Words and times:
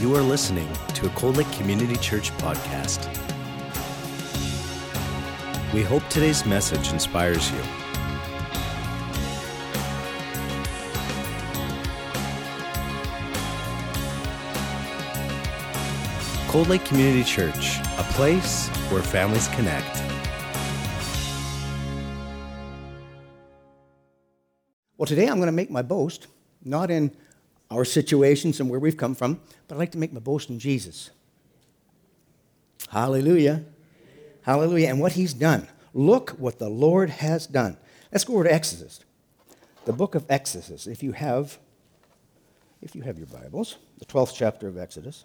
You 0.00 0.16
are 0.16 0.22
listening 0.22 0.66
to 0.94 1.08
a 1.08 1.10
Cold 1.10 1.36
Lake 1.36 1.52
Community 1.52 1.94
Church 1.96 2.30
podcast. 2.38 3.06
We 5.74 5.82
hope 5.82 6.02
today's 6.08 6.46
message 6.46 6.90
inspires 6.90 7.50
you. 7.50 7.60
Cold 16.48 16.68
Lake 16.68 16.86
Community 16.86 17.22
Church, 17.22 17.78
a 17.98 18.02
place 18.14 18.68
where 18.88 19.02
families 19.02 19.48
connect. 19.48 20.02
Well, 24.96 25.04
today 25.04 25.26
I'm 25.28 25.36
going 25.36 25.48
to 25.48 25.52
make 25.52 25.70
my 25.70 25.82
boast, 25.82 26.28
not 26.64 26.90
in 26.90 27.14
our 27.70 27.84
situations 27.84 28.60
and 28.60 28.68
where 28.68 28.80
we've 28.80 28.96
come 28.96 29.14
from, 29.14 29.40
but 29.68 29.76
I'd 29.76 29.78
like 29.78 29.92
to 29.92 29.98
make 29.98 30.12
my 30.12 30.20
boast 30.20 30.50
in 30.50 30.58
Jesus. 30.58 31.10
Hallelujah. 32.88 33.64
Hallelujah. 34.42 34.88
And 34.88 35.00
what 35.00 35.12
he's 35.12 35.32
done. 35.32 35.68
Look 35.94 36.30
what 36.30 36.58
the 36.58 36.68
Lord 36.68 37.10
has 37.10 37.46
done. 37.46 37.76
Let's 38.12 38.24
go 38.24 38.34
over 38.34 38.44
to 38.44 38.52
Exodus. 38.52 39.00
The 39.84 39.92
book 39.92 40.14
of 40.14 40.24
Exodus. 40.28 40.86
If 40.86 41.02
you 41.02 41.12
have 41.12 41.58
if 42.82 42.94
you 42.94 43.02
have 43.02 43.18
your 43.18 43.26
Bibles, 43.26 43.76
the 43.98 44.06
12th 44.06 44.32
chapter 44.34 44.66
of 44.66 44.78
Exodus. 44.78 45.24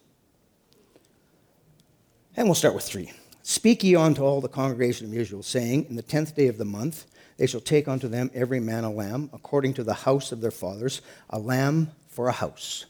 And 2.36 2.48
we'll 2.48 2.56
start 2.56 2.76
with 2.76 2.84
3. 2.84 3.12
Speak 3.44 3.84
ye 3.84 3.96
unto 3.96 4.24
all 4.24 4.42
the 4.42 4.50
congregation 4.50 5.08
of 5.08 5.14
Israel, 5.14 5.42
saying, 5.42 5.86
In 5.86 5.96
the 5.96 6.02
tenth 6.02 6.36
day 6.36 6.48
of 6.48 6.58
the 6.58 6.66
month 6.66 7.06
they 7.38 7.48
shall 7.48 7.62
take 7.62 7.88
unto 7.88 8.08
them 8.08 8.30
every 8.34 8.60
man 8.60 8.84
a 8.84 8.92
lamb, 8.92 9.30
according 9.32 9.74
to 9.76 9.84
the 9.84 9.94
house 9.94 10.32
of 10.32 10.42
their 10.42 10.52
fathers, 10.52 11.02
a 11.30 11.40
lamb 11.40 11.92
for 12.16 12.30
a 12.30 12.32
house. 12.32 12.86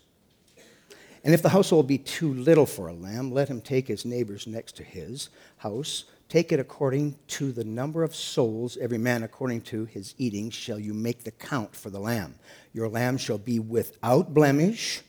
And 1.24 1.34
if 1.34 1.42
the 1.42 1.50
household 1.50 1.88
be 1.88 1.98
too 1.98 2.34
little 2.36 2.68
for 2.68 2.88
a 2.88 2.94
lamb, 2.94 3.32
let 3.32 3.50
him 3.50 3.60
take 3.60 3.88
his 3.88 4.06
neighbor's 4.06 4.46
next 4.46 4.76
to 4.78 4.84
his 4.84 5.30
house. 5.58 6.06
Take 6.30 6.52
it 6.52 6.60
according 6.60 7.18
to 7.30 7.52
the 7.52 7.64
number 7.64 8.04
of 8.04 8.16
souls, 8.16 8.78
every 8.78 9.00
man 9.00 9.24
according 9.24 9.62
to 9.62 9.86
his 9.86 10.14
eating, 10.18 10.52
shall 10.52 10.80
you 10.80 10.94
make 10.94 11.24
the 11.24 11.32
count 11.32 11.76
for 11.76 11.90
the 11.90 12.00
lamb. 12.00 12.36
Your 12.74 12.90
lamb 12.90 13.18
shall 13.18 13.38
be 13.40 13.60
without 13.60 14.34
blemish, 14.34 15.02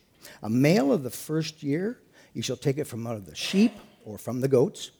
a 0.43 0.49
male 0.49 0.93
of 0.93 1.03
the 1.03 1.11
first 1.11 1.63
year. 1.63 2.01
You 2.33 2.43
shall 2.43 2.57
take 2.57 2.79
it 2.79 2.87
from 2.87 3.07
out 3.07 3.17
of 3.17 3.27
the 3.27 3.35
sheep 3.35 3.73
or 4.05 4.19
from 4.19 4.41
the 4.41 4.49
goats, 4.49 4.91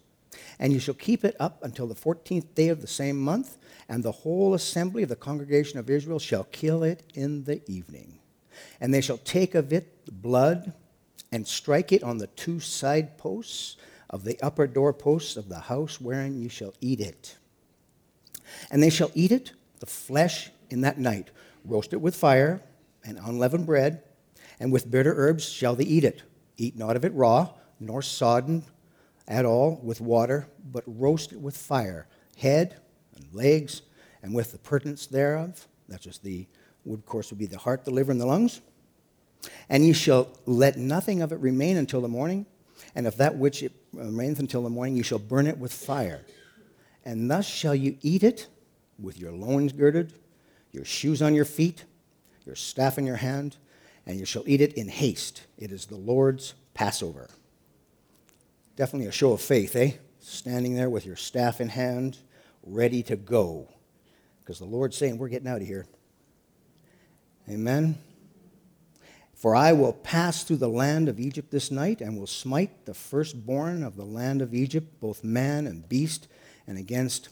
and 0.59 0.73
you 0.73 0.79
shall 0.79 0.95
keep 0.95 1.25
it 1.25 1.37
up 1.39 1.63
until 1.63 1.87
the 1.87 1.95
fourteenth 1.95 2.55
day 2.55 2.69
of 2.69 2.81
the 2.81 2.87
same 2.87 3.19
month, 3.19 3.57
and 3.89 4.03
the 4.03 4.13
whole 4.13 4.53
assembly 4.55 5.03
of 5.03 5.09
the 5.09 5.17
congregation 5.17 5.79
of 5.79 5.89
Israel 5.89 6.19
shall 6.19 6.45
kill 6.45 6.83
it 6.83 7.03
in 7.15 7.45
the 7.45 7.63
evening. 7.71 8.19
And 8.81 8.93
they 8.93 9.01
shall 9.01 9.19
take 9.19 9.55
of 9.55 9.73
it 9.73 10.05
the 10.07 10.13
blood 10.13 10.73
and 11.33 11.47
strike 11.47 11.93
it 11.93 12.03
on 12.03 12.19
the 12.19 12.29
two 12.29 12.61
side 12.61 13.19
posts 13.19 13.77
of 14.09 14.25
the 14.25 14.41
upper 14.41 14.67
door 14.67 14.93
posts 14.93 15.37
of 15.37 15.49
the 15.49 15.59
house 15.59 16.01
wherein 16.01 16.41
you 16.41 16.49
shall 16.49 16.75
eat 16.81 17.01
it. 17.01 17.37
And 18.71 18.83
they 18.83 18.91
shall 18.91 19.11
eat 19.15 19.33
it, 19.33 19.53
the 19.81 19.87
flesh, 19.87 20.51
in 20.71 20.81
that 20.83 20.99
night, 20.99 21.31
roast 21.65 21.93
it 21.93 22.01
with 22.01 22.17
fire 22.17 22.63
and 23.05 23.19
unleavened 23.19 23.67
bread, 23.67 24.03
and 24.59 24.73
with 24.73 24.91
bitter 24.91 25.15
herbs 25.17 25.49
shall 25.49 25.75
they 25.75 25.85
eat 25.85 26.05
it. 26.05 26.23
Eat 26.57 26.77
not 26.77 26.97
of 26.97 27.05
it 27.05 27.13
raw, 27.13 27.51
nor 27.79 28.03
sodden 28.03 28.65
at 29.29 29.45
all 29.45 29.81
with 29.83 30.01
water, 30.01 30.49
but 30.73 30.85
roast 30.87 31.33
it 31.33 31.41
with 31.41 31.57
fire, 31.57 32.07
head 32.37 32.77
and 33.15 33.27
legs, 33.33 33.83
and 34.23 34.35
with 34.35 34.53
the 34.53 34.59
purtenance 34.59 35.07
thereof. 35.07 35.67
That's 35.89 36.05
just 36.05 36.23
the 36.23 36.47
would, 36.87 37.01
of 37.01 37.07
course, 37.07 37.31
would 37.31 37.39
be 37.39 37.47
the 37.47 37.59
heart, 37.59 37.85
the 37.85 37.91
liver, 37.91 38.13
and 38.13 38.21
the 38.21 38.27
lungs. 38.27 38.61
And 39.69 39.85
ye 39.85 39.93
shall 39.93 40.29
let 40.47 40.77
nothing 40.77 41.23
of 41.23 41.33
it 41.33 41.39
remain 41.41 41.77
until 41.77 42.01
the 42.01 42.09
morning. 42.09 42.47
And 42.95 43.07
of 43.07 43.17
that 43.19 43.37
which 43.37 43.63
it 43.63 43.73
until 43.93 44.63
the 44.63 44.71
morning, 44.71 44.97
ye 44.97 45.03
shall 45.03 45.19
burn 45.19 45.47
it 45.47 45.59
with 45.59 45.73
fire. 45.73 46.25
And 47.05 47.31
thus 47.31 47.47
shall 47.47 47.75
you 47.75 47.97
eat 48.03 48.23
it 48.23 48.49
with 48.99 49.19
your 49.19 49.33
loins 49.33 49.73
girded, 49.73 50.13
your 50.73 50.85
shoes 50.85 51.23
on 51.23 51.35
your 51.35 51.45
feet, 51.45 51.85
your 52.45 52.55
staff 52.55 52.99
in 52.99 53.07
your 53.07 53.17
hand, 53.17 53.57
and 54.07 54.19
you 54.19 54.25
shall 54.25 54.45
eat 54.47 54.61
it 54.61 54.75
in 54.75 54.89
haste. 54.89 55.47
It 55.59 55.73
is 55.73 55.87
the 55.87 55.97
Lord's 55.97 56.55
Passover. 56.75 57.29
Definitely 58.77 59.09
a 59.09 59.13
show 59.13 59.33
of 59.33 59.41
faith, 59.41 59.75
eh? 59.77 59.93
Standing 60.21 60.75
there 60.75 60.91
with 60.91 61.07
your 61.07 61.17
staff 61.17 61.61
in 61.61 61.69
hand, 61.69 62.19
ready 62.63 63.03
to 63.05 63.17
go. 63.17 63.69
Because 64.41 64.59
the 64.59 64.65
Lord's 64.65 64.97
saying, 64.97 65.19
We're 65.19 65.29
getting 65.29 65.49
out 65.49 65.61
of 65.61 65.67
here. 65.67 65.87
Amen. 67.49 67.99
For 69.35 69.55
I 69.55 69.73
will 69.73 69.93
pass 69.93 70.43
through 70.43 70.57
the 70.57 70.69
land 70.69 71.09
of 71.09 71.21
Egypt 71.21 71.51
this 71.51 71.71
night, 71.71 72.01
and 72.01 72.19
will 72.19 72.27
smite 72.27 72.87
the 72.87 72.95
firstborn 72.95 73.85
of 73.85 73.97
the 73.97 74.05
land 74.05 74.43
of 74.43 74.55
Egypt, 74.55 75.01
both 75.01 75.23
man 75.23 75.67
and 75.67 75.89
beast, 75.89 76.27
and 76.67 76.79
against 76.79 77.29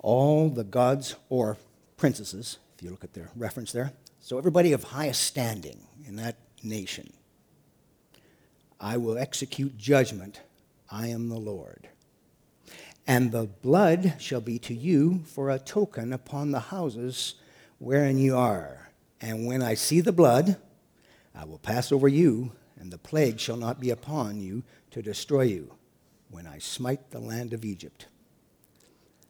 all 0.00 0.50
the 0.50 0.64
gods 0.64 1.14
or 1.28 1.56
princesses, 1.96 2.58
if 2.76 2.82
you 2.82 2.90
look 2.90 3.04
at 3.04 3.14
their 3.14 3.30
reference 3.36 3.72
there. 3.72 3.92
So, 4.20 4.36
everybody 4.36 4.72
of 4.72 4.84
highest 4.84 5.22
standing 5.22 5.86
in 6.06 6.16
that 6.16 6.36
nation. 6.62 7.12
I 8.80 8.96
will 8.96 9.16
execute 9.16 9.78
judgment. 9.78 10.40
I 10.90 11.06
am 11.06 11.28
the 11.28 11.38
Lord. 11.38 11.88
And 13.06 13.30
the 13.30 13.44
blood 13.44 14.16
shall 14.18 14.40
be 14.40 14.58
to 14.58 14.74
you 14.74 15.22
for 15.24 15.48
a 15.48 15.58
token 15.58 16.12
upon 16.12 16.50
the 16.50 16.60
houses 16.60 17.36
wherein 17.78 18.18
you 18.18 18.36
are. 18.36 18.90
And 19.20 19.46
when 19.46 19.62
I 19.62 19.74
see 19.74 20.00
the 20.00 20.12
blood, 20.12 20.56
I 21.34 21.44
will 21.44 21.58
pass 21.58 21.92
over 21.92 22.08
you, 22.08 22.52
and 22.78 22.92
the 22.92 22.98
plague 22.98 23.40
shall 23.40 23.56
not 23.56 23.80
be 23.80 23.90
upon 23.90 24.40
you 24.40 24.62
to 24.90 25.02
destroy 25.02 25.42
you 25.42 25.74
when 26.30 26.46
I 26.46 26.58
smite 26.58 27.10
the 27.10 27.20
land 27.20 27.52
of 27.52 27.64
Egypt. 27.64 28.06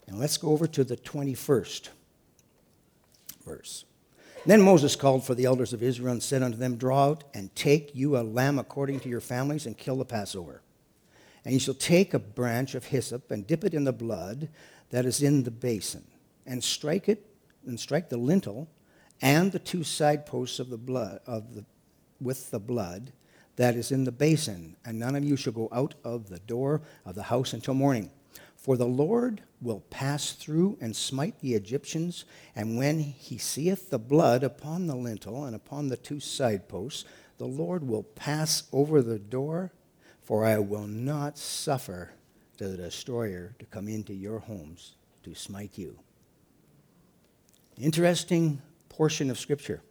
And 0.06 0.18
let's 0.18 0.36
go 0.36 0.50
over 0.50 0.66
to 0.68 0.84
the 0.84 0.96
21st 0.96 1.88
verse. 3.44 3.84
Then 4.44 4.62
Moses 4.62 4.94
called 4.94 5.26
for 5.26 5.34
the 5.34 5.44
elders 5.44 5.72
of 5.72 5.82
Israel 5.82 6.12
and 6.12 6.22
said 6.22 6.42
unto 6.42 6.56
them, 6.56 6.76
Draw 6.76 7.04
out 7.04 7.24
and 7.34 7.54
take 7.56 7.94
you 7.94 8.16
a 8.16 8.22
lamb 8.22 8.58
according 8.58 9.00
to 9.00 9.08
your 9.08 9.20
families 9.20 9.66
and 9.66 9.76
kill 9.76 9.96
the 9.96 10.04
Passover. 10.04 10.62
And 11.44 11.52
you 11.52 11.60
shall 11.60 11.74
take 11.74 12.14
a 12.14 12.18
branch 12.18 12.74
of 12.74 12.86
hyssop 12.86 13.30
and 13.30 13.46
dip 13.46 13.64
it 13.64 13.74
in 13.74 13.84
the 13.84 13.92
blood 13.92 14.48
that 14.90 15.04
is 15.04 15.22
in 15.22 15.42
the 15.42 15.50
basin, 15.50 16.04
and 16.44 16.62
strike 16.62 17.08
it 17.08 17.26
and 17.66 17.78
strike 17.78 18.08
the 18.08 18.16
lintel 18.16 18.68
and 19.20 19.52
the 19.52 19.58
two 19.58 19.84
side 19.84 20.26
posts 20.26 20.58
of 20.58 20.70
the 20.70 20.78
blood 20.78 21.20
of 21.26 21.54
the, 21.54 21.64
with 22.20 22.50
the 22.50 22.60
blood 22.60 23.12
that 23.56 23.74
is 23.74 23.90
in 23.90 24.04
the 24.04 24.12
basin, 24.12 24.76
and 24.84 24.98
none 24.98 25.16
of 25.16 25.24
you 25.24 25.36
shall 25.36 25.52
go 25.52 25.68
out 25.72 25.94
of 26.04 26.28
the 26.28 26.38
door 26.40 26.82
of 27.04 27.14
the 27.14 27.24
house 27.24 27.52
until 27.52 27.74
morning. 27.74 28.10
For 28.54 28.76
the 28.76 28.86
Lord 28.86 29.42
will 29.60 29.80
pass 29.90 30.32
through 30.32 30.76
and 30.80 30.94
smite 30.94 31.40
the 31.40 31.54
Egyptians, 31.54 32.24
and 32.54 32.76
when 32.76 32.98
he 32.98 33.38
seeth 33.38 33.90
the 33.90 33.98
blood 33.98 34.42
upon 34.42 34.86
the 34.86 34.96
lintel 34.96 35.44
and 35.44 35.56
upon 35.56 35.88
the 35.88 35.96
two 35.96 36.20
side 36.20 36.68
posts, 36.68 37.04
the 37.38 37.46
Lord 37.46 37.86
will 37.86 38.02
pass 38.02 38.64
over 38.72 39.02
the 39.02 39.18
door, 39.18 39.72
for 40.20 40.44
I 40.44 40.58
will 40.58 40.86
not 40.86 41.38
suffer 41.38 42.12
the 42.58 42.76
destroyer 42.76 43.54
to 43.58 43.66
come 43.66 43.88
into 43.88 44.14
your 44.14 44.40
homes 44.40 44.92
to 45.22 45.34
smite 45.34 45.78
you. 45.78 45.98
Interesting 47.78 48.60
portion 48.88 49.30
of 49.30 49.38
Scripture. 49.38 49.82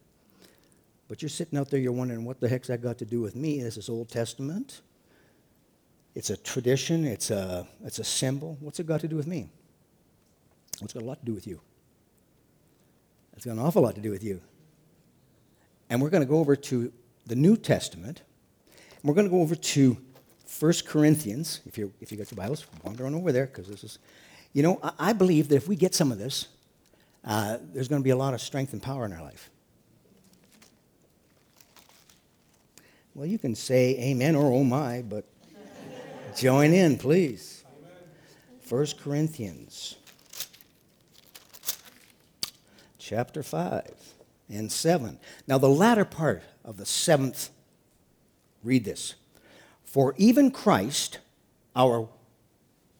But 1.07 1.21
you're 1.21 1.29
sitting 1.29 1.57
out 1.59 1.69
there, 1.69 1.79
you're 1.79 1.91
wondering, 1.91 2.25
what 2.25 2.39
the 2.39 2.49
heck's 2.49 2.67
that 2.69 2.81
got 2.81 2.97
to 2.97 3.05
do 3.05 3.21
with 3.21 3.35
me? 3.35 3.61
This 3.61 3.77
Is 3.77 3.89
Old 3.89 4.09
Testament? 4.09 4.81
It's 6.15 6.29
a 6.29 6.37
tradition, 6.37 7.05
it's 7.05 7.29
a, 7.29 7.67
it's 7.83 7.99
a 7.99 8.03
symbol. 8.03 8.57
What's 8.61 8.79
it 8.79 8.87
got 8.87 9.01
to 9.01 9.07
do 9.07 9.15
with 9.15 9.27
me? 9.27 9.49
It's 10.81 10.93
got 10.93 11.03
a 11.03 11.05
lot 11.05 11.19
to 11.19 11.25
do 11.25 11.33
with 11.33 11.45
you. 11.45 11.61
It's 13.35 13.45
got 13.45 13.51
an 13.51 13.59
awful 13.59 13.81
lot 13.81 13.95
to 13.95 14.01
do 14.01 14.11
with 14.11 14.23
you. 14.23 14.41
And 15.89 16.01
we're 16.01 16.09
going 16.09 16.23
to 16.23 16.29
go 16.29 16.39
over 16.39 16.55
to 16.55 16.91
the 17.25 17.35
New 17.35 17.57
Testament. 17.57 18.23
And 18.77 19.03
we're 19.03 19.13
going 19.13 19.27
to 19.27 19.31
go 19.31 19.41
over 19.41 19.55
to 19.55 19.97
1 20.59 20.73
Corinthians. 20.87 21.61
If, 21.65 21.77
you 21.77 21.93
if 22.01 22.11
you 22.11 22.17
got 22.17 22.31
your 22.31 22.37
Bibles, 22.37 22.65
wander 22.83 23.05
on 23.05 23.13
over 23.13 23.31
there 23.31 23.45
because 23.45 23.67
this 23.67 23.83
is, 23.83 23.99
you 24.53 24.63
know, 24.63 24.79
I, 24.81 25.09
I, 25.09 25.13
believe 25.13 25.49
that 25.49 25.55
if 25.55 25.67
we 25.67 25.75
get 25.75 25.93
some 25.93 26.11
of 26.11 26.17
this, 26.17 26.47
uh, 27.25 27.57
there's 27.73 27.87
going 27.87 28.01
to 28.01 28.03
be 28.03 28.11
a 28.11 28.15
lot 28.15 28.33
of 28.33 28.41
strength 28.41 28.73
and 28.73 28.81
power 28.81 29.05
in 29.05 29.11
our 29.11 29.21
life. 29.21 29.49
Well, 33.15 33.25
you 33.25 33.39
can 33.39 33.55
say 33.55 33.97
amen 33.99 34.35
or 34.35 34.51
oh 34.51 34.63
my, 34.63 35.01
but 35.01 35.25
join 36.37 36.73
in, 36.73 36.97
please. 36.97 37.63
1 38.67 38.87
Corinthians 39.01 39.95
chapter 42.97 43.43
5 43.43 43.91
and 44.49 44.71
7. 44.71 45.19
Now, 45.47 45.57
the 45.59 45.69
latter 45.69 46.05
part 46.05 46.43
of 46.63 46.77
the 46.77 46.85
seventh, 46.85 47.51
read 48.63 48.83
this. 48.83 49.13
For 49.83 50.15
even 50.17 50.49
Christ, 50.49 51.19
our, 51.75 52.09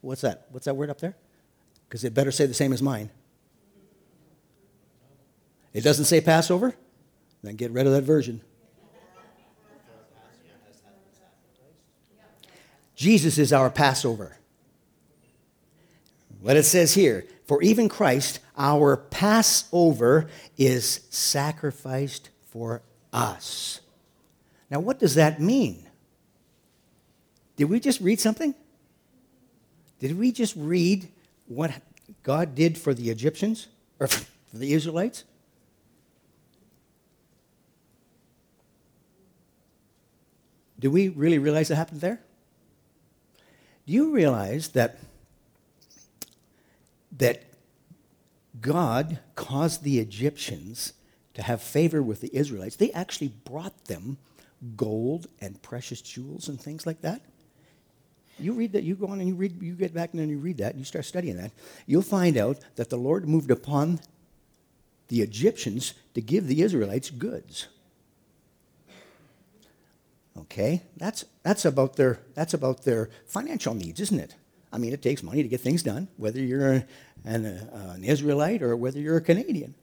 what's 0.02 0.22
that? 0.22 0.46
What's 0.52 0.66
that 0.66 0.76
word 0.76 0.92
up 0.92 1.00
there? 1.00 1.16
Because 1.90 2.04
it 2.04 2.14
better 2.14 2.32
say 2.32 2.46
the 2.46 2.54
same 2.54 2.72
as 2.72 2.82
mine. 2.82 3.10
It 5.76 5.84
doesn't 5.84 6.06
say 6.06 6.22
Passover? 6.22 6.74
Then 7.44 7.58
get 7.58 7.70
rid 7.72 7.86
of 7.86 7.92
that 7.92 8.04
version. 8.04 8.40
Jesus 12.96 13.38
is 13.38 13.52
our 13.52 13.70
Passover. 13.70 14.38
What 16.40 16.56
it 16.56 16.64
says 16.64 16.94
here 16.94 17.26
For 17.46 17.62
even 17.62 17.90
Christ, 17.90 18.40
our 18.58 18.96
Passover, 18.96 20.30
is 20.58 21.02
sacrificed 21.10 22.30
for 22.46 22.82
us. 23.12 23.82
Now, 24.72 24.80
what 24.80 24.98
does 24.98 25.16
that 25.16 25.42
mean? 25.42 25.86
Did 27.58 27.66
we 27.66 27.82
just 27.82 28.00
read 28.00 28.22
something? 28.22 28.56
Did 30.00 30.18
we 30.18 30.32
just 30.32 30.56
read 30.56 31.10
what 31.48 31.74
God 32.24 32.56
did 32.56 32.78
for 32.78 32.94
the 32.94 33.10
Egyptians 33.10 33.68
or 34.00 34.08
for 34.08 34.26
the 34.54 34.72
Israelites? 34.72 35.26
Do 40.86 40.92
we 40.92 41.10
really 41.10 41.40
realize 41.40 41.72
it 41.72 41.78
happened 41.78 42.02
there? 42.02 42.20
Do 43.88 43.94
you 43.94 44.12
realize 44.12 44.68
that, 44.74 45.00
that 47.18 47.42
God 48.62 49.18
caused 49.34 49.82
the 49.82 49.98
Egyptians 49.98 50.94
to 51.34 51.42
have 51.42 51.64
favor 51.64 52.04
with 52.04 52.22
the 52.22 52.30
Israelites? 52.38 52.76
They 52.76 52.92
actually 52.92 53.30
brought 53.30 53.86
them 53.86 54.18
gold 54.78 55.26
and 55.42 55.60
precious 55.64 56.02
jewels 56.02 56.50
and 56.50 56.62
things 56.62 56.86
like 56.86 57.02
that. 57.02 57.20
You 58.38 58.54
read 58.54 58.74
that, 58.74 58.84
you 58.84 58.94
go 58.94 59.08
on 59.08 59.20
and 59.20 59.28
you 59.28 59.34
read, 59.34 59.60
you 59.60 59.74
get 59.74 59.92
back 59.92 60.12
and 60.12 60.20
then 60.20 60.30
you 60.30 60.38
read 60.38 60.58
that, 60.58 60.74
and 60.74 60.78
you 60.78 60.86
start 60.86 61.06
studying 61.06 61.38
that. 61.38 61.50
You'll 61.88 62.04
find 62.04 62.38
out 62.38 62.60
that 62.76 62.92
the 62.92 62.98
Lord 63.00 63.28
moved 63.28 63.50
upon 63.50 64.02
the 65.08 65.24
Egyptians 65.24 65.96
to 66.14 66.22
give 66.22 66.46
the 66.46 66.62
Israelites 66.62 67.10
goods. 67.10 67.70
Okay? 70.56 70.84
That's, 70.96 71.26
that's, 71.44 71.66
about 71.66 71.98
their, 71.98 72.22
that's 72.34 72.54
about 72.54 72.84
their 72.86 73.10
financial 73.26 73.74
needs, 73.74 74.00
isn't 74.00 74.22
it? 74.22 74.36
I 74.72 74.78
mean, 74.78 74.94
it 74.94 75.02
takes 75.02 75.22
money 75.22 75.44
to 75.44 75.50
get 75.50 75.60
things 75.60 75.84
done, 75.84 76.08
whether 76.16 76.40
you're 76.40 76.86
an, 77.26 77.46
uh, 77.46 77.94
an 77.94 78.06
Israelite 78.06 78.64
or 78.64 78.78
whether 78.78 78.98
you're 78.98 79.18
a 79.18 79.22
Canadian. 79.22 79.76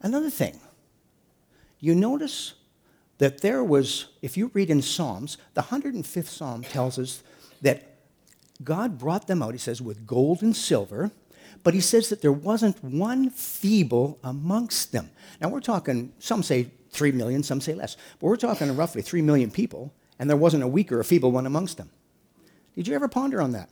Another 0.00 0.30
thing, 0.30 0.60
you 1.80 1.96
notice 1.96 2.54
that 3.18 3.40
there 3.40 3.64
was, 3.64 4.06
if 4.22 4.36
you 4.36 4.52
read 4.54 4.70
in 4.70 4.82
Psalms, 4.82 5.36
the 5.54 5.62
105th 5.62 6.28
Psalm 6.28 6.62
tells 6.62 6.96
us 6.96 7.24
that 7.60 7.96
God 8.62 8.98
brought 8.98 9.26
them 9.26 9.42
out, 9.42 9.52
he 9.52 9.58
says, 9.58 9.82
with 9.82 10.06
gold 10.06 10.42
and 10.42 10.54
silver, 10.54 11.10
but 11.64 11.74
he 11.74 11.80
says 11.80 12.08
that 12.10 12.22
there 12.22 12.30
wasn't 12.30 12.84
one 12.84 13.30
feeble 13.30 14.20
amongst 14.22 14.92
them. 14.92 15.10
Now 15.40 15.48
we're 15.48 15.58
talking, 15.58 16.12
some 16.20 16.44
say 16.44 16.70
3 16.90 17.12
million, 17.12 17.42
some 17.42 17.60
say 17.60 17.74
less. 17.74 17.96
But 18.18 18.26
we're 18.26 18.36
talking 18.36 18.74
roughly 18.76 19.02
3 19.02 19.22
million 19.22 19.50
people, 19.50 19.92
and 20.18 20.28
there 20.28 20.36
wasn't 20.36 20.62
a 20.62 20.68
weak 20.68 20.90
or 20.92 21.00
a 21.00 21.04
feeble 21.04 21.30
one 21.30 21.46
amongst 21.46 21.76
them. 21.76 21.90
Did 22.74 22.88
you 22.88 22.94
ever 22.94 23.08
ponder 23.08 23.40
on 23.40 23.52
that? 23.52 23.68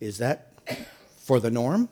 Is 0.00 0.18
that 0.18 0.52
for 1.16 1.40
the 1.40 1.50
norm? 1.50 1.88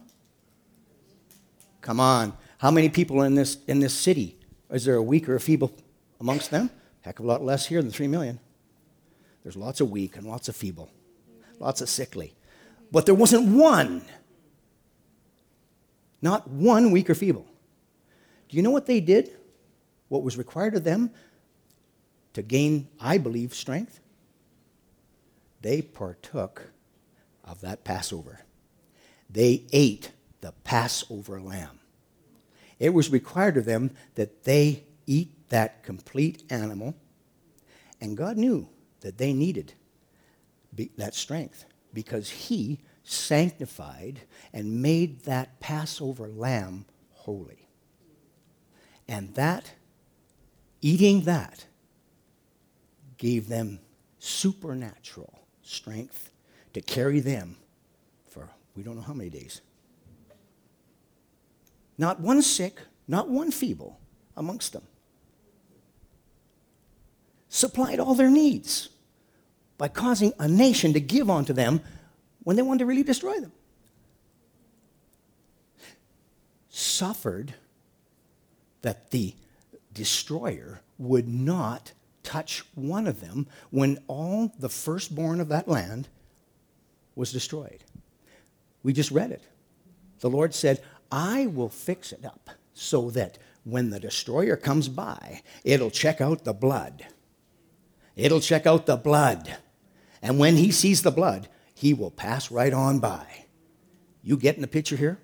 Come 1.80 2.00
on. 2.00 2.34
How 2.58 2.70
many 2.70 2.88
people 2.88 3.22
in 3.22 3.34
this, 3.34 3.58
in 3.66 3.80
this 3.80 3.94
city? 3.94 4.36
Is 4.70 4.84
there 4.84 4.96
a 4.96 5.02
weak 5.02 5.28
or 5.28 5.34
a 5.34 5.40
feeble 5.40 5.72
amongst 6.20 6.50
them? 6.50 6.70
Heck 7.02 7.18
of 7.18 7.24
a 7.24 7.28
lot 7.28 7.42
less 7.42 7.66
here 7.66 7.80
than 7.80 7.90
3 7.90 8.08
million. 8.08 8.38
There's 9.42 9.56
lots 9.56 9.80
of 9.80 9.90
weak 9.90 10.16
and 10.16 10.26
lots 10.26 10.48
of 10.48 10.56
feeble, 10.56 10.90
lots 11.58 11.80
of 11.80 11.88
sickly. 11.88 12.34
But 12.92 13.06
there 13.06 13.14
wasn't 13.14 13.48
one. 13.48 14.02
Not 16.20 16.48
one 16.48 16.90
weak 16.90 17.08
or 17.08 17.14
feeble. 17.14 17.46
Do 18.50 18.56
you 18.56 18.62
know 18.64 18.72
what 18.72 18.86
they 18.86 19.00
did? 19.00 19.30
What 20.08 20.24
was 20.24 20.36
required 20.36 20.74
of 20.74 20.82
them 20.82 21.12
to 22.32 22.42
gain, 22.42 22.88
I 22.98 23.16
believe, 23.16 23.54
strength? 23.54 24.00
They 25.62 25.80
partook 25.82 26.72
of 27.44 27.60
that 27.60 27.84
Passover. 27.84 28.40
They 29.28 29.66
ate 29.72 30.10
the 30.40 30.52
Passover 30.64 31.40
lamb. 31.40 31.78
It 32.80 32.92
was 32.92 33.12
required 33.12 33.56
of 33.56 33.66
them 33.66 33.92
that 34.16 34.42
they 34.42 34.82
eat 35.06 35.48
that 35.50 35.84
complete 35.84 36.42
animal, 36.50 36.96
and 38.00 38.16
God 38.16 38.36
knew 38.36 38.68
that 39.00 39.18
they 39.18 39.32
needed 39.32 39.74
that 40.96 41.14
strength 41.14 41.66
because 41.94 42.30
He 42.30 42.80
sanctified 43.04 44.22
and 44.52 44.82
made 44.82 45.24
that 45.24 45.60
Passover 45.60 46.26
lamb 46.26 46.86
holy. 47.10 47.68
And 49.10 49.34
that, 49.34 49.72
eating 50.80 51.22
that, 51.22 51.66
gave 53.18 53.48
them 53.48 53.80
supernatural 54.20 55.40
strength 55.62 56.30
to 56.74 56.80
carry 56.80 57.18
them 57.18 57.56
for 58.28 58.48
we 58.76 58.84
don't 58.84 58.94
know 58.94 59.02
how 59.02 59.12
many 59.12 59.28
days. 59.28 59.62
Not 61.98 62.20
one 62.20 62.40
sick, 62.40 62.80
not 63.08 63.28
one 63.28 63.50
feeble 63.50 63.98
amongst 64.36 64.74
them. 64.74 64.84
Supplied 67.48 67.98
all 67.98 68.14
their 68.14 68.30
needs 68.30 68.90
by 69.76 69.88
causing 69.88 70.32
a 70.38 70.46
nation 70.46 70.92
to 70.92 71.00
give 71.00 71.28
unto 71.28 71.52
them 71.52 71.80
when 72.44 72.54
they 72.54 72.62
wanted 72.62 72.78
to 72.78 72.86
really 72.86 73.02
destroy 73.02 73.40
them. 73.40 73.50
Suffered 76.68 77.54
that 78.82 79.10
the 79.10 79.34
destroyer 79.92 80.80
would 80.98 81.28
not 81.28 81.92
touch 82.22 82.64
one 82.74 83.06
of 83.06 83.20
them 83.20 83.46
when 83.70 83.98
all 84.06 84.52
the 84.58 84.68
firstborn 84.68 85.40
of 85.40 85.48
that 85.48 85.68
land 85.68 86.08
was 87.14 87.32
destroyed. 87.32 87.84
We 88.82 88.92
just 88.92 89.10
read 89.10 89.30
it. 89.30 89.42
The 90.20 90.30
Lord 90.30 90.54
said, 90.54 90.82
I 91.10 91.46
will 91.46 91.68
fix 91.68 92.12
it 92.12 92.24
up 92.24 92.50
so 92.74 93.10
that 93.10 93.38
when 93.64 93.90
the 93.90 94.00
destroyer 94.00 94.56
comes 94.56 94.88
by, 94.88 95.42
it'll 95.64 95.90
check 95.90 96.20
out 96.20 96.44
the 96.44 96.54
blood. 96.54 97.06
It'll 98.16 98.40
check 98.40 98.66
out 98.66 98.86
the 98.86 98.96
blood. 98.96 99.56
And 100.22 100.38
when 100.38 100.56
he 100.56 100.70
sees 100.70 101.02
the 101.02 101.10
blood, 101.10 101.48
he 101.74 101.94
will 101.94 102.10
pass 102.10 102.50
right 102.50 102.72
on 102.72 102.98
by. 102.98 103.46
You 104.22 104.36
getting 104.36 104.60
the 104.60 104.68
picture 104.68 104.96
here? 104.96 105.18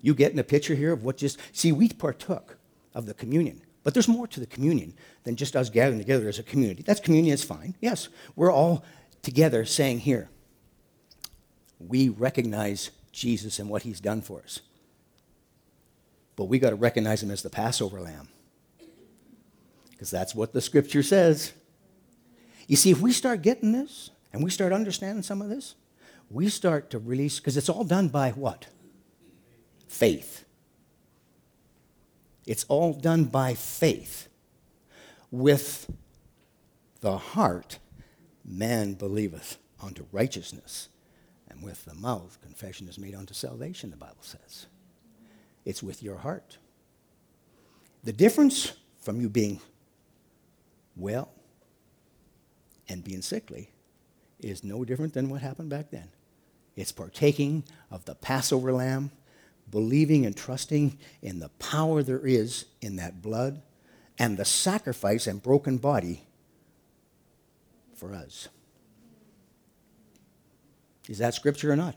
You 0.00 0.14
getting 0.14 0.38
a 0.38 0.44
picture 0.44 0.74
here 0.74 0.92
of 0.92 1.04
what 1.04 1.18
just. 1.18 1.38
See, 1.52 1.72
we 1.72 1.88
partook 1.88 2.58
of 2.94 3.06
the 3.06 3.14
communion. 3.14 3.62
But 3.82 3.92
there's 3.92 4.08
more 4.08 4.26
to 4.28 4.40
the 4.40 4.46
communion 4.46 4.94
than 5.24 5.36
just 5.36 5.56
us 5.56 5.68
gathering 5.68 5.98
together 5.98 6.28
as 6.28 6.38
a 6.38 6.42
community. 6.42 6.82
That's 6.82 7.00
communion 7.00 7.34
is 7.34 7.44
fine. 7.44 7.74
Yes, 7.80 8.08
we're 8.34 8.52
all 8.52 8.84
together 9.22 9.64
saying 9.64 10.00
here, 10.00 10.30
we 11.78 12.08
recognize 12.08 12.90
Jesus 13.12 13.58
and 13.58 13.68
what 13.68 13.82
he's 13.82 14.00
done 14.00 14.22
for 14.22 14.40
us. 14.40 14.60
But 16.36 16.46
we 16.46 16.58
got 16.58 16.70
to 16.70 16.76
recognize 16.76 17.22
him 17.22 17.30
as 17.30 17.42
the 17.42 17.50
Passover 17.50 18.00
lamb. 18.00 18.28
Because 19.90 20.10
that's 20.10 20.34
what 20.34 20.52
the 20.52 20.60
scripture 20.60 21.02
says. 21.02 21.52
You 22.66 22.76
see, 22.76 22.90
if 22.90 23.00
we 23.00 23.12
start 23.12 23.42
getting 23.42 23.72
this 23.72 24.10
and 24.32 24.42
we 24.42 24.50
start 24.50 24.72
understanding 24.72 25.22
some 25.22 25.42
of 25.42 25.48
this, 25.48 25.74
we 26.30 26.48
start 26.48 26.90
to 26.90 26.98
release, 26.98 27.38
because 27.38 27.56
it's 27.56 27.68
all 27.68 27.84
done 27.84 28.08
by 28.08 28.30
what? 28.30 28.66
Faith. 29.86 30.44
It's 32.46 32.64
all 32.64 32.92
done 32.92 33.24
by 33.24 33.54
faith. 33.54 34.28
With 35.30 35.90
the 37.00 37.18
heart, 37.18 37.78
man 38.44 38.94
believeth 38.94 39.58
unto 39.82 40.06
righteousness, 40.12 40.88
and 41.48 41.62
with 41.62 41.84
the 41.84 41.94
mouth, 41.94 42.38
confession 42.42 42.88
is 42.88 42.98
made 42.98 43.14
unto 43.14 43.34
salvation, 43.34 43.90
the 43.90 43.96
Bible 43.96 44.22
says. 44.22 44.66
It's 45.64 45.82
with 45.82 46.02
your 46.02 46.18
heart. 46.18 46.58
The 48.04 48.12
difference 48.12 48.74
from 49.00 49.20
you 49.20 49.28
being 49.28 49.60
well 50.96 51.30
and 52.88 53.02
being 53.02 53.22
sickly 53.22 53.70
is 54.38 54.62
no 54.62 54.84
different 54.84 55.14
than 55.14 55.30
what 55.30 55.40
happened 55.40 55.70
back 55.70 55.90
then. 55.90 56.08
It's 56.76 56.92
partaking 56.92 57.64
of 57.90 58.04
the 58.04 58.14
Passover 58.14 58.72
lamb 58.72 59.10
believing 59.70 60.26
and 60.26 60.36
trusting 60.36 60.98
in 61.22 61.40
the 61.40 61.48
power 61.58 62.02
there 62.02 62.24
is 62.24 62.66
in 62.80 62.96
that 62.96 63.22
blood 63.22 63.62
and 64.18 64.36
the 64.36 64.44
sacrifice 64.44 65.26
and 65.26 65.42
broken 65.42 65.78
body 65.78 66.24
for 67.94 68.14
us. 68.14 68.48
Is 71.08 71.18
that 71.18 71.34
scripture 71.34 71.72
or 71.72 71.76
not? 71.76 71.96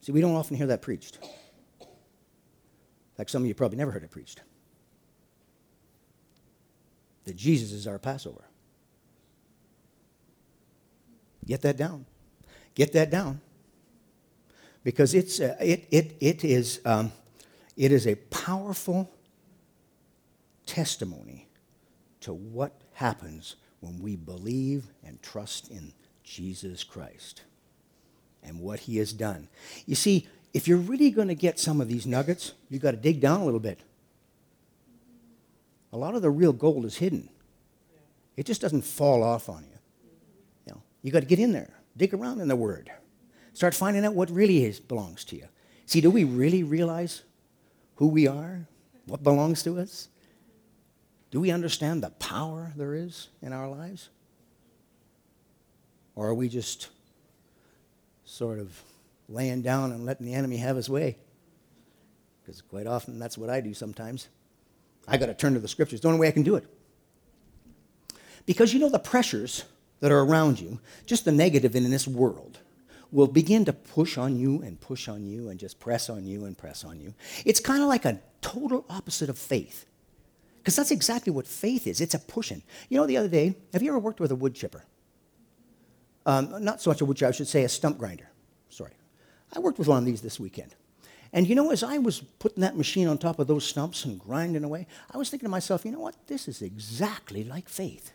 See, 0.00 0.12
we 0.12 0.20
don't 0.20 0.34
often 0.34 0.56
hear 0.56 0.66
that 0.68 0.82
preached. 0.82 1.18
Like 3.18 3.28
some 3.28 3.42
of 3.42 3.48
you 3.48 3.54
probably 3.54 3.78
never 3.78 3.90
heard 3.90 4.02
it 4.02 4.10
preached. 4.10 4.40
That 7.24 7.36
Jesus 7.36 7.72
is 7.72 7.86
our 7.86 7.98
Passover. 7.98 8.44
Get 11.44 11.62
that 11.62 11.76
down. 11.76 12.06
Get 12.74 12.92
that 12.94 13.10
down 13.10 13.40
because 14.84 15.14
it's, 15.14 15.40
it, 15.40 15.86
it, 15.90 16.16
it, 16.20 16.44
is, 16.44 16.80
um, 16.84 17.12
it 17.76 17.92
is 17.92 18.06
a 18.06 18.14
powerful 18.16 19.10
testimony 20.66 21.48
to 22.20 22.32
what 22.32 22.72
happens 22.94 23.56
when 23.80 24.00
we 24.00 24.16
believe 24.16 24.86
and 25.04 25.20
trust 25.22 25.70
in 25.70 25.92
Jesus 26.24 26.84
Christ 26.84 27.42
and 28.42 28.60
what 28.60 28.80
he 28.80 28.98
has 28.98 29.12
done. 29.12 29.48
You 29.86 29.94
see, 29.94 30.28
if 30.54 30.68
you're 30.68 30.78
really 30.78 31.10
going 31.10 31.28
to 31.28 31.34
get 31.34 31.58
some 31.58 31.80
of 31.80 31.88
these 31.88 32.06
nuggets, 32.06 32.52
you've 32.68 32.82
got 32.82 32.92
to 32.92 32.96
dig 32.96 33.20
down 33.20 33.40
a 33.40 33.44
little 33.44 33.60
bit. 33.60 33.80
A 35.92 35.96
lot 35.96 36.14
of 36.14 36.22
the 36.22 36.30
real 36.30 36.52
gold 36.52 36.84
is 36.84 36.96
hidden. 36.96 37.28
It 38.36 38.46
just 38.46 38.60
doesn't 38.60 38.82
fall 38.82 39.22
off 39.22 39.48
on 39.48 39.64
you. 39.64 39.78
You 40.66 40.74
know, 40.74 40.82
you 41.02 41.12
got 41.12 41.20
to 41.20 41.26
get 41.26 41.38
in 41.38 41.52
there, 41.52 41.70
dig 41.96 42.14
around 42.14 42.40
in 42.40 42.48
the 42.48 42.56
Word, 42.56 42.90
start 43.52 43.74
finding 43.74 44.04
out 44.04 44.14
what 44.14 44.30
really 44.30 44.64
is, 44.64 44.80
belongs 44.80 45.24
to 45.26 45.36
you. 45.36 45.46
See, 45.86 46.00
do 46.00 46.10
we 46.10 46.24
really 46.24 46.62
realize 46.62 47.22
who 47.96 48.08
we 48.08 48.26
are, 48.26 48.66
what 49.06 49.22
belongs 49.22 49.62
to 49.64 49.78
us? 49.78 50.08
Do 51.30 51.40
we 51.40 51.50
understand 51.50 52.02
the 52.02 52.10
power 52.10 52.72
there 52.76 52.94
is 52.94 53.28
in 53.40 53.52
our 53.52 53.68
lives? 53.68 54.10
Or 56.14 56.28
are 56.28 56.34
we 56.34 56.48
just 56.48 56.88
sort 58.24 58.58
of 58.58 58.82
laying 59.28 59.62
down 59.62 59.92
and 59.92 60.04
letting 60.04 60.26
the 60.26 60.34
enemy 60.34 60.58
have 60.58 60.76
his 60.76 60.90
way? 60.90 61.16
Because 62.42 62.60
quite 62.60 62.86
often 62.86 63.18
that's 63.18 63.38
what 63.38 63.50
I 63.50 63.60
do 63.60 63.72
sometimes. 63.72 64.28
I 65.08 65.16
got 65.16 65.26
to 65.26 65.34
turn 65.34 65.54
to 65.54 65.60
the 65.60 65.68
scriptures. 65.68 66.00
The 66.00 66.08
only 66.08 66.20
way 66.20 66.28
I 66.28 66.32
can 66.32 66.42
do 66.42 66.56
it. 66.56 66.64
Because 68.44 68.74
you 68.74 68.80
know 68.80 68.88
the 68.88 68.98
pressures 68.98 69.64
that 70.00 70.10
are 70.10 70.20
around 70.20 70.60
you, 70.60 70.80
just 71.06 71.24
the 71.24 71.32
negative 71.32 71.76
in 71.76 71.88
this 71.90 72.08
world, 72.08 72.58
will 73.12 73.28
begin 73.28 73.64
to 73.66 73.72
push 73.72 74.16
on 74.18 74.36
you 74.36 74.62
and 74.62 74.80
push 74.80 75.06
on 75.06 75.24
you 75.24 75.50
and 75.50 75.60
just 75.60 75.78
press 75.78 76.08
on 76.08 76.26
you 76.26 76.46
and 76.46 76.56
press 76.56 76.82
on 76.82 76.98
you. 76.98 77.14
It's 77.44 77.60
kind 77.60 77.82
of 77.82 77.88
like 77.88 78.04
a 78.04 78.18
total 78.40 78.84
opposite 78.88 79.28
of 79.28 79.38
faith. 79.38 79.84
Because 80.58 80.76
that's 80.76 80.90
exactly 80.90 81.32
what 81.32 81.46
faith 81.46 81.86
is 81.86 82.00
it's 82.00 82.14
a 82.14 82.18
pushing. 82.18 82.62
You 82.88 82.98
know, 82.98 83.06
the 83.06 83.18
other 83.18 83.28
day, 83.28 83.54
have 83.72 83.82
you 83.82 83.90
ever 83.90 83.98
worked 83.98 84.20
with 84.20 84.32
a 84.32 84.36
wood 84.36 84.54
chipper? 84.54 84.84
Um, 86.24 86.64
not 86.64 86.80
so 86.80 86.90
much 86.90 87.00
a 87.00 87.04
wood 87.04 87.16
chipper, 87.16 87.28
I 87.28 87.32
should 87.32 87.48
say 87.48 87.64
a 87.64 87.68
stump 87.68 87.98
grinder. 87.98 88.28
Sorry. 88.70 88.92
I 89.52 89.58
worked 89.58 89.78
with 89.78 89.88
one 89.88 89.98
of 89.98 90.04
these 90.04 90.22
this 90.22 90.40
weekend. 90.40 90.74
And 91.34 91.48
you 91.48 91.54
know, 91.54 91.70
as 91.70 91.82
I 91.82 91.98
was 91.98 92.20
putting 92.20 92.60
that 92.60 92.76
machine 92.76 93.08
on 93.08 93.18
top 93.18 93.38
of 93.38 93.46
those 93.46 93.64
stumps 93.64 94.04
and 94.04 94.18
grinding 94.18 94.64
away, 94.64 94.86
I 95.12 95.18
was 95.18 95.30
thinking 95.30 95.46
to 95.46 95.50
myself, 95.50 95.84
you 95.84 95.90
know 95.90 96.00
what? 96.00 96.16
This 96.26 96.46
is 96.46 96.62
exactly 96.62 97.42
like 97.42 97.68
faith. 97.68 98.12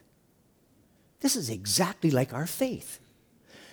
This 1.19 1.35
is 1.35 1.49
exactly 1.49 2.11
like 2.11 2.33
our 2.33 2.47
faith. 2.47 2.99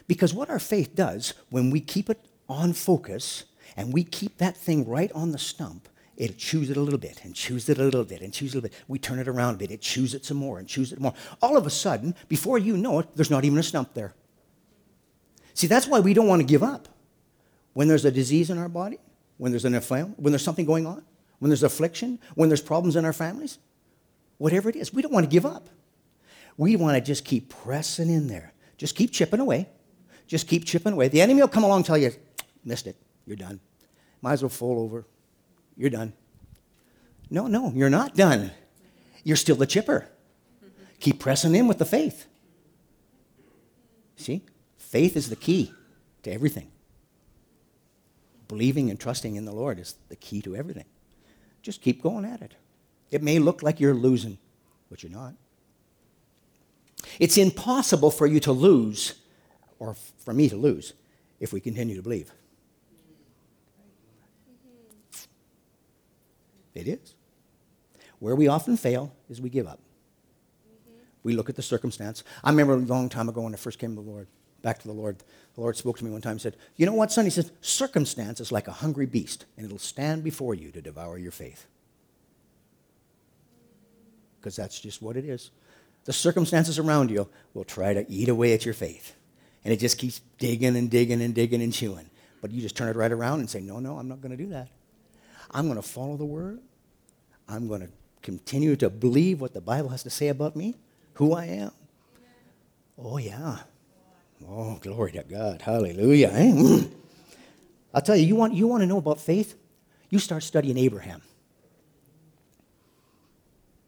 Because 0.06 0.34
what 0.34 0.50
our 0.50 0.58
faith 0.58 0.94
does, 0.94 1.34
when 1.50 1.70
we 1.70 1.80
keep 1.80 2.10
it 2.10 2.20
on 2.48 2.72
focus 2.72 3.44
and 3.76 3.92
we 3.92 4.04
keep 4.04 4.38
that 4.38 4.56
thing 4.56 4.86
right 4.86 5.10
on 5.12 5.32
the 5.32 5.38
stump, 5.38 5.88
it 6.16 6.38
chews 6.38 6.70
it 6.70 6.76
a 6.76 6.80
little 6.80 6.98
bit 6.98 7.24
and 7.24 7.34
chews 7.34 7.68
it 7.68 7.78
a 7.78 7.82
little 7.82 8.04
bit 8.04 8.20
and 8.20 8.32
chews 8.32 8.50
it 8.50 8.58
a 8.58 8.60
little 8.60 8.70
bit. 8.70 8.84
We 8.86 8.98
turn 8.98 9.18
it 9.18 9.26
around 9.26 9.54
a 9.54 9.58
bit, 9.58 9.70
it 9.70 9.80
chews 9.80 10.14
it 10.14 10.24
some 10.24 10.36
more 10.36 10.58
and 10.58 10.68
chews 10.68 10.92
it 10.92 11.00
more. 11.00 11.14
All 11.42 11.56
of 11.56 11.66
a 11.66 11.70
sudden, 11.70 12.14
before 12.28 12.58
you 12.58 12.76
know 12.76 13.00
it, 13.00 13.08
there's 13.16 13.30
not 13.30 13.44
even 13.44 13.58
a 13.58 13.62
stump 13.62 13.94
there. 13.94 14.14
See, 15.54 15.66
that's 15.66 15.86
why 15.86 16.00
we 16.00 16.14
don't 16.14 16.28
want 16.28 16.40
to 16.40 16.46
give 16.46 16.62
up. 16.62 16.88
When 17.72 17.88
there's 17.88 18.04
a 18.04 18.10
disease 18.10 18.50
in 18.50 18.58
our 18.58 18.68
body, 18.68 18.98
when 19.38 19.50
there's 19.50 19.64
an 19.64 19.74
affliction, 19.74 20.14
when 20.16 20.32
there's 20.32 20.44
something 20.44 20.66
going 20.66 20.86
on, 20.86 21.04
when 21.40 21.48
there's 21.48 21.64
affliction, 21.64 22.20
when 22.34 22.48
there's 22.48 22.62
problems 22.62 22.94
in 22.94 23.04
our 23.04 23.12
families, 23.12 23.58
whatever 24.38 24.68
it 24.68 24.76
is, 24.76 24.94
we 24.94 25.02
don't 25.02 25.12
want 25.12 25.24
to 25.24 25.30
give 25.30 25.44
up. 25.44 25.68
We 26.56 26.76
want 26.76 26.96
to 26.96 27.00
just 27.00 27.24
keep 27.24 27.48
pressing 27.48 28.08
in 28.08 28.28
there. 28.28 28.52
Just 28.76 28.94
keep 28.94 29.10
chipping 29.10 29.40
away. 29.40 29.68
Just 30.26 30.48
keep 30.48 30.64
chipping 30.64 30.92
away. 30.92 31.08
The 31.08 31.20
enemy 31.20 31.40
will 31.40 31.48
come 31.48 31.64
along 31.64 31.78
and 31.78 31.86
tell 31.86 31.98
you, 31.98 32.12
missed 32.64 32.86
it, 32.86 32.96
you're 33.26 33.36
done. 33.36 33.60
Might 34.22 34.32
as 34.34 34.42
well 34.42 34.48
fall 34.48 34.80
over. 34.80 35.04
You're 35.76 35.90
done. 35.90 36.12
No, 37.30 37.46
no, 37.46 37.72
you're 37.74 37.90
not 37.90 38.14
done. 38.14 38.52
You're 39.22 39.36
still 39.36 39.56
the 39.56 39.66
chipper. 39.66 40.08
Keep 41.00 41.18
pressing 41.18 41.54
in 41.54 41.66
with 41.66 41.78
the 41.78 41.84
faith. 41.84 42.26
See? 44.16 44.44
Faith 44.78 45.16
is 45.16 45.28
the 45.28 45.36
key 45.36 45.72
to 46.22 46.32
everything. 46.32 46.70
Believing 48.48 48.90
and 48.90 49.00
trusting 49.00 49.36
in 49.36 49.44
the 49.44 49.52
Lord 49.52 49.78
is 49.78 49.96
the 50.08 50.16
key 50.16 50.40
to 50.42 50.54
everything. 50.54 50.84
Just 51.62 51.82
keep 51.82 52.02
going 52.02 52.24
at 52.24 52.42
it. 52.42 52.54
It 53.10 53.22
may 53.22 53.38
look 53.38 53.62
like 53.62 53.80
you're 53.80 53.94
losing, 53.94 54.38
but 54.90 55.02
you're 55.02 55.12
not. 55.12 55.34
It's 57.18 57.36
impossible 57.36 58.10
for 58.10 58.26
you 58.26 58.40
to 58.40 58.52
lose, 58.52 59.14
or 59.78 59.94
for 59.94 60.32
me 60.32 60.48
to 60.48 60.56
lose, 60.56 60.94
if 61.40 61.52
we 61.52 61.60
continue 61.60 61.96
to 61.96 62.02
believe. 62.02 62.30
It 66.74 66.88
is. 66.88 67.14
Where 68.18 68.34
we 68.34 68.48
often 68.48 68.76
fail 68.76 69.14
is 69.28 69.40
we 69.40 69.50
give 69.50 69.66
up. 69.66 69.80
We 71.22 71.34
look 71.34 71.48
at 71.48 71.56
the 71.56 71.62
circumstance. 71.62 72.22
I 72.42 72.50
remember 72.50 72.74
a 72.74 72.78
long 72.78 73.08
time 73.08 73.28
ago 73.28 73.42
when 73.42 73.54
I 73.54 73.56
first 73.56 73.78
came 73.78 73.96
to 73.96 74.02
the 74.02 74.08
Lord, 74.08 74.26
back 74.62 74.78
to 74.80 74.88
the 74.88 74.94
Lord, 74.94 75.18
the 75.54 75.60
Lord 75.60 75.76
spoke 75.76 75.98
to 75.98 76.04
me 76.04 76.10
one 76.10 76.20
time 76.20 76.32
and 76.32 76.40
said, 76.40 76.56
You 76.76 76.86
know 76.86 76.94
what, 76.94 77.12
son? 77.12 77.24
He 77.24 77.30
said, 77.30 77.50
Circumstance 77.60 78.40
is 78.40 78.52
like 78.52 78.68
a 78.68 78.72
hungry 78.72 79.06
beast, 79.06 79.46
and 79.56 79.64
it'll 79.64 79.78
stand 79.78 80.24
before 80.24 80.54
you 80.54 80.70
to 80.72 80.82
devour 80.82 81.16
your 81.16 81.32
faith. 81.32 81.66
Because 84.40 84.56
that's 84.56 84.80
just 84.80 85.00
what 85.00 85.16
it 85.16 85.24
is. 85.24 85.50
The 86.04 86.12
circumstances 86.12 86.78
around 86.78 87.10
you 87.10 87.28
will 87.54 87.64
try 87.64 87.94
to 87.94 88.10
eat 88.10 88.28
away 88.28 88.52
at 88.52 88.64
your 88.66 88.74
faith. 88.74 89.14
And 89.64 89.72
it 89.72 89.78
just 89.78 89.98
keeps 89.98 90.20
digging 90.38 90.76
and 90.76 90.90
digging 90.90 91.22
and 91.22 91.34
digging 91.34 91.62
and 91.62 91.72
chewing. 91.72 92.08
But 92.42 92.50
you 92.50 92.60
just 92.60 92.76
turn 92.76 92.88
it 92.88 92.96
right 92.96 93.10
around 93.10 93.40
and 93.40 93.48
say, 93.48 93.60
No, 93.60 93.80
no, 93.80 93.98
I'm 93.98 94.08
not 94.08 94.20
going 94.20 94.36
to 94.36 94.42
do 94.42 94.50
that. 94.50 94.68
I'm 95.50 95.66
going 95.66 95.80
to 95.80 95.88
follow 95.88 96.16
the 96.16 96.24
word. 96.24 96.60
I'm 97.48 97.68
going 97.68 97.80
to 97.80 97.88
continue 98.22 98.76
to 98.76 98.90
believe 98.90 99.40
what 99.40 99.54
the 99.54 99.60
Bible 99.60 99.90
has 99.90 100.02
to 100.02 100.10
say 100.10 100.28
about 100.28 100.56
me, 100.56 100.74
who 101.14 101.34
I 101.34 101.46
am. 101.46 101.70
Oh, 102.98 103.18
yeah. 103.18 103.58
Oh, 104.48 104.76
glory 104.80 105.12
to 105.12 105.22
God. 105.22 105.62
Hallelujah. 105.62 106.30
Eh? 106.32 106.84
I'll 107.94 108.02
tell 108.02 108.16
you, 108.16 108.26
you 108.26 108.36
want, 108.36 108.54
you 108.54 108.66
want 108.66 108.82
to 108.82 108.86
know 108.86 108.98
about 108.98 109.20
faith? 109.20 109.56
You 110.10 110.18
start 110.18 110.42
studying 110.42 110.76
Abraham. 110.76 111.22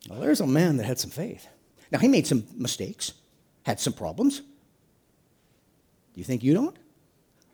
Well, 0.09 0.21
there's 0.21 0.40
a 0.40 0.47
man 0.47 0.76
that 0.76 0.85
had 0.85 0.99
some 0.99 1.11
faith. 1.11 1.47
Now, 1.90 1.99
he 1.99 2.09
made 2.09 2.26
some 2.26 2.45
mistakes, 2.56 3.12
had 3.64 3.80
some 3.80 3.92
problems. 3.92 4.42
You 6.16 6.25
think 6.25 6.42
you 6.42 6.52
don't? 6.52 6.76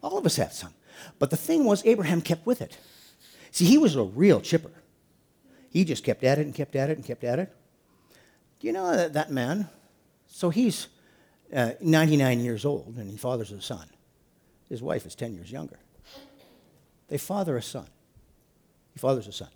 All 0.02 0.16
of 0.16 0.24
us 0.24 0.36
have 0.36 0.54
some. 0.54 0.72
But 1.18 1.28
the 1.28 1.36
thing 1.36 1.64
was, 1.64 1.84
Abraham 1.84 2.22
kept 2.22 2.46
with 2.46 2.62
it. 2.62 2.78
See, 3.50 3.66
he 3.66 3.76
was 3.76 3.96
a 3.96 4.02
real 4.02 4.40
chipper. 4.40 4.70
He 5.68 5.84
just 5.84 6.04
kept 6.04 6.24
at 6.24 6.38
it 6.38 6.46
and 6.46 6.54
kept 6.54 6.74
at 6.76 6.88
it 6.88 6.96
and 6.96 7.04
kept 7.04 7.24
at 7.24 7.38
it. 7.38 7.54
Do 8.60 8.66
you 8.66 8.72
know 8.72 8.94
that, 8.96 9.12
that 9.12 9.30
man? 9.30 9.68
So 10.26 10.48
he's 10.50 10.88
uh, 11.54 11.72
99 11.80 12.40
years 12.40 12.64
old 12.64 12.94
and 12.96 13.10
he 13.10 13.16
fathers 13.16 13.52
a 13.52 13.60
son. 13.60 13.88
His 14.68 14.80
wife 14.80 15.04
is 15.04 15.14
10 15.14 15.34
years 15.34 15.50
younger. 15.50 15.78
They 17.08 17.18
father 17.18 17.56
a 17.56 17.62
son. 17.62 17.86
He 18.94 18.98
fathers 18.98 19.26
a 19.26 19.32
son. 19.32 19.48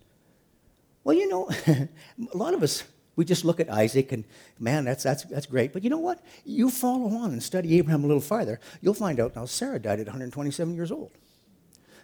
Well, 1.04 1.16
you 1.16 1.28
know, 1.28 1.48
a 1.68 2.36
lot 2.36 2.52
of 2.52 2.62
us, 2.62 2.82
we 3.16 3.24
just 3.24 3.44
look 3.44 3.60
at 3.60 3.70
Isaac 3.70 4.12
and, 4.12 4.24
man, 4.60 4.84
that's, 4.84 5.02
that's, 5.02 5.24
that's 5.24 5.46
great. 5.46 5.72
But 5.72 5.82
you 5.82 5.90
know 5.90 5.98
what? 5.98 6.20
You 6.44 6.70
follow 6.70 7.16
on 7.16 7.32
and 7.32 7.42
study 7.42 7.78
Abraham 7.78 8.04
a 8.04 8.06
little 8.06 8.20
farther, 8.20 8.60
you'll 8.80 8.94
find 8.94 9.18
out 9.18 9.34
now 9.34 9.46
Sarah 9.46 9.78
died 9.78 10.00
at 10.00 10.06
127 10.06 10.74
years 10.74 10.92
old. 10.92 11.10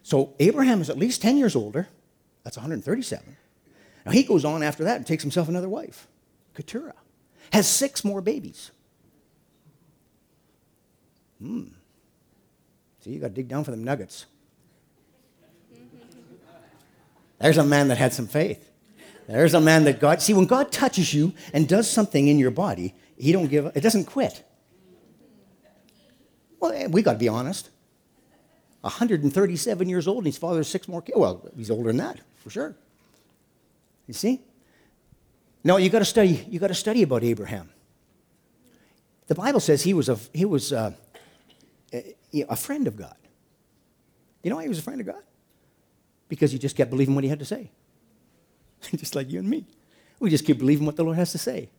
So 0.03 0.35
Abraham 0.41 0.81
is 0.81 0.91
at 0.91 0.99
least 0.99 1.23
10 1.23 1.37
years 1.37 1.55
older. 1.55 1.87
That's 2.43 2.57
137. 2.57 3.37
Now 4.05 4.13
he 4.13 4.25
goes 4.25 4.45
on 4.45 4.63
after 4.63 4.85
that 4.85 4.97
and 4.97 5.07
takes 5.07 5.23
himself 5.23 5.49
another 5.49 5.69
wife, 5.69 6.09
Keturah. 6.55 6.95
Has 7.53 7.69
six 7.69 8.05
more 8.05 8.21
babies. 8.21 8.73
Hmm. 11.39 11.65
See, 13.01 13.11
you 13.11 13.21
got 13.21 13.29
to 13.29 13.35
dig 13.35 13.49
down 13.49 13.65
for 13.65 13.71
them 13.71 13.85
nuggets. 13.85 14.27
There's 17.39 17.59
a 17.59 17.65
man 17.65 17.89
that 17.89 17.99
had 17.99 18.13
some 18.13 18.29
faith. 18.29 18.72
There's 19.29 19.55
a 19.55 19.61
man 19.61 19.85
that 19.85 20.01
God, 20.01 20.21
see, 20.21 20.35
when 20.35 20.47
God 20.47 20.73
touches 20.73 21.15
you 21.15 21.33
and 21.53 21.69
does 21.69 21.89
something 21.91 22.29
in 22.29 22.39
your 22.39 22.51
body, 22.51 22.95
he 23.17 23.33
don't 23.33 23.49
give, 23.49 23.67
it 23.75 23.81
doesn't 23.81 24.05
quit. 24.05 24.43
Well, 26.61 26.89
we 26.89 27.03
got 27.03 27.13
to 27.15 27.19
be 27.19 27.29
honest. 27.29 27.71
137 28.83 29.89
years 29.89 30.09
old, 30.09 30.19
and 30.19 30.27
his 30.27 30.39
father's 30.39 30.69
six 30.69 30.89
more 30.89 31.03
kids. 31.03 31.17
Well, 31.17 31.49
he's 31.57 31.71
older 31.71 31.89
than 31.89 31.99
that, 31.99 32.21
for 32.37 32.51
sure. 32.51 32.75
You 34.09 34.15
see? 34.15 34.41
No, 35.65 35.77
you 35.77 35.89
got 35.89 36.01
to 36.01 36.05
study. 36.05 36.45
You 36.49 36.59
got 36.59 36.69
to 36.69 36.75
study 36.75 37.03
about 37.03 37.23
Abraham. 37.23 37.71
The 39.29 39.37
Bible 39.37 39.61
says 39.61 39.83
he 39.83 39.95
was 39.95 40.09
a 40.09 40.19
he 40.33 40.45
was 40.45 40.73
a, 40.73 40.95
a, 41.93 42.15
a 42.49 42.57
friend 42.57 42.89
of 42.89 42.97
God. 42.97 43.15
You 44.43 44.51
know 44.51 44.57
why 44.57 44.63
he 44.63 44.69
was 44.69 44.81
a 44.81 44.83
friend 44.83 45.01
of 45.01 45.07
God? 45.07 45.23
Because 46.29 46.51
he 46.51 46.59
just 46.59 46.77
kept 46.77 46.91
believing 46.91 47.15
what 47.15 47.23
he 47.23 47.31
had 47.31 47.39
to 47.39 47.45
say, 47.45 47.71
just 48.97 49.15
like 49.15 49.31
you 49.31 49.39
and 49.39 49.49
me. 49.49 49.67
We 50.21 50.31
just 50.31 50.47
keep 50.47 50.59
believing 50.59 50.87
what 50.87 50.97
the 50.97 51.05
Lord 51.05 51.17
has 51.17 51.33
to 51.33 51.39
say. 51.39 51.71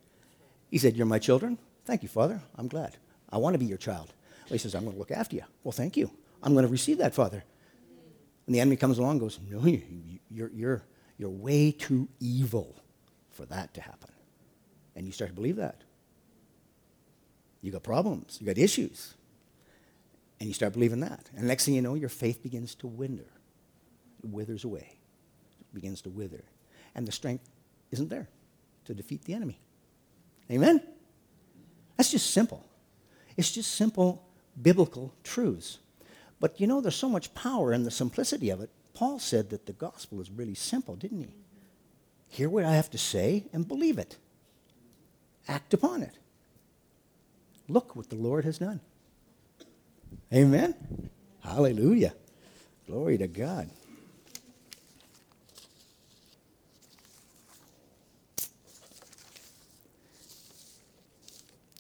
He 0.70 0.78
said, 0.78 0.96
"You're 0.96 1.06
my 1.06 1.20
children. 1.20 1.58
Thank 1.86 2.04
you, 2.04 2.10
Father. 2.10 2.42
I'm 2.58 2.68
glad. 2.68 2.98
I 3.30 3.38
want 3.38 3.54
to 3.54 3.60
be 3.60 3.66
your 3.66 3.78
child." 3.78 4.14
Well, 4.46 4.54
he 4.54 4.58
says, 4.58 4.76
"I'm 4.76 4.84
going 4.84 4.94
to 4.94 5.00
look 5.00 5.12
after 5.12 5.36
you." 5.36 5.44
Well, 5.64 5.72
thank 5.72 5.96
you. 5.98 6.12
I'm 6.44 6.54
going 6.54 6.66
to 6.66 6.72
receive 6.72 6.98
that, 6.98 7.16
Father. 7.16 7.44
And 8.46 8.56
the 8.56 8.60
enemy 8.60 8.76
comes 8.76 8.98
along 8.98 9.12
and 9.12 9.20
goes, 9.22 9.40
No, 9.50 9.66
you, 9.66 9.82
you're, 10.30 10.52
you're, 10.54 10.84
you're 11.18 11.30
way 11.30 11.72
too 11.72 12.08
evil 12.20 12.76
for 13.32 13.46
that 13.46 13.74
to 13.76 13.82
happen. 13.82 14.12
And 14.96 15.06
you 15.06 15.12
start 15.12 15.30
to 15.30 15.36
believe 15.36 15.56
that. 15.56 15.82
You 17.62 17.72
got 17.72 17.84
problems, 17.84 18.38
you 18.42 18.48
got 18.48 18.58
issues. 18.58 19.16
And 20.40 20.50
you 20.50 20.54
start 20.54 20.74
believing 20.74 21.00
that. 21.00 21.30
And 21.38 21.48
next 21.48 21.64
thing 21.64 21.74
you 21.74 21.82
know, 21.82 21.94
your 21.94 22.10
faith 22.10 22.44
begins 22.44 22.76
to 22.76 22.88
wither. 22.88 23.32
It 24.22 24.30
withers 24.30 24.66
away. 24.66 24.98
It 25.62 25.74
begins 25.74 26.02
to 26.02 26.10
wither. 26.10 26.44
And 26.96 27.08
the 27.08 27.12
strength 27.12 27.50
isn't 27.92 28.10
there 28.10 28.28
to 28.86 28.94
defeat 28.94 29.24
the 29.26 29.34
enemy. 29.34 29.60
Amen? 30.52 30.82
That's 31.98 32.12
just 32.12 32.32
simple. 32.32 32.66
It's 33.38 33.52
just 33.52 33.72
simple 33.72 34.24
biblical 34.62 35.14
truths. 35.24 35.80
But 36.40 36.60
you 36.60 36.68
know, 36.68 36.82
there's 36.82 36.96
so 36.96 37.10
much 37.10 37.34
power 37.34 37.74
in 37.74 37.84
the 37.84 37.92
simplicity 37.92 38.50
of 38.50 38.62
it. 38.62 38.70
Paul 38.94 39.20
said 39.20 39.50
that 39.50 39.66
the 39.66 39.74
gospel 39.74 40.22
is 40.22 40.30
really 40.30 40.56
simple, 40.56 40.96
didn't 40.96 41.22
he? 41.22 41.34
Hear 42.28 42.50
what 42.50 42.66
I 42.66 42.76
have 42.76 42.92
to 42.92 42.98
say 42.98 43.46
and 43.54 43.68
believe 43.68 43.98
it. 43.98 44.18
Act 45.48 45.74
upon 45.74 46.04
it. 46.04 46.18
Look 47.68 47.96
what 47.96 48.10
the 48.10 48.16
Lord 48.16 48.46
has 48.46 48.58
done. 48.58 48.82
Amen? 50.34 50.76
Hallelujah. 51.44 52.14
Glory 52.88 53.18
to 53.18 53.28
God. 53.28 53.70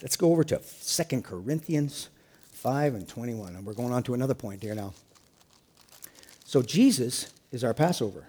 Let's 0.03 0.17
go 0.17 0.33
over 0.33 0.43
to 0.43 0.59
2 0.59 1.21
Corinthians 1.21 2.09
5 2.51 2.93
and 2.93 3.07
21. 3.07 3.55
And 3.55 3.65
we're 3.65 3.73
going 3.73 3.93
on 3.93 4.03
to 4.03 4.13
another 4.13 4.33
point 4.33 4.61
here 4.61 4.75
now. 4.75 4.93
So 6.43 6.61
Jesus 6.61 7.31
is 7.53 7.63
our 7.63 7.73
Passover. 7.73 8.27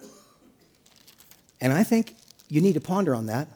And 1.60 1.72
I 1.72 1.82
think 1.82 2.14
you 2.48 2.60
need 2.60 2.74
to 2.74 2.80
ponder 2.80 3.12
on 3.12 3.26
that. 3.26 3.48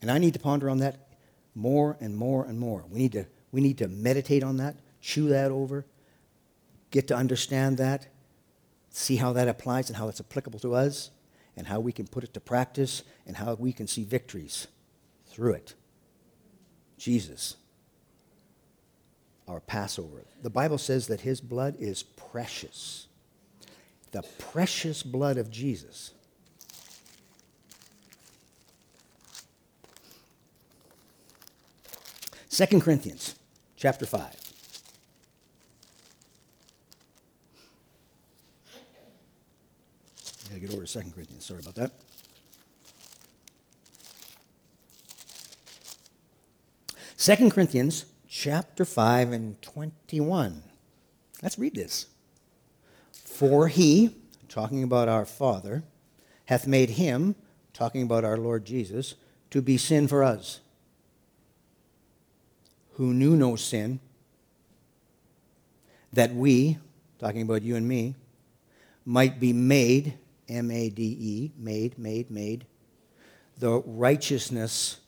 And 0.00 0.10
I 0.10 0.16
need 0.16 0.32
to 0.32 0.40
ponder 0.40 0.70
on 0.70 0.78
that 0.78 1.08
more 1.54 1.98
and 2.00 2.16
more 2.16 2.46
and 2.46 2.58
more. 2.58 2.86
We 2.90 2.98
need 2.98 3.12
to, 3.12 3.26
we 3.52 3.60
need 3.60 3.76
to 3.78 3.88
meditate 3.88 4.42
on 4.42 4.56
that, 4.56 4.76
chew 5.02 5.28
that 5.28 5.50
over, 5.50 5.84
get 6.90 7.06
to 7.08 7.14
understand 7.14 7.76
that, 7.76 8.06
see 8.88 9.16
how 9.16 9.34
that 9.34 9.46
applies 9.46 9.90
and 9.90 9.98
how 9.98 10.08
it's 10.08 10.20
applicable 10.20 10.58
to 10.60 10.74
us, 10.74 11.10
and 11.54 11.66
how 11.66 11.80
we 11.80 11.92
can 11.92 12.06
put 12.06 12.24
it 12.24 12.32
to 12.32 12.40
practice, 12.40 13.02
and 13.26 13.36
how 13.36 13.52
we 13.54 13.74
can 13.74 13.86
see 13.86 14.04
victories 14.04 14.68
through 15.26 15.52
it. 15.52 15.74
Jesus, 17.02 17.56
our 19.48 19.58
Passover. 19.58 20.22
The 20.40 20.50
Bible 20.50 20.78
says 20.78 21.08
that 21.08 21.22
his 21.22 21.40
blood 21.40 21.74
is 21.80 22.04
precious. 22.04 23.08
The 24.12 24.22
precious 24.38 25.02
blood 25.02 25.36
of 25.36 25.50
Jesus. 25.50 26.12
Second 32.46 32.82
Corinthians 32.82 33.34
chapter 33.76 34.06
5. 34.06 34.22
I 40.44 40.48
gotta 40.50 40.60
get 40.60 40.70
over 40.70 40.82
to 40.82 40.86
Second 40.86 41.14
Corinthians. 41.14 41.44
Sorry 41.44 41.58
about 41.58 41.74
that. 41.74 41.90
2 47.22 47.50
Corinthians 47.50 48.06
chapter 48.28 48.84
5 48.84 49.30
and 49.30 49.62
21. 49.62 50.60
Let's 51.40 51.56
read 51.56 51.76
this. 51.76 52.06
For 53.12 53.68
he, 53.68 54.16
talking 54.48 54.82
about 54.82 55.08
our 55.08 55.24
Father, 55.24 55.84
hath 56.46 56.66
made 56.66 56.90
him, 56.90 57.36
talking 57.72 58.02
about 58.02 58.24
our 58.24 58.36
Lord 58.36 58.64
Jesus, 58.64 59.14
to 59.52 59.62
be 59.62 59.76
sin 59.78 60.08
for 60.08 60.24
us, 60.24 60.58
who 62.94 63.14
knew 63.14 63.36
no 63.36 63.54
sin, 63.54 64.00
that 66.12 66.34
we, 66.34 66.76
talking 67.20 67.42
about 67.42 67.62
you 67.62 67.76
and 67.76 67.86
me, 67.86 68.16
might 69.04 69.38
be 69.38 69.52
made, 69.52 70.14
M 70.48 70.72
A 70.72 70.90
D 70.90 71.16
E, 71.20 71.52
made, 71.56 71.96
made, 72.00 72.32
made, 72.32 72.66
the 73.58 73.80
righteousness 73.86 74.98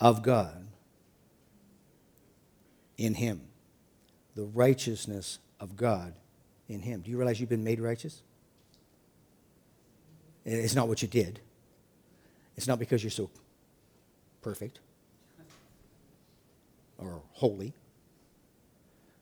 of 0.00 0.22
God 0.22 0.67
in 2.98 3.14
him. 3.14 3.40
The 4.34 4.44
righteousness 4.44 5.38
of 5.58 5.76
God 5.76 6.12
in 6.68 6.80
him. 6.80 7.00
Do 7.00 7.10
you 7.10 7.16
realize 7.16 7.40
you've 7.40 7.48
been 7.48 7.64
made 7.64 7.80
righteous? 7.80 8.22
It's 10.44 10.74
not 10.74 10.88
what 10.88 11.00
you 11.02 11.08
did. 11.08 11.40
It's 12.56 12.66
not 12.66 12.78
because 12.78 13.02
you're 13.02 13.10
so 13.10 13.30
perfect 14.42 14.80
or 16.98 17.22
holy. 17.32 17.72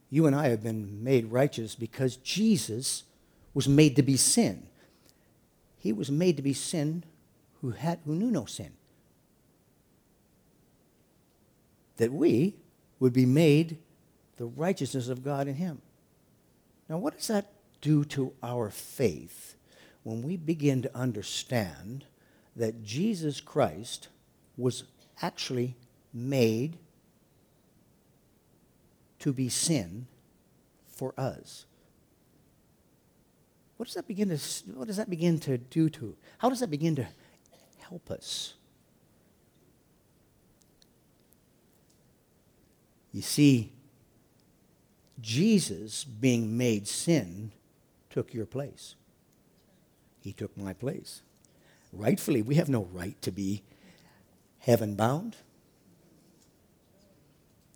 You 0.08 0.26
and 0.26 0.34
I 0.34 0.48
have 0.48 0.62
been 0.62 1.02
made 1.04 1.30
righteous 1.30 1.74
because 1.74 2.16
Jesus 2.16 3.04
was 3.54 3.68
made 3.68 3.96
to 3.96 4.02
be 4.02 4.16
sin. 4.16 4.66
He 5.78 5.92
was 5.92 6.10
made 6.10 6.36
to 6.36 6.42
be 6.42 6.52
sin 6.52 7.04
who 7.60 7.70
had 7.70 8.00
who 8.04 8.14
knew 8.14 8.30
no 8.30 8.44
sin. 8.44 8.72
That 11.96 12.12
we 12.12 12.54
would 12.98 13.12
be 13.12 13.26
made 13.26 13.78
the 14.36 14.46
righteousness 14.46 15.08
of 15.08 15.24
God 15.24 15.48
in 15.48 15.54
him. 15.54 15.80
Now, 16.88 16.98
what 16.98 17.16
does 17.16 17.28
that 17.28 17.52
do 17.80 18.04
to 18.04 18.32
our 18.42 18.70
faith 18.70 19.56
when 20.02 20.22
we 20.22 20.36
begin 20.36 20.82
to 20.82 20.96
understand 20.96 22.04
that 22.54 22.84
Jesus 22.84 23.40
Christ 23.40 24.08
was 24.56 24.84
actually 25.20 25.74
made 26.12 26.78
to 29.18 29.32
be 29.32 29.48
sin 29.48 30.06
for 30.86 31.12
us? 31.18 31.66
What 33.76 33.86
does 33.86 33.94
that 33.94 34.08
begin 34.08 34.30
to 34.30 34.38
what 34.74 34.86
does 34.86 34.96
that 34.96 35.10
begin 35.10 35.38
to 35.40 35.58
do 35.58 35.90
to? 35.90 36.16
How 36.38 36.48
does 36.48 36.60
that 36.60 36.70
begin 36.70 36.96
to 36.96 37.06
help 37.78 38.10
us? 38.10 38.54
You 43.16 43.22
see, 43.22 43.72
Jesus, 45.22 46.04
being 46.04 46.58
made 46.58 46.86
sin, 46.86 47.50
took 48.10 48.34
your 48.34 48.44
place. 48.44 48.94
He 50.20 50.34
took 50.34 50.54
my 50.54 50.74
place. 50.74 51.22
Rightfully, 51.94 52.42
we 52.42 52.56
have 52.56 52.68
no 52.68 52.86
right 52.92 53.16
to 53.22 53.30
be 53.30 53.62
heaven 54.58 54.96
bound. 54.96 55.34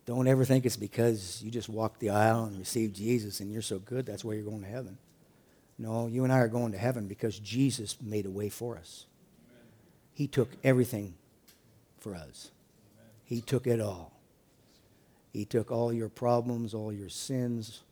Don't 0.05 0.27
ever 0.27 0.45
think 0.45 0.67
it's 0.67 0.77
because 0.77 1.41
you 1.43 1.51
just 1.51 1.71
walked 1.71 2.01
the 2.01 2.11
aisle 2.11 2.45
and 2.45 2.59
received 2.59 2.95
Jesus 2.95 3.41
and 3.41 3.51
you're 3.51 3.63
so 3.63 3.79
good, 3.79 4.05
that's 4.05 4.23
why 4.23 4.35
you're 4.35 4.45
going 4.45 4.61
to 4.61 4.69
heaven. 4.69 4.99
No, 5.79 6.07
you 6.07 6.23
and 6.25 6.33
I 6.35 6.41
are 6.41 6.49
going 6.49 6.73
to 6.73 6.79
heaven 6.79 7.07
because 7.07 7.39
Jesus 7.39 7.97
made 8.03 8.27
a 8.27 8.31
way 8.31 8.51
for 8.51 8.77
us. 8.77 9.07
He 10.13 10.27
took 10.27 10.51
everything 10.63 11.15
for 11.99 12.15
us. 12.15 12.51
He 13.25 13.41
took 13.41 13.67
it 13.67 13.81
all. 13.81 14.20
He 15.33 15.45
took 15.45 15.71
all 15.71 15.93
your 15.93 16.09
problems, 16.09 16.75
all 16.75 16.93
your 16.93 17.09
sins, 17.09 17.83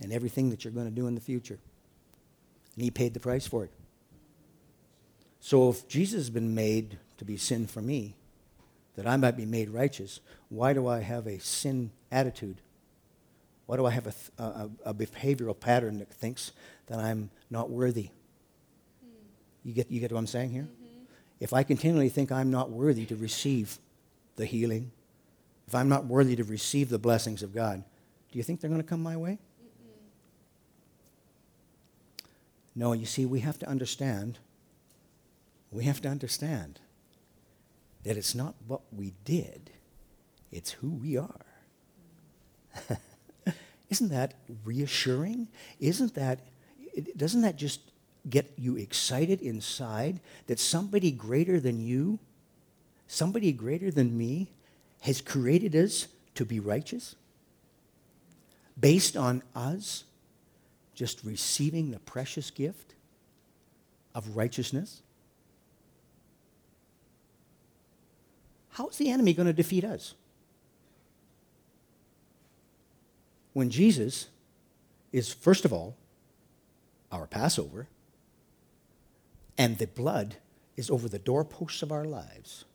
and 0.00 0.12
everything 0.12 0.50
that 0.50 0.64
you're 0.64 0.72
going 0.72 0.86
to 0.86 0.92
do 0.92 1.06
in 1.06 1.14
the 1.14 1.20
future. 1.20 1.58
And 2.74 2.84
He 2.84 2.90
paid 2.90 3.14
the 3.14 3.20
price 3.20 3.46
for 3.46 3.64
it. 3.64 3.70
So 5.40 5.70
if 5.70 5.86
Jesus 5.86 6.20
has 6.20 6.30
been 6.30 6.54
made 6.54 6.98
to 7.18 7.24
be 7.24 7.36
sin 7.36 7.66
for 7.66 7.80
me, 7.80 8.16
that 8.96 9.06
I 9.06 9.16
might 9.16 9.36
be 9.36 9.46
made 9.46 9.70
righteous, 9.70 10.20
why 10.48 10.72
do 10.72 10.86
I 10.86 11.00
have 11.00 11.26
a 11.26 11.38
sin 11.38 11.90
attitude? 12.10 12.56
Why 13.66 13.76
do 13.76 13.84
I 13.84 13.90
have 13.90 14.06
a, 14.06 14.42
a, 14.42 14.70
a 14.86 14.94
behavioral 14.94 15.58
pattern 15.58 15.98
that 15.98 16.10
thinks 16.10 16.52
that 16.86 16.98
I'm 16.98 17.30
not 17.50 17.68
worthy? 17.68 18.10
You 19.64 19.72
get, 19.72 19.90
you 19.90 20.00
get 20.00 20.12
what 20.12 20.18
I'm 20.18 20.26
saying 20.26 20.50
here? 20.50 20.62
Mm-hmm. 20.62 21.04
If 21.40 21.52
I 21.52 21.62
continually 21.64 22.08
think 22.08 22.32
I'm 22.32 22.50
not 22.50 22.70
worthy 22.70 23.04
to 23.06 23.16
receive 23.16 23.78
the 24.36 24.46
healing, 24.46 24.92
if 25.66 25.74
I'm 25.74 25.88
not 25.88 26.06
worthy 26.06 26.36
to 26.36 26.44
receive 26.44 26.88
the 26.88 26.98
blessings 26.98 27.42
of 27.42 27.54
God, 27.54 27.82
do 28.30 28.38
you 28.38 28.42
think 28.42 28.60
they're 28.60 28.70
going 28.70 28.82
to 28.82 28.86
come 28.86 29.02
my 29.02 29.16
way? 29.16 29.38
Mm-mm. 29.62 30.00
No, 32.74 32.92
you 32.92 33.06
see, 33.06 33.26
we 33.26 33.40
have 33.40 33.58
to 33.58 33.68
understand, 33.68 34.38
we 35.70 35.84
have 35.84 36.00
to 36.02 36.08
understand 36.08 36.80
that 38.04 38.16
it's 38.16 38.34
not 38.34 38.54
what 38.66 38.82
we 38.92 39.14
did, 39.24 39.70
it's 40.52 40.72
who 40.72 40.90
we 40.90 41.16
are. 41.16 41.46
Isn't 43.90 44.10
that 44.10 44.34
reassuring? 44.64 45.48
Isn't 45.80 46.14
that, 46.14 46.40
doesn't 47.16 47.42
that 47.42 47.56
just 47.56 47.80
get 48.28 48.52
you 48.56 48.76
excited 48.76 49.40
inside 49.40 50.20
that 50.46 50.58
somebody 50.58 51.10
greater 51.10 51.60
than 51.60 51.80
you, 51.80 52.18
somebody 53.06 53.52
greater 53.52 53.90
than 53.90 54.16
me, 54.16 54.50
has 55.00 55.20
created 55.20 55.74
us 55.74 56.08
to 56.34 56.44
be 56.44 56.60
righteous 56.60 57.16
based 58.78 59.16
on 59.16 59.42
us 59.54 60.04
just 60.94 61.22
receiving 61.24 61.90
the 61.90 61.98
precious 62.00 62.50
gift 62.50 62.94
of 64.14 64.36
righteousness? 64.36 65.02
how's 68.76 68.98
the 68.98 69.10
enemy 69.10 69.32
going 69.32 69.46
to 69.46 69.54
defeat 69.54 69.84
us? 69.84 70.14
When 73.54 73.70
Jesus 73.70 74.28
is, 75.12 75.32
first 75.32 75.64
of 75.64 75.72
all, 75.72 75.96
our 77.10 77.26
Passover, 77.26 77.86
and 79.56 79.78
the 79.78 79.86
blood 79.86 80.36
is 80.76 80.90
over 80.90 81.08
the 81.08 81.18
doorposts 81.18 81.80
of 81.80 81.90
our 81.90 82.04
lives. 82.04 82.66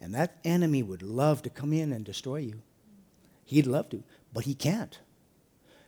And 0.00 0.14
that 0.14 0.38
enemy 0.44 0.82
would 0.82 1.02
love 1.02 1.42
to 1.42 1.50
come 1.50 1.72
in 1.72 1.92
and 1.92 2.04
destroy 2.04 2.38
you. 2.38 2.62
He'd 3.44 3.66
love 3.66 3.90
to, 3.90 4.02
but 4.32 4.44
he 4.44 4.54
can't 4.54 4.98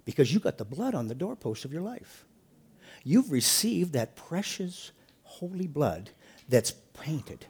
because 0.05 0.33
you 0.35 0.40
got 0.40 0.59
the 0.59 0.64
blood 0.64 0.94
on 0.94 1.09
the 1.09 1.14
doorpost 1.14 1.64
of 1.64 1.72
your 1.72 1.83
life. 1.83 2.25
You've 3.05 3.33
received 3.33 3.92
that 3.92 4.16
precious 4.16 4.92
holy 5.22 5.66
blood 5.66 6.11
that's 6.48 6.72
painted 6.92 7.46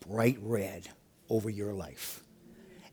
bright 0.00 0.38
red 0.42 0.88
over 1.28 1.48
your 1.48 1.72
life. 1.72 2.22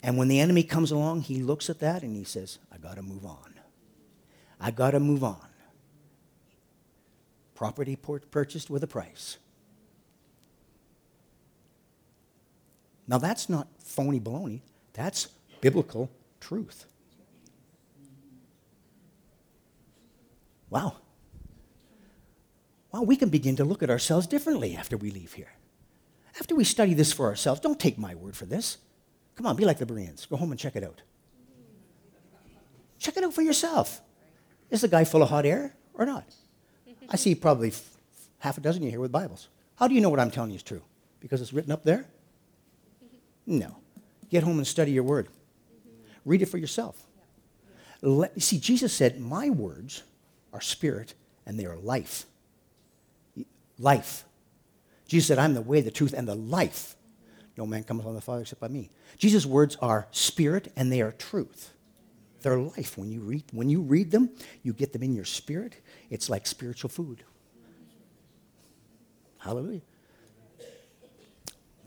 And 0.03 0.17
when 0.17 0.27
the 0.27 0.39
enemy 0.39 0.63
comes 0.63 0.91
along, 0.91 1.21
he 1.21 1.41
looks 1.41 1.69
at 1.69 1.79
that 1.79 2.03
and 2.03 2.15
he 2.15 2.23
says, 2.23 2.59
I 2.71 2.77
got 2.77 2.95
to 2.95 3.01
move 3.01 3.25
on. 3.25 3.55
I 4.59 4.71
got 4.71 4.91
to 4.91 4.99
move 4.99 5.23
on. 5.23 5.47
Property 7.55 7.95
purchased 7.95 8.69
with 8.69 8.83
a 8.83 8.87
price. 8.87 9.37
Now, 13.07 13.17
that's 13.17 13.49
not 13.49 13.67
phony 13.79 14.19
baloney, 14.19 14.61
that's 14.93 15.27
biblical 15.61 16.09
truth. 16.39 16.85
Wow. 20.69 20.97
Wow, 22.91 23.03
we 23.03 23.15
can 23.15 23.29
begin 23.29 23.55
to 23.57 23.63
look 23.63 23.83
at 23.83 23.89
ourselves 23.89 24.27
differently 24.27 24.75
after 24.75 24.97
we 24.97 25.11
leave 25.11 25.33
here. 25.33 25.51
After 26.39 26.55
we 26.55 26.63
study 26.63 26.93
this 26.93 27.13
for 27.13 27.27
ourselves, 27.27 27.61
don't 27.61 27.79
take 27.79 27.97
my 27.97 28.15
word 28.15 28.35
for 28.35 28.45
this. 28.45 28.77
Come 29.35 29.45
on, 29.45 29.55
be 29.55 29.65
like 29.65 29.77
the 29.77 29.85
Bereans. 29.85 30.25
Go 30.25 30.35
home 30.35 30.51
and 30.51 30.59
check 30.59 30.75
it 30.75 30.83
out. 30.83 31.01
Check 32.99 33.17
it 33.17 33.23
out 33.23 33.33
for 33.33 33.41
yourself. 33.41 34.01
Is 34.69 34.81
the 34.81 34.87
guy 34.87 35.03
full 35.03 35.23
of 35.23 35.29
hot 35.29 35.45
air 35.45 35.75
or 35.93 36.05
not? 36.05 36.25
I 37.09 37.15
see 37.15 37.35
probably 37.35 37.71
half 38.39 38.57
a 38.57 38.61
dozen 38.61 38.81
of 38.81 38.85
you 38.85 38.91
here 38.91 38.99
with 38.99 39.11
Bibles. 39.11 39.47
How 39.75 39.87
do 39.87 39.95
you 39.95 40.01
know 40.01 40.09
what 40.09 40.19
I'm 40.19 40.31
telling 40.31 40.49
you 40.49 40.57
is 40.57 40.63
true? 40.63 40.81
Because 41.19 41.41
it's 41.41 41.53
written 41.53 41.71
up 41.71 41.83
there? 41.83 42.05
No. 43.47 43.77
Get 44.29 44.43
home 44.43 44.57
and 44.57 44.67
study 44.67 44.91
your 44.91 45.03
word. 45.03 45.29
Read 46.25 46.41
it 46.41 46.47
for 46.47 46.57
yourself. 46.57 47.01
Let, 48.01 48.39
see, 48.41 48.59
Jesus 48.59 48.93
said, 48.93 49.19
My 49.19 49.49
words 49.49 50.03
are 50.53 50.61
spirit 50.61 51.13
and 51.45 51.57
they 51.57 51.65
are 51.65 51.77
life. 51.77 52.25
Life. 53.79 54.25
Jesus 55.07 55.27
said, 55.27 55.39
I'm 55.39 55.53
the 55.53 55.61
way, 55.61 55.79
the 55.81 55.89
truth, 55.89 56.13
and 56.13 56.27
the 56.27 56.35
life. 56.35 56.95
No 57.55 57.65
man 57.65 57.83
cometh 57.83 58.05
on 58.05 58.13
the 58.13 58.21
Father 58.21 58.41
except 58.41 58.61
by 58.61 58.67
me. 58.67 58.91
Jesus' 59.17 59.45
words 59.45 59.77
are 59.81 60.07
spirit 60.11 60.71
and 60.75 60.91
they 60.91 61.01
are 61.01 61.13
truth. 61.13 61.73
They're 62.41 62.59
life. 62.59 62.97
When 62.97 63.11
you 63.11 63.21
read, 63.21 63.45
when 63.51 63.69
you 63.69 63.81
read 63.81 64.11
them, 64.11 64.29
you 64.61 64.73
get 64.73 64.93
them 64.93 65.01
in 65.01 65.13
your 65.13 65.25
spirit. 65.25 65.81
It's 66.09 66.29
like 66.29 66.45
spiritual 66.45 66.89
food. 66.89 67.23
Hallelujah. 69.39 69.81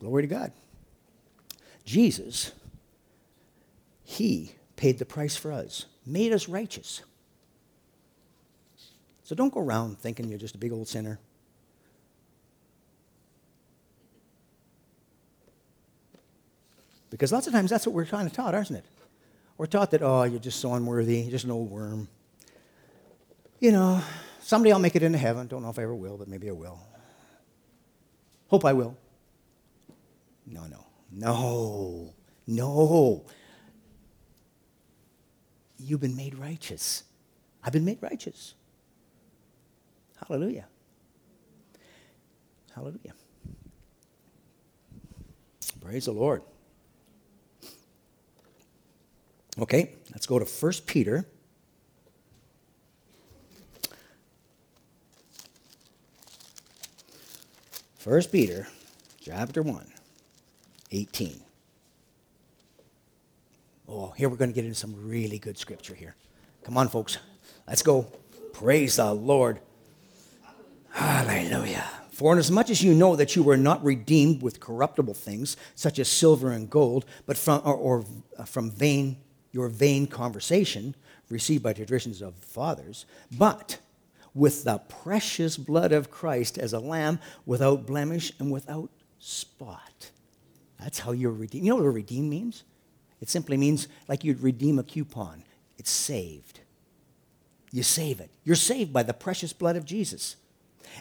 Glory 0.01 0.23
to 0.23 0.29
God. 0.29 0.53
Jesus, 1.91 2.53
He 4.05 4.55
paid 4.77 5.01
the 5.01 5.05
price 5.05 5.35
for 5.35 5.51
us, 5.51 5.87
made 6.07 6.33
us 6.33 6.49
righteous. 6.49 7.03
So 9.25 9.35
don't 9.35 9.53
go 9.53 9.59
around 9.59 9.99
thinking 9.99 10.29
you're 10.29 10.39
just 10.39 10.55
a 10.55 10.59
big 10.59 10.71
old 10.71 10.87
sinner. 10.87 11.19
Because 17.11 17.33
lots 17.33 17.49
of 17.49 17.53
times 17.53 17.71
that's 17.71 17.89
what 17.89 17.93
we're 17.97 18.05
kind 18.05 18.29
of 18.29 18.33
taught, 18.33 18.55
aren't 18.55 18.71
it? 18.71 18.85
We're 19.59 19.67
taught 19.67 19.91
that, 19.91 20.01
oh, 20.01 20.23
you're 20.23 20.39
just 20.39 20.61
so 20.61 20.75
unworthy, 20.75 21.23
you're 21.23 21.33
just 21.33 21.45
an 21.45 21.51
old 21.51 21.73
worm. 21.73 22.07
You 23.59 23.73
know, 23.73 24.01
someday 24.43 24.71
I'll 24.71 24.79
make 24.79 24.95
it 24.95 25.03
into 25.03 25.19
heaven. 25.19 25.49
Don't 25.49 25.65
know 25.65 25.71
if 25.71 25.79
I 25.81 25.83
ever 25.83 25.95
will, 25.97 26.17
but 26.17 26.29
maybe 26.29 26.49
I 26.49 26.53
will. 26.53 26.79
Hope 28.47 28.65
I 28.65 28.75
will. 28.75 28.97
No, 30.47 30.67
no, 30.67 30.85
no, 31.11 32.15
no. 32.47 33.25
You've 35.79 36.01
been 36.01 36.17
made 36.17 36.39
righteous. 36.39 37.05
I've 37.63 37.73
been 37.73 37.85
made 37.85 37.99
righteous. 38.01 38.55
Hallelujah. 40.29 40.67
Hallelujah. 42.75 43.15
Praise 45.81 46.05
the 46.05 46.13
Lord. 46.13 46.43
Okay, 49.59 49.95
let's 50.13 50.27
go 50.27 50.39
to 50.39 50.45
1 50.45 50.73
Peter. 50.87 51.27
First 57.99 58.31
Peter 58.33 58.67
chapter 59.21 59.63
1, 59.63 59.93
18. 60.91 61.41
Oh, 63.89 64.13
here 64.17 64.29
we're 64.29 64.37
going 64.37 64.51
to 64.51 64.55
get 64.55 64.65
into 64.65 64.79
some 64.79 64.95
really 65.09 65.39
good 65.39 65.59
scripture 65.59 65.95
here. 65.95 66.15
Come 66.63 66.79
on, 66.79 66.89
folks. 66.89 67.19
Let's 67.67 67.83
go. 67.83 68.07
Praise 68.53 68.97
the 68.97 69.13
Lord. 69.13 69.61
Hallelujah. 70.91 71.85
For 72.11 72.33
inasmuch 72.33 72.71
as 72.71 72.83
you 72.83 72.95
know 72.95 73.17
that 73.17 73.35
you 73.35 73.43
were 73.43 73.57
not 73.57 73.83
redeemed 73.83 74.43
with 74.43 74.61
corruptible 74.61 75.15
things, 75.15 75.57
such 75.75 75.99
as 75.99 76.09
silver 76.09 76.53
and 76.53 76.69
gold, 76.69 77.05
but 77.27 77.39
from, 77.39 77.63
or, 77.65 77.75
or 77.75 78.05
uh, 78.37 78.45
from 78.45 78.71
vain, 78.71 79.17
your 79.53 79.69
vain 79.69 80.07
conversation 80.07 80.95
received 81.31 81.63
by 81.63 81.73
traditions 81.73 82.21
of 82.21 82.35
fathers, 82.35 83.07
but 83.37 83.79
with 84.35 84.65
the 84.65 84.79
precious 84.79 85.57
blood 85.57 85.93
of 85.93 86.11
Christ 86.11 86.59
as 86.59 86.73
a 86.73 86.79
lamb 86.79 87.19
without 87.47 87.87
blemish 87.87 88.33
and 88.39 88.51
without 88.51 88.91
spot. 89.19 90.11
That's 90.81 90.99
how 90.99 91.13
you're 91.13 91.33
redeemed. 91.33 91.65
You 91.65 91.71
know 91.71 91.77
what 91.77 91.87
a 91.87 91.91
redeem 91.91 92.29
means? 92.29 92.65
It 93.21 93.29
simply 93.29 93.57
means 93.57 93.89
like 94.09 94.25
you'd 94.25 94.43
redeem 94.43 94.79
a 94.79 94.83
coupon. 94.83 95.45
It's 95.79 95.91
saved. 95.91 96.61
You 97.71 97.83
save 97.83 98.21
it. 98.21 98.31
You're 98.45 98.57
saved 98.57 98.93
by 98.93 99.03
the 99.03 99.15
precious 99.15 99.53
blood 99.53 99.77
of 99.77 99.85
Jesus 99.85 100.37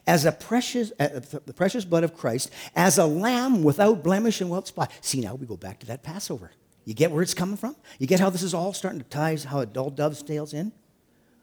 as 0.05 0.25
a 0.25 0.31
precious, 0.31 0.91
uh, 0.99 1.19
the 1.45 1.53
precious 1.53 1.85
blood 1.85 2.03
of 2.03 2.15
Christ, 2.15 2.51
as 2.75 2.97
a 2.97 3.05
lamb 3.05 3.63
without 3.63 4.03
blemish 4.03 4.41
and 4.41 4.49
without 4.49 4.67
spot. 4.67 4.91
See, 5.01 5.21
now 5.21 5.35
we 5.35 5.45
go 5.45 5.57
back 5.57 5.79
to 5.79 5.87
that 5.87 6.03
Passover. 6.03 6.51
You 6.85 6.93
get 6.93 7.11
where 7.11 7.21
it's 7.21 7.33
coming 7.33 7.57
from? 7.57 7.75
You 7.97 8.07
get 8.07 8.19
how 8.19 8.29
this 8.29 8.43
is 8.43 8.53
all 8.53 8.73
starting 8.73 8.99
to 8.99 9.07
tie, 9.07 9.37
how 9.37 9.59
it 9.59 9.75
all 9.77 9.89
dovetails 9.89 10.53
in? 10.53 10.71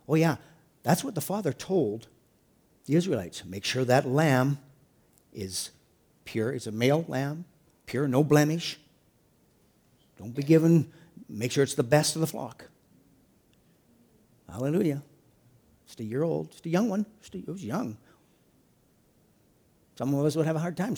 Oh, 0.08 0.14
yeah, 0.14 0.36
that's 0.82 1.04
what 1.04 1.14
the 1.14 1.20
Father 1.20 1.52
told 1.52 2.08
the 2.86 2.94
Israelites. 2.94 3.44
Make 3.44 3.64
sure 3.64 3.84
that 3.84 4.06
lamb 4.08 4.58
is 5.32 5.70
pure. 6.24 6.52
It's 6.52 6.66
a 6.66 6.72
male 6.72 7.04
lamb, 7.08 7.44
pure, 7.86 8.06
no 8.08 8.22
blemish. 8.22 8.78
Don't 10.18 10.34
be 10.34 10.42
given, 10.42 10.92
make 11.28 11.52
sure 11.52 11.62
it's 11.62 11.74
the 11.74 11.82
best 11.82 12.16
of 12.16 12.20
the 12.20 12.26
flock. 12.26 12.68
Hallelujah. 14.50 15.02
Just 15.86 16.00
a 16.00 16.04
year 16.04 16.22
old, 16.22 16.50
just 16.50 16.66
a 16.66 16.68
young 16.68 16.88
one. 16.88 17.06
A, 17.34 17.38
it 17.38 17.48
was 17.48 17.64
young. 17.64 17.96
Some 19.96 20.14
of 20.14 20.24
us 20.24 20.36
would 20.36 20.46
have 20.46 20.56
a 20.56 20.60
hard 20.60 20.76
time 20.76 20.94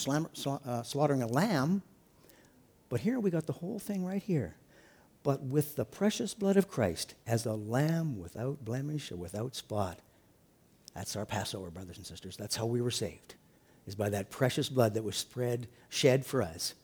uh, 0.66 0.82
slaughtering 0.82 1.22
a 1.22 1.26
lamb. 1.26 1.82
But 2.88 3.00
here 3.00 3.20
we 3.20 3.30
got 3.30 3.46
the 3.46 3.52
whole 3.52 3.78
thing 3.78 4.04
right 4.04 4.22
here. 4.22 4.56
But 5.22 5.42
with 5.42 5.76
the 5.76 5.84
precious 5.84 6.34
blood 6.34 6.56
of 6.56 6.68
Christ, 6.68 7.14
as 7.26 7.44
a 7.44 7.52
lamb 7.54 8.18
without 8.18 8.64
blemish 8.64 9.12
or 9.12 9.16
without 9.16 9.54
spot, 9.54 10.00
that's 10.94 11.16
our 11.16 11.26
Passover, 11.26 11.70
brothers 11.70 11.96
and 11.96 12.06
sisters. 12.06 12.36
That's 12.36 12.56
how 12.56 12.66
we 12.66 12.80
were 12.80 12.90
saved, 12.90 13.34
is 13.88 13.94
by 13.94 14.10
that 14.10 14.30
precious 14.30 14.68
blood 14.68 14.94
that 14.94 15.02
was 15.02 15.16
spread, 15.16 15.66
shed 15.88 16.24
for 16.24 16.42
us. 16.42 16.74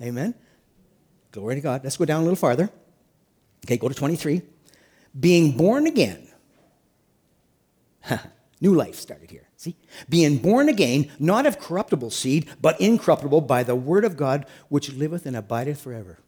Amen? 0.00 0.34
Glory 1.32 1.56
to 1.56 1.60
God. 1.60 1.82
Let's 1.82 1.96
go 1.96 2.04
down 2.04 2.20
a 2.20 2.24
little 2.24 2.36
farther. 2.36 2.70
Okay, 3.64 3.76
go 3.76 3.88
to 3.88 3.94
23. 3.94 4.42
Being 5.18 5.56
born 5.56 5.86
again. 5.86 6.28
New 8.60 8.74
life 8.74 8.96
started 8.96 9.30
here. 9.30 9.48
See? 9.56 9.76
Being 10.08 10.38
born 10.38 10.68
again, 10.68 11.10
not 11.18 11.46
of 11.46 11.58
corruptible 11.58 12.10
seed, 12.10 12.48
but 12.60 12.80
incorruptible 12.80 13.40
by 13.42 13.62
the 13.62 13.74
word 13.74 14.04
of 14.04 14.16
God, 14.16 14.46
which 14.68 14.92
liveth 14.92 15.26
and 15.26 15.36
abideth 15.36 15.80
forever. 15.80 16.18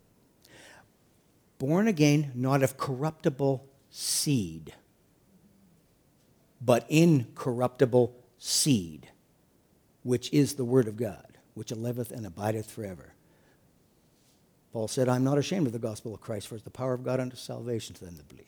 Born 1.59 1.87
again, 1.87 2.33
not 2.35 2.63
of 2.63 2.77
corruptible 2.77 3.67
seed, 3.91 4.75
but 6.61 6.87
incorruptible 6.89 8.15
seed, 8.39 9.09
which 10.05 10.33
is 10.33 10.55
the 10.55 10.64
word 10.64 10.87
of 10.87 10.97
God, 10.97 11.38
which 11.55 11.73
liveth 11.73 12.12
and 12.12 12.25
abideth 12.25 12.71
forever. 12.71 13.14
Paul 14.73 14.87
said, 14.87 15.09
I'm 15.09 15.25
not 15.25 15.38
ashamed 15.38 15.67
of 15.67 15.73
the 15.73 15.79
gospel 15.81 16.14
of 16.14 16.21
Christ, 16.21 16.47
for 16.47 16.55
it's 16.55 16.64
the 16.64 16.71
power 16.71 16.95
of 16.95 17.03
God 17.03 17.19
unto 17.19 17.37
salvation 17.37 17.95
to 17.97 18.05
them 18.05 18.17
that 18.17 18.29
believe. 18.29 18.47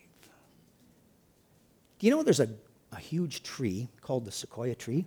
Do 1.99 2.07
you 2.07 2.15
know 2.15 2.23
there's 2.23 2.41
a 2.41 2.51
a 2.93 2.99
huge 2.99 3.43
tree 3.43 3.89
called 4.01 4.25
the 4.25 4.33
sequoia 4.33 4.75
tree 4.75 5.05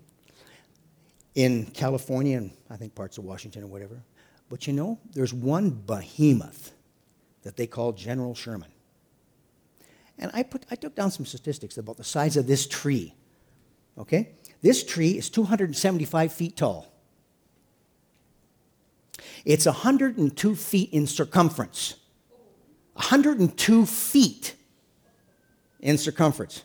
in 1.35 1.65
California 1.67 2.37
and 2.37 2.51
I 2.69 2.77
think 2.77 2.95
parts 2.95 3.17
of 3.17 3.23
Washington 3.25 3.63
or 3.63 3.67
whatever. 3.67 4.03
But 4.49 4.67
you 4.67 4.73
know, 4.73 4.99
there's 5.13 5.33
one 5.33 5.69
behemoth 5.69 6.71
that 7.43 7.55
they 7.55 7.67
call 7.67 7.93
General 7.93 8.35
Sherman. 8.35 8.69
And 10.17 10.31
I, 10.33 10.43
put, 10.43 10.65
I 10.69 10.75
took 10.75 10.95
down 10.95 11.11
some 11.11 11.25
statistics 11.25 11.77
about 11.77 11.97
the 11.97 12.03
size 12.03 12.35
of 12.35 12.45
this 12.45 12.67
tree. 12.67 13.15
Okay? 13.97 14.31
This 14.61 14.83
tree 14.83 15.11
is 15.11 15.29
275 15.29 16.33
feet 16.33 16.57
tall. 16.57 16.87
It's 19.45 19.65
102 19.65 20.55
feet 20.55 20.91
in 20.91 21.07
circumference. 21.07 21.95
102 22.93 23.85
feet 23.85 24.55
in 25.79 25.97
circumference. 25.97 26.63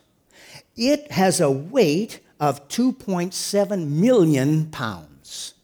It 0.76 1.12
has 1.12 1.40
a 1.40 1.50
weight 1.50 2.20
of 2.40 2.68
2.7 2.68 3.88
million 3.88 4.70
pounds. 4.70 5.54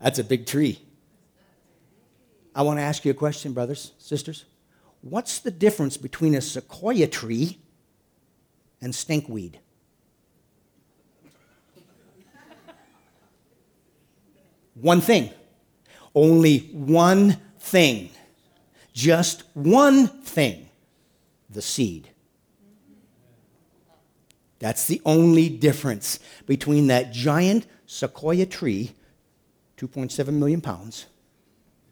That's 0.00 0.18
a 0.18 0.24
big 0.24 0.46
tree. 0.46 0.80
I 2.54 2.62
want 2.62 2.78
to 2.78 2.82
ask 2.82 3.04
you 3.04 3.10
a 3.10 3.14
question, 3.14 3.52
brothers, 3.52 3.92
sisters. 3.98 4.46
What's 5.02 5.40
the 5.40 5.50
difference 5.50 5.98
between 5.98 6.34
a 6.34 6.40
sequoia 6.40 7.06
tree 7.06 7.58
and 8.80 8.94
stinkweed? 8.94 9.56
One 14.80 15.00
thing. 15.00 15.30
Only 16.14 16.58
one 16.72 17.38
thing. 17.58 18.10
Just 18.92 19.44
one 19.54 20.06
thing. 20.06 20.68
The 21.50 21.62
seed. 21.62 22.08
That's 24.58 24.86
the 24.86 25.02
only 25.04 25.48
difference 25.48 26.18
between 26.46 26.86
that 26.86 27.12
giant 27.12 27.66
sequoia 27.86 28.46
tree, 28.46 28.92
2.7 29.76 30.28
million 30.32 30.60
pounds, 30.60 31.06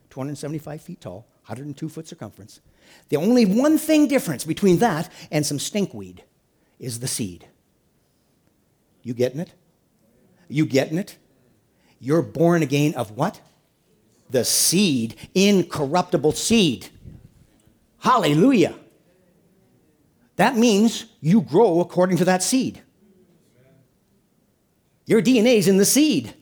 275 0.09 0.81
feet 0.81 1.01
tall, 1.01 1.27
102 1.45 1.89
foot 1.89 2.07
circumference. 2.07 2.61
The 3.09 3.17
only 3.17 3.45
one 3.45 3.77
thing 3.77 4.07
difference 4.07 4.45
between 4.45 4.77
that 4.79 5.11
and 5.31 5.45
some 5.45 5.57
stinkweed 5.57 6.19
is 6.79 6.99
the 6.99 7.07
seed. 7.07 7.47
You 9.03 9.13
getting 9.13 9.39
it? 9.39 9.53
You 10.47 10.65
getting 10.65 10.97
it? 10.97 11.17
You're 11.99 12.21
born 12.21 12.61
again 12.61 12.93
of 12.95 13.11
what? 13.11 13.41
The 14.29 14.43
seed, 14.43 15.15
incorruptible 15.33 16.33
seed. 16.33 16.89
Hallelujah. 17.99 18.75
That 20.35 20.57
means 20.57 21.05
you 21.21 21.41
grow 21.41 21.79
according 21.79 22.17
to 22.17 22.25
that 22.25 22.43
seed. 22.43 22.81
Your 25.05 25.21
DNA 25.21 25.57
is 25.57 25.67
in 25.67 25.77
the 25.77 25.85
seed. 25.85 26.33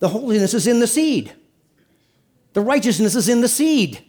The 0.00 0.08
holiness 0.08 0.54
is 0.54 0.66
in 0.66 0.80
the 0.80 0.86
seed. 0.86 1.32
The 2.52 2.60
righteousness 2.60 3.14
is 3.14 3.28
in 3.28 3.40
the 3.40 3.48
seed. 3.48 4.04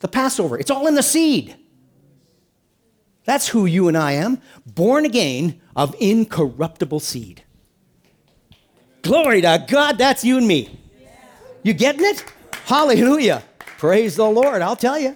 The 0.00 0.08
Passover, 0.08 0.58
it's 0.58 0.70
all 0.70 0.86
in 0.86 0.94
the 0.94 1.02
seed. 1.02 1.56
That's 3.28 3.48
who 3.48 3.66
you 3.66 3.88
and 3.88 3.96
I 3.98 4.12
am, 4.12 4.40
born 4.64 5.04
again 5.04 5.60
of 5.76 5.94
incorruptible 6.00 7.00
seed. 7.00 7.42
Glory 9.02 9.42
to 9.42 9.66
God, 9.68 9.98
that's 9.98 10.24
you 10.24 10.38
and 10.38 10.48
me. 10.48 10.80
You 11.62 11.74
getting 11.74 12.06
it? 12.06 12.24
Hallelujah. 12.64 13.42
Praise 13.76 14.16
the 14.16 14.24
Lord, 14.24 14.62
I'll 14.62 14.76
tell 14.76 14.98
you. 14.98 15.14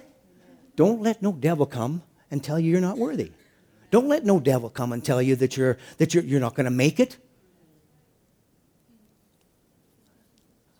Don't 0.75 1.01
let 1.01 1.23
no 1.23 1.31
devil 1.31 1.65
come 1.65 2.03
and 2.29 2.43
tell 2.43 2.59
you 2.59 2.69
you're 2.69 2.81
not 2.81 2.99
worthy. 2.99 3.31
Don't 3.89 4.07
let 4.07 4.23
no 4.23 4.39
devil 4.39 4.69
come 4.69 4.93
and 4.93 5.03
tell 5.03 5.19
you 5.19 5.35
that 5.37 5.57
you're, 5.57 5.79
that 5.97 6.13
you're, 6.13 6.23
you're 6.23 6.39
not 6.39 6.53
going 6.53 6.65
to 6.65 6.69
make 6.69 6.99
it. 6.99 7.17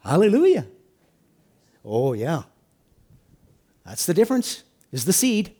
Hallelujah. 0.03 0.67
Oh, 1.83 2.13
yeah. 2.13 2.43
That's 3.83 4.05
the 4.05 4.13
difference, 4.13 4.61
is 4.91 5.05
the 5.05 5.13
seed. 5.13 5.55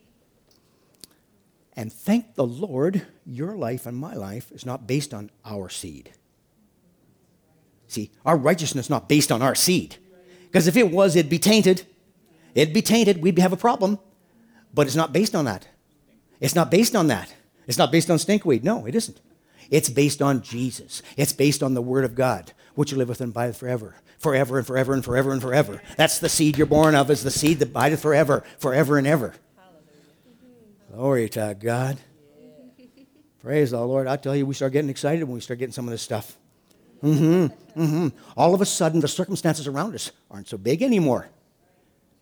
And 1.76 1.92
thank 1.92 2.34
the 2.34 2.46
Lord, 2.46 3.06
your 3.26 3.56
life 3.56 3.86
and 3.86 3.96
my 3.96 4.14
life 4.14 4.52
is 4.52 4.64
not 4.64 4.86
based 4.86 5.12
on 5.12 5.30
our 5.44 5.68
seed. 5.68 6.12
See, 7.88 8.10
our 8.24 8.36
righteousness 8.36 8.90
not 8.90 9.08
based 9.08 9.32
on 9.32 9.42
our 9.42 9.54
seed. 9.54 9.96
Because 10.46 10.68
if 10.68 10.76
it 10.76 10.90
was, 10.90 11.16
it'd 11.16 11.30
be 11.30 11.38
tainted. 11.38 11.84
It'd 12.54 12.74
be 12.74 12.82
tainted. 12.82 13.22
We'd 13.22 13.38
have 13.38 13.52
a 13.52 13.56
problem. 13.56 13.98
But 14.72 14.86
it's 14.86 14.96
not 14.96 15.12
based 15.12 15.34
on 15.34 15.44
that. 15.46 15.66
It's 16.40 16.54
not 16.54 16.70
based 16.70 16.94
on 16.94 17.08
that. 17.08 17.34
It's 17.66 17.78
not 17.78 17.90
based 17.90 18.10
on 18.10 18.18
stinkweed. 18.18 18.62
No, 18.62 18.86
it 18.86 18.94
isn't. 18.94 19.20
It's 19.70 19.88
based 19.88 20.20
on 20.20 20.42
Jesus. 20.42 21.02
It's 21.16 21.32
based 21.32 21.62
on 21.62 21.74
the 21.74 21.82
Word 21.82 22.04
of 22.04 22.14
God, 22.14 22.52
which 22.74 22.92
you 22.92 22.98
live 22.98 23.08
with 23.08 23.20
and 23.20 23.30
abideth 23.30 23.56
forever. 23.56 23.96
Forever 24.18 24.58
and 24.58 24.66
forever 24.66 24.92
and 24.92 25.04
forever 25.04 25.32
and 25.32 25.42
forever. 25.42 25.82
That's 25.96 26.18
the 26.18 26.28
seed 26.28 26.56
you're 26.56 26.66
born 26.66 26.94
of, 26.94 27.10
is 27.10 27.22
the 27.22 27.30
seed 27.30 27.58
that 27.58 27.68
abideth 27.68 28.00
forever, 28.00 28.44
forever 28.58 28.98
and 28.98 29.06
ever. 29.06 29.34
Glory 30.94 31.28
to 31.30 31.56
God. 31.58 31.98
Praise 33.42 33.72
the 33.72 33.84
Lord. 33.84 34.06
I 34.06 34.16
tell 34.16 34.36
you, 34.36 34.46
we 34.46 34.54
start 34.54 34.72
getting 34.72 34.90
excited 34.90 35.24
when 35.24 35.34
we 35.34 35.40
start 35.40 35.58
getting 35.58 35.72
some 35.72 35.88
of 35.88 35.90
this 35.90 36.02
stuff. 36.02 36.38
Mm-hmm. 37.02 37.80
Mm-hmm. 37.82 38.08
All 38.36 38.54
of 38.54 38.60
a 38.60 38.66
sudden, 38.66 39.00
the 39.00 39.08
circumstances 39.08 39.66
around 39.66 39.96
us 39.96 40.12
aren't 40.30 40.46
so 40.46 40.56
big 40.56 40.82
anymore. 40.82 41.28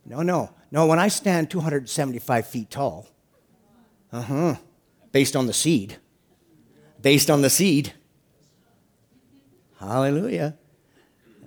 No, 0.07 0.23
no. 0.23 0.55
No, 0.71 0.87
when 0.87 0.99
I 0.99 1.09
stand 1.09 1.51
275 1.51 2.47
feet 2.47 2.71
tall, 2.71 3.07
uh 4.11 4.23
huh, 4.23 4.55
based 5.13 5.37
on 5.37 5.47
the 5.47 5.53
seed, 5.53 5.99
based 7.03 7.29
on 7.29 7.43
the 7.43 7.51
seed, 7.51 7.93
hallelujah. 9.79 10.57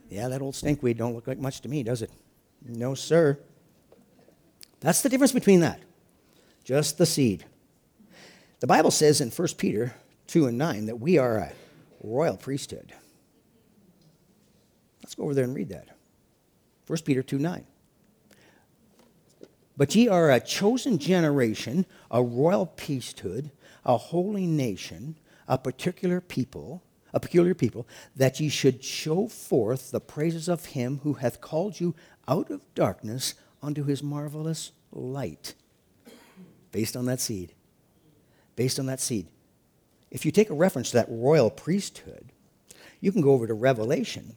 Yeah, 0.10 0.28
that 0.28 0.44
old 0.44 0.54
stinkweed 0.54 0.98
don't 0.98 1.16
look 1.16 1.26
like 1.26 1.40
much 1.40 1.62
to 1.62 1.70
me, 1.70 1.82
does 1.82 2.04
it? 2.04 2.12
No, 2.64 2.94
sir. 2.94 3.40
That's 4.80 5.02
the 5.02 5.10
difference 5.10 5.32
between 5.32 5.62
that. 5.62 5.80
Just 6.66 6.98
the 6.98 7.06
seed. 7.06 7.46
The 8.60 8.68
Bible 8.68 8.90
says 8.90 9.22
in 9.22 9.30
1 9.30 9.48
Peter 9.58 9.94
2 10.28 10.48
and 10.48 10.58
9 10.58 10.88
that 10.88 11.00
we 11.00 11.20
are 11.20 11.38
a 11.38 11.54
royal 12.02 12.36
priesthood. 12.36 12.92
Let's 15.04 15.14
go 15.14 15.24
over 15.24 15.36
there 15.36 15.44
and 15.44 15.56
read 15.56 15.70
that. 15.70 15.90
1 16.88 17.00
Peter 17.06 17.22
2 17.22 17.38
9. 17.38 17.66
But 19.78 19.94
ye 19.94 20.08
are 20.08 20.32
a 20.32 20.40
chosen 20.40 20.98
generation, 20.98 21.86
a 22.10 22.24
royal 22.24 22.66
priesthood, 22.66 23.52
a 23.86 23.98
holy 23.98 24.48
nation, 24.48 25.20
a 25.48 25.60
particular 25.60 26.20
people, 26.20 26.82
a 27.14 27.20
peculiar 27.20 27.54
people, 27.54 27.88
that 28.16 28.40
ye 28.40 28.50
should 28.50 28.84
show 28.84 29.28
forth 29.28 29.92
the 29.92 30.00
praises 30.00 30.48
of 30.48 30.66
him 30.68 31.02
who 31.04 31.14
hath 31.14 31.42
called 31.42 31.80
you 31.80 31.94
out 32.28 32.50
of 32.50 32.74
darkness 32.74 33.36
unto 33.62 33.84
his 33.84 34.02
marvelous 34.02 34.72
light. 34.92 35.54
Based 36.76 36.98
on 36.98 37.06
that 37.06 37.22
seed. 37.22 37.54
Based 38.58 38.80
on 38.80 38.86
that 38.88 39.00
seed. 39.00 39.28
If 40.12 40.26
you 40.26 40.32
take 40.32 40.50
a 40.50 40.54
reference 40.54 40.92
to 40.92 40.98
that 40.98 41.08
royal 41.10 41.50
priesthood, 41.50 42.34
you 43.00 43.14
can 43.14 43.22
go 43.22 43.32
over 43.32 43.48
to 43.48 43.54
Revelation. 43.54 44.36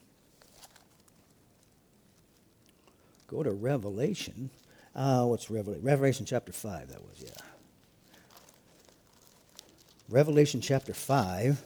Go 3.27 3.43
to 3.43 3.51
Revelation 3.51 4.51
uh, 4.99 5.25
what's 5.25 5.49
Revelation? 5.49 5.85
Revelation 5.85 6.27
chapter 6.27 6.53
5, 6.53 6.89
that 6.89 7.01
was, 7.01 7.23
yeah. 7.25 7.31
Revelation 10.09 10.61
chapter 10.61 10.93
5. 10.93 11.63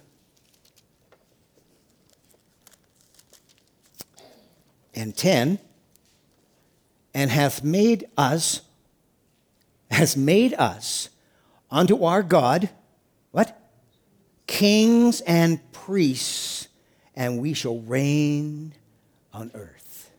And 4.95 5.17
10. 5.17 5.59
And 7.15 7.31
hath 7.31 7.65
made 7.65 8.07
us, 8.19 8.61
has 9.93 10.17
made 10.17 10.55
us 10.55 11.09
unto 11.71 12.05
our 12.05 12.23
God, 12.23 12.71
what? 13.31 13.59
Kings 14.47 15.21
and 15.23 15.61
priests, 15.73 16.69
and 17.15 17.41
we 17.41 17.55
shall 17.55 17.79
reign 17.81 18.75
on 19.33 19.51
earth. 19.55 20.11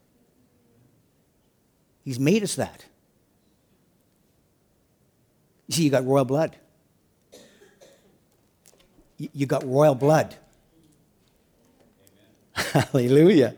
He's 2.03 2.19
made 2.19 2.43
us 2.43 2.55
that. 2.55 2.85
You 5.67 5.75
see, 5.75 5.83
you 5.83 5.89
got 5.89 6.05
royal 6.05 6.25
blood. 6.25 6.55
You 9.17 9.45
got 9.45 9.65
royal 9.65 9.95
blood. 9.95 10.35
Hallelujah. 12.53 13.55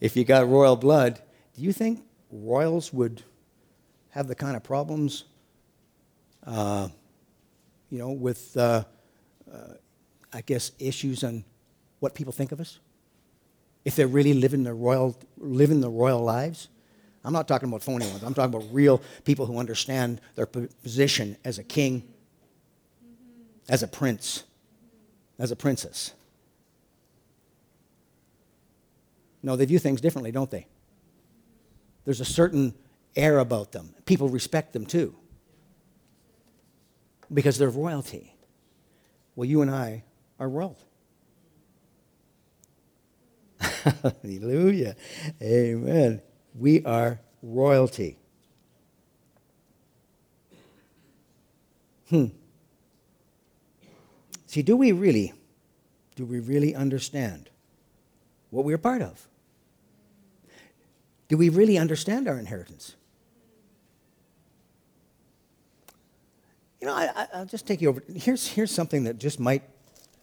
If 0.00 0.16
you 0.16 0.24
got 0.24 0.48
royal 0.48 0.76
blood, 0.76 1.20
do 1.54 1.62
you 1.62 1.72
think 1.72 2.04
royals 2.30 2.92
would 2.92 3.22
have 4.10 4.26
the 4.26 4.34
kind 4.34 4.56
of 4.56 4.64
problems, 4.64 5.24
uh, 6.48 6.88
you 7.90 7.98
know, 7.98 8.10
with, 8.10 8.56
uh, 8.56 8.84
uh, 9.52 9.74
I 10.32 10.40
guess, 10.40 10.72
issues 10.78 11.22
on 11.22 11.44
what 12.00 12.14
people 12.14 12.32
think 12.32 12.52
of 12.52 12.60
us? 12.60 12.78
If 13.84 13.96
they're 13.96 14.08
really 14.08 14.34
living 14.34 14.64
the 14.64 14.74
royal, 14.74 15.16
living 15.36 15.80
the 15.80 15.90
royal 15.90 16.22
lives? 16.22 16.68
I'm 17.24 17.32
not 17.32 17.48
talking 17.48 17.68
about 17.68 17.82
phony 17.82 18.06
ones. 18.06 18.22
I'm 18.22 18.32
talking 18.32 18.54
about 18.54 18.66
real 18.72 19.02
people 19.24 19.44
who 19.44 19.58
understand 19.58 20.20
their 20.36 20.46
position 20.46 21.36
as 21.44 21.58
a 21.58 21.64
king, 21.64 22.02
as 23.68 23.82
a 23.82 23.88
prince, 23.88 24.44
as 25.38 25.50
a 25.50 25.56
princess. 25.56 26.14
No, 29.42 29.56
they 29.56 29.66
view 29.66 29.78
things 29.78 30.00
differently, 30.00 30.32
don't 30.32 30.50
they? 30.50 30.66
There's 32.04 32.20
a 32.20 32.24
certain 32.24 32.74
air 33.14 33.38
about 33.38 33.72
them. 33.72 33.94
People 34.06 34.28
respect 34.28 34.72
them 34.72 34.86
too 34.86 35.14
because 37.32 37.58
they're 37.58 37.70
royalty. 37.70 38.34
Well, 39.36 39.48
you 39.48 39.62
and 39.62 39.70
I 39.70 40.04
are 40.38 40.48
royal. 40.48 40.78
Hallelujah. 44.02 44.96
Amen. 45.42 46.22
We 46.54 46.84
are 46.84 47.20
royalty. 47.42 48.18
Hmm. 52.10 52.26
See, 54.46 54.62
do 54.62 54.76
we 54.76 54.92
really, 54.92 55.34
do 56.16 56.24
we 56.24 56.40
really 56.40 56.74
understand 56.74 57.50
what 58.50 58.64
we're 58.64 58.78
part 58.78 59.02
of? 59.02 59.28
Do 61.28 61.36
we 61.36 61.50
really 61.50 61.76
understand 61.76 62.26
our 62.26 62.38
inheritance? 62.38 62.96
You 66.80 66.86
know, 66.86 66.94
I, 66.94 67.26
will 67.34 67.44
just 67.44 67.66
take 67.66 67.80
you 67.80 67.88
over. 67.88 68.02
Here's, 68.14 68.46
here's 68.46 68.70
something 68.70 69.04
that 69.04 69.18
just 69.18 69.40
might, 69.40 69.62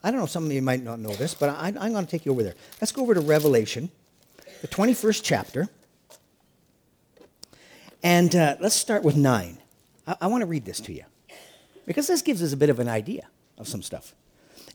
I 0.04 0.12
don't 0.12 0.20
know, 0.20 0.26
some 0.26 0.46
of 0.46 0.52
you 0.52 0.62
might 0.62 0.84
not 0.84 1.00
know 1.00 1.14
this, 1.14 1.34
but 1.34 1.50
I, 1.50 1.68
I'm 1.68 1.92
going 1.92 2.06
to 2.06 2.12
take 2.12 2.26
you 2.26 2.32
over 2.32 2.44
there. 2.44 2.56
Let's 2.80 2.92
go 2.92 3.02
over 3.02 3.14
to 3.14 3.20
Revelation, 3.20 3.90
the 4.62 4.68
21st 4.68 5.22
chapter. 5.24 5.68
And 8.02 8.36
uh, 8.36 8.56
let's 8.62 8.76
start 8.76 9.04
with 9.04 9.18
9. 9.18 9.58
I, 10.08 10.16
I 10.22 10.28
want 10.28 10.42
to 10.42 10.46
read 10.46 10.64
this 10.64 10.80
to 10.82 10.94
you 10.94 11.04
because 11.86 12.08
this 12.08 12.22
gives 12.22 12.42
us 12.42 12.54
a 12.54 12.58
bit 12.58 12.70
of 12.70 12.80
an 12.80 12.88
idea 12.88 13.28
of 13.58 13.68
some 13.68 13.82
stuff. 13.82 14.14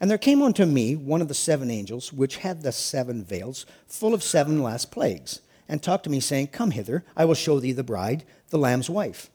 And 0.00 0.10
there 0.10 0.18
came 0.18 0.42
unto 0.42 0.64
me 0.64 0.96
one 0.96 1.20
of 1.20 1.28
the 1.28 1.34
seven 1.34 1.70
angels, 1.70 2.12
which 2.12 2.38
had 2.38 2.62
the 2.62 2.72
seven 2.72 3.22
veils, 3.22 3.66
full 3.86 4.14
of 4.14 4.22
seven 4.22 4.62
last 4.62 4.90
plagues, 4.90 5.40
and 5.68 5.82
talked 5.82 6.04
to 6.04 6.10
me, 6.10 6.20
saying, 6.20 6.48
Come 6.48 6.70
hither, 6.70 7.04
I 7.16 7.24
will 7.24 7.34
show 7.34 7.60
thee 7.60 7.72
the 7.72 7.84
bride, 7.84 8.24
the 8.48 8.58
Lamb's 8.58 8.88
wife. 8.88 9.30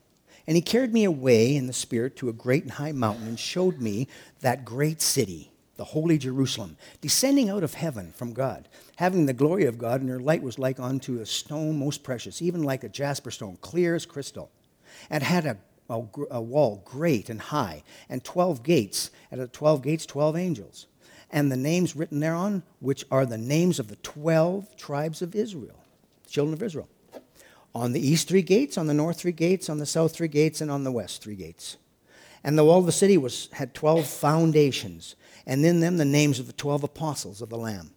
And 0.48 0.56
he 0.56 0.62
carried 0.62 0.94
me 0.94 1.04
away 1.04 1.56
in 1.56 1.68
the 1.68 1.74
Spirit 1.74 2.16
to 2.18 2.30
a 2.30 2.34
great 2.34 2.64
and 2.64 2.74
high 2.74 2.92
mountain 2.92 3.28
and 3.28 3.40
showed 3.40 3.82
me 3.82 4.08
that 4.42 4.64
great 4.64 5.02
city, 5.02 5.52
the 5.78 5.84
holy 5.84 6.18
Jerusalem, 6.18 6.78
descending 7.02 7.50
out 7.50 7.64
of 7.64 7.74
heaven 7.74 8.14
from 8.16 8.34
God, 8.34 8.68
having 8.98 9.26
the 9.26 9.34
glory 9.34 9.66
of 9.66 9.80
God, 9.80 10.02
and 10.02 10.10
her 10.10 10.20
light 10.20 10.44
was 10.44 10.60
like 10.60 10.80
unto 10.80 11.20
a 11.20 11.26
stone 11.26 11.80
most 11.80 12.04
precious, 12.04 12.42
even 12.42 12.64
like 12.64 12.84
a 12.84 12.90
jasper 12.90 13.32
stone, 13.32 13.58
clear 13.62 13.96
as 13.96 14.06
crystal, 14.06 14.52
and 15.10 15.24
had 15.24 15.46
a, 15.46 15.58
a, 15.90 16.04
a 16.30 16.42
wall 16.42 16.84
great 16.86 17.30
and 17.30 17.42
high, 17.42 17.84
and 18.08 18.24
twelve 18.24 18.62
gates, 18.62 19.10
and 19.32 19.42
at 19.42 19.52
twelve 19.52 19.82
gates, 19.82 20.06
twelve 20.06 20.38
angels. 20.38 20.86
And 21.32 21.52
the 21.52 21.58
names 21.58 21.96
written 21.96 22.20
thereon, 22.20 22.62
which 22.80 23.04
are 23.10 23.26
the 23.26 23.38
names 23.38 23.80
of 23.80 23.88
the 23.88 23.96
twelve 23.98 24.78
tribes 24.78 25.24
of 25.24 25.34
Israel, 25.34 25.84
children 26.28 26.54
of 26.54 26.62
Israel 26.62 26.88
on 27.76 27.92
the 27.92 28.00
east 28.00 28.30
three 28.30 28.42
gates, 28.42 28.78
on 28.78 28.88
the 28.88 28.94
north 28.94 29.20
three 29.20 29.34
gates, 29.34 29.70
on 29.70 29.80
the 29.80 29.86
south 29.86 30.16
three 30.16 30.30
gates, 30.30 30.62
and 30.62 30.72
on 30.72 30.86
the 30.86 30.92
west 30.92 31.22
three 31.22 31.36
gates. 31.36 31.76
And 32.42 32.58
the 32.58 32.64
wall 32.64 32.80
of 32.80 32.86
the 32.86 32.92
city 32.94 33.18
was, 33.18 33.50
had 33.52 33.74
12 33.74 34.08
foundations, 34.08 35.16
and 35.46 35.64
in 35.66 35.82
them 35.82 35.98
the 35.98 36.06
names 36.06 36.40
of 36.40 36.48
the 36.48 36.54
12 36.54 36.84
apostles 36.84 37.42
of 37.42 37.50
the 37.50 37.58
Lamb. 37.58 37.92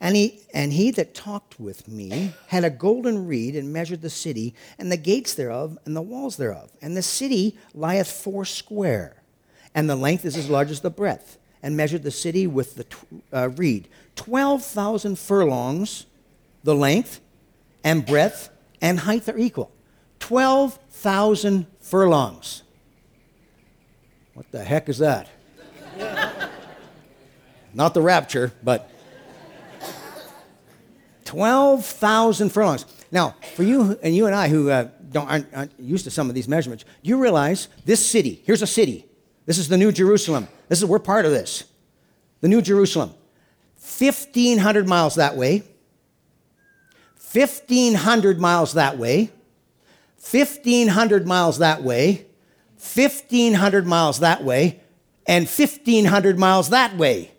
And 0.00 0.16
he, 0.16 0.40
and 0.52 0.72
he 0.72 0.90
that 0.90 1.14
talked 1.14 1.60
with 1.60 1.86
me 1.86 2.34
had 2.48 2.64
a 2.64 2.70
golden 2.70 3.26
reed 3.26 3.54
and 3.54 3.72
measured 3.72 4.02
the 4.02 4.10
city, 4.10 4.52
and 4.78 4.90
the 4.90 4.96
gates 4.96 5.34
thereof, 5.34 5.78
and 5.84 5.94
the 5.94 6.02
walls 6.02 6.36
thereof. 6.36 6.72
And 6.82 6.96
the 6.96 7.02
city 7.02 7.56
lieth 7.72 8.10
four 8.10 8.44
square, 8.44 9.22
and 9.74 9.88
the 9.88 9.96
length 9.96 10.24
is 10.24 10.36
as 10.36 10.50
large 10.50 10.72
as 10.72 10.80
the 10.80 10.90
breadth, 10.90 11.38
and 11.62 11.76
measured 11.76 12.02
the 12.02 12.10
city 12.10 12.46
with 12.48 12.74
the 12.74 12.86
uh, 13.32 13.48
reed. 13.50 13.88
12,000 14.16 15.18
furlongs, 15.18 16.06
the 16.64 16.74
length, 16.74 17.20
and 17.84 18.04
breadth, 18.04 18.50
and 18.80 19.00
height 19.00 19.28
are 19.28 19.38
equal 19.38 19.70
12,000 20.18 21.66
furlongs. 21.80 22.62
What 24.34 24.50
the 24.50 24.62
heck 24.62 24.88
is 24.88 24.98
that? 24.98 25.28
Not 27.74 27.94
the 27.94 28.02
rapture, 28.02 28.52
but 28.62 28.90
12,000 31.24 32.50
furlongs. 32.50 32.86
Now, 33.10 33.34
for 33.54 33.62
you 33.62 33.98
and 34.02 34.14
you 34.14 34.26
and 34.26 34.34
I 34.34 34.48
who 34.48 34.70
uh, 34.70 34.88
don't, 35.10 35.28
aren't, 35.28 35.54
aren't 35.54 35.78
used 35.78 36.04
to 36.04 36.10
some 36.10 36.28
of 36.28 36.34
these 36.34 36.48
measurements, 36.48 36.84
you 37.02 37.18
realize 37.18 37.68
this 37.84 38.04
city, 38.04 38.42
here's 38.44 38.62
a 38.62 38.66
city. 38.66 39.06
This 39.44 39.58
is 39.58 39.68
the 39.68 39.76
New 39.76 39.92
Jerusalem. 39.92 40.48
This 40.68 40.80
is, 40.80 40.84
we're 40.84 40.98
part 40.98 41.24
of 41.24 41.30
this. 41.30 41.64
The 42.40 42.48
New 42.48 42.60
Jerusalem. 42.60 43.14
1,500 43.98 44.88
miles 44.88 45.14
that 45.14 45.36
way, 45.36 45.62
1,500 47.32 48.40
miles 48.40 48.74
that 48.74 48.98
way, 48.98 49.30
1,500 50.30 51.26
miles 51.26 51.58
that 51.58 51.82
way, 51.82 52.26
1,500 52.76 53.86
miles 53.86 54.20
that 54.20 54.44
way, 54.44 54.80
and 55.26 55.46
1,500 55.46 56.38
miles 56.38 56.70
that 56.70 56.96
way. 56.96 57.32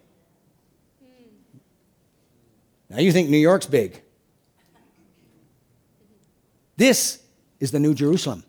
Now 2.90 3.00
you 3.00 3.12
think 3.12 3.30
New 3.30 3.38
York's 3.38 3.66
big. 3.66 4.02
This 6.76 7.22
is 7.60 7.72
the 7.72 7.80
New 7.80 7.94
Jerusalem. 7.94 8.44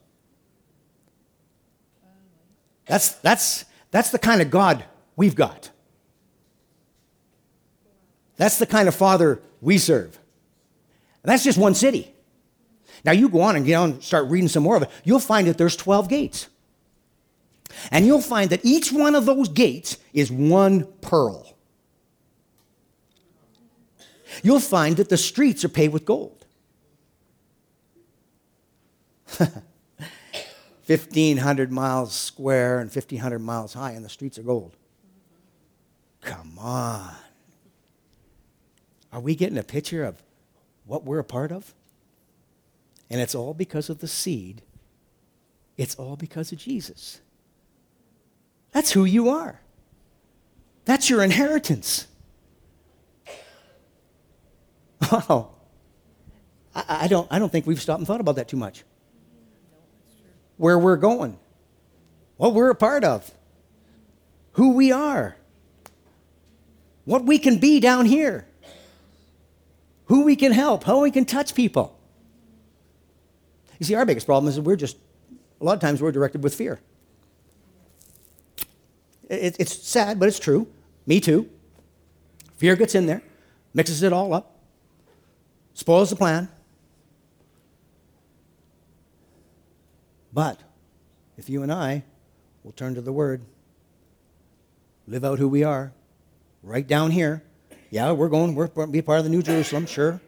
That's, 2.86 3.14
that's, 3.16 3.64
that's 3.90 4.10
the 4.10 4.18
kind 4.18 4.40
of 4.40 4.50
God 4.50 4.84
we've 5.16 5.34
got. 5.34 5.70
That's 8.36 8.58
the 8.58 8.66
kind 8.66 8.88
of 8.88 8.94
Father 8.94 9.42
we 9.60 9.78
serve. 9.78 10.18
That's 11.28 11.44
just 11.44 11.58
one 11.58 11.74
city. 11.74 12.10
Now 13.04 13.12
you 13.12 13.28
go 13.28 13.42
on 13.42 13.54
and 13.54 13.66
get 13.66 13.74
on 13.74 13.90
and 13.90 14.02
start 14.02 14.28
reading 14.28 14.48
some 14.48 14.62
more 14.62 14.76
of 14.76 14.82
it. 14.82 14.88
You'll 15.04 15.20
find 15.20 15.46
that 15.46 15.58
there's 15.58 15.76
12 15.76 16.08
gates. 16.08 16.48
And 17.90 18.06
you'll 18.06 18.22
find 18.22 18.48
that 18.48 18.64
each 18.64 18.90
one 18.90 19.14
of 19.14 19.26
those 19.26 19.50
gates 19.50 19.98
is 20.14 20.32
one 20.32 20.86
pearl. 21.02 21.54
You'll 24.42 24.58
find 24.58 24.96
that 24.96 25.10
the 25.10 25.18
streets 25.18 25.66
are 25.66 25.68
paved 25.68 25.92
with 25.92 26.06
gold. 26.06 26.46
1,500 29.38 31.70
miles 31.70 32.14
square 32.14 32.78
and 32.78 32.88
1,500 32.88 33.38
miles 33.38 33.74
high, 33.74 33.90
and 33.90 34.02
the 34.02 34.08
streets 34.08 34.38
are 34.38 34.42
gold. 34.42 34.74
Come 36.22 36.58
on. 36.58 37.12
Are 39.12 39.20
we 39.20 39.34
getting 39.34 39.58
a 39.58 39.62
picture 39.62 40.04
of 40.04 40.22
what 40.88 41.04
we're 41.04 41.18
a 41.18 41.24
part 41.24 41.52
of. 41.52 41.74
And 43.10 43.20
it's 43.20 43.34
all 43.34 43.54
because 43.54 43.88
of 43.88 43.98
the 44.00 44.08
seed. 44.08 44.62
It's 45.76 45.94
all 45.94 46.16
because 46.16 46.50
of 46.50 46.58
Jesus. 46.58 47.20
That's 48.72 48.90
who 48.92 49.04
you 49.04 49.28
are. 49.28 49.60
That's 50.84 51.08
your 51.08 51.22
inheritance. 51.22 52.08
Oh, 55.10 55.52
I, 56.74 57.04
I, 57.04 57.08
don't, 57.08 57.26
I 57.30 57.38
don't 57.38 57.50
think 57.50 57.66
we've 57.66 57.80
stopped 57.80 57.98
and 57.98 58.06
thought 58.06 58.20
about 58.20 58.36
that 58.36 58.46
too 58.46 58.58
much. 58.58 58.84
Where 60.58 60.78
we're 60.78 60.96
going, 60.96 61.38
what 62.36 62.52
we're 62.52 62.68
a 62.68 62.74
part 62.74 63.04
of, 63.04 63.30
who 64.52 64.74
we 64.74 64.92
are, 64.92 65.36
what 67.06 67.24
we 67.24 67.38
can 67.38 67.56
be 67.56 67.80
down 67.80 68.04
here 68.04 68.47
who 70.08 70.24
we 70.24 70.36
can 70.36 70.52
help, 70.52 70.84
how 70.84 71.00
we 71.00 71.10
can 71.10 71.24
touch 71.24 71.54
people. 71.54 71.98
You 73.78 73.86
see, 73.86 73.94
our 73.94 74.04
biggest 74.04 74.26
problem 74.26 74.48
is 74.48 74.58
we're 74.58 74.76
just, 74.76 74.96
a 75.60 75.64
lot 75.64 75.74
of 75.74 75.80
times, 75.80 76.02
we're 76.02 76.12
directed 76.12 76.42
with 76.42 76.54
fear. 76.54 76.80
It, 79.28 79.56
it's 79.58 79.74
sad, 79.74 80.18
but 80.18 80.28
it's 80.28 80.38
true. 80.38 80.66
Me 81.06 81.20
too. 81.20 81.48
Fear 82.56 82.76
gets 82.76 82.94
in 82.94 83.06
there, 83.06 83.22
mixes 83.72 84.02
it 84.02 84.12
all 84.12 84.34
up, 84.34 84.56
spoils 85.74 86.10
the 86.10 86.16
plan. 86.16 86.48
But 90.32 90.60
if 91.36 91.48
you 91.48 91.62
and 91.62 91.72
I 91.72 92.04
will 92.64 92.72
turn 92.72 92.94
to 92.94 93.00
the 93.00 93.12
Word, 93.12 93.42
live 95.06 95.24
out 95.24 95.38
who 95.38 95.48
we 95.48 95.62
are, 95.62 95.92
right 96.62 96.86
down 96.86 97.12
here, 97.12 97.42
yeah, 97.90 98.12
we're 98.12 98.28
going, 98.28 98.54
we're 98.54 98.68
going 98.68 98.88
to 98.88 98.92
be 98.92 99.02
part 99.02 99.18
of 99.18 99.24
the 99.24 99.30
New 99.30 99.42
Jerusalem, 99.42 99.86
sure. 99.86 100.20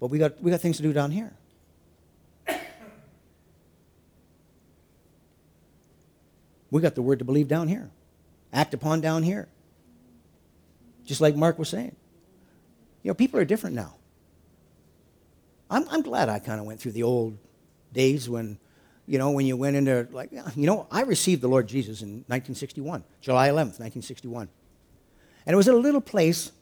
But 0.00 0.08
we 0.08 0.18
got, 0.18 0.42
we 0.42 0.50
got 0.50 0.60
things 0.60 0.76
to 0.78 0.82
do 0.82 0.92
down 0.92 1.10
here. 1.10 1.32
We 6.70 6.82
got 6.82 6.94
the 6.94 7.00
word 7.00 7.20
to 7.20 7.24
believe 7.24 7.48
down 7.48 7.66
here, 7.66 7.88
act 8.52 8.74
upon 8.74 9.00
down 9.00 9.22
here. 9.22 9.48
Just 11.06 11.22
like 11.22 11.34
Mark 11.34 11.58
was 11.58 11.70
saying. 11.70 11.96
You 13.02 13.08
know, 13.08 13.14
people 13.14 13.40
are 13.40 13.44
different 13.46 13.74
now. 13.74 13.94
I'm, 15.70 15.88
I'm 15.88 16.02
glad 16.02 16.28
I 16.28 16.38
kind 16.40 16.60
of 16.60 16.66
went 16.66 16.78
through 16.80 16.92
the 16.92 17.04
old 17.04 17.38
days 17.94 18.28
when, 18.28 18.58
you 19.06 19.16
know, 19.16 19.30
when 19.30 19.46
you 19.46 19.56
went 19.56 19.76
into, 19.76 20.06
like, 20.10 20.30
you 20.30 20.66
know, 20.66 20.86
I 20.90 21.02
received 21.02 21.40
the 21.40 21.48
Lord 21.48 21.68
Jesus 21.68 22.02
in 22.02 22.24
1961, 22.26 23.02
July 23.22 23.48
11th, 23.48 23.80
1961. 23.80 24.50
And 25.46 25.54
it 25.54 25.56
was 25.56 25.68
at 25.68 25.74
a 25.74 25.78
little 25.78 26.02
place 26.02 26.52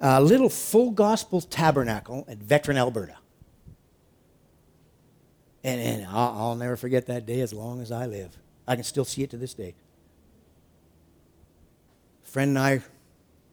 a 0.00 0.22
little 0.22 0.48
full 0.48 0.90
gospel 0.90 1.40
tabernacle 1.40 2.24
at 2.28 2.38
Veteran, 2.38 2.76
Alberta. 2.76 3.16
And, 5.64 5.80
and 5.80 6.06
I'll, 6.06 6.34
I'll 6.38 6.56
never 6.56 6.76
forget 6.76 7.06
that 7.06 7.26
day 7.26 7.40
as 7.40 7.52
long 7.52 7.80
as 7.80 7.90
I 7.90 8.06
live. 8.06 8.36
I 8.68 8.74
can 8.74 8.84
still 8.84 9.04
see 9.04 9.22
it 9.22 9.30
to 9.30 9.36
this 9.36 9.54
day. 9.54 9.74
Friend 12.24 12.48
and 12.50 12.58
I, 12.58 12.82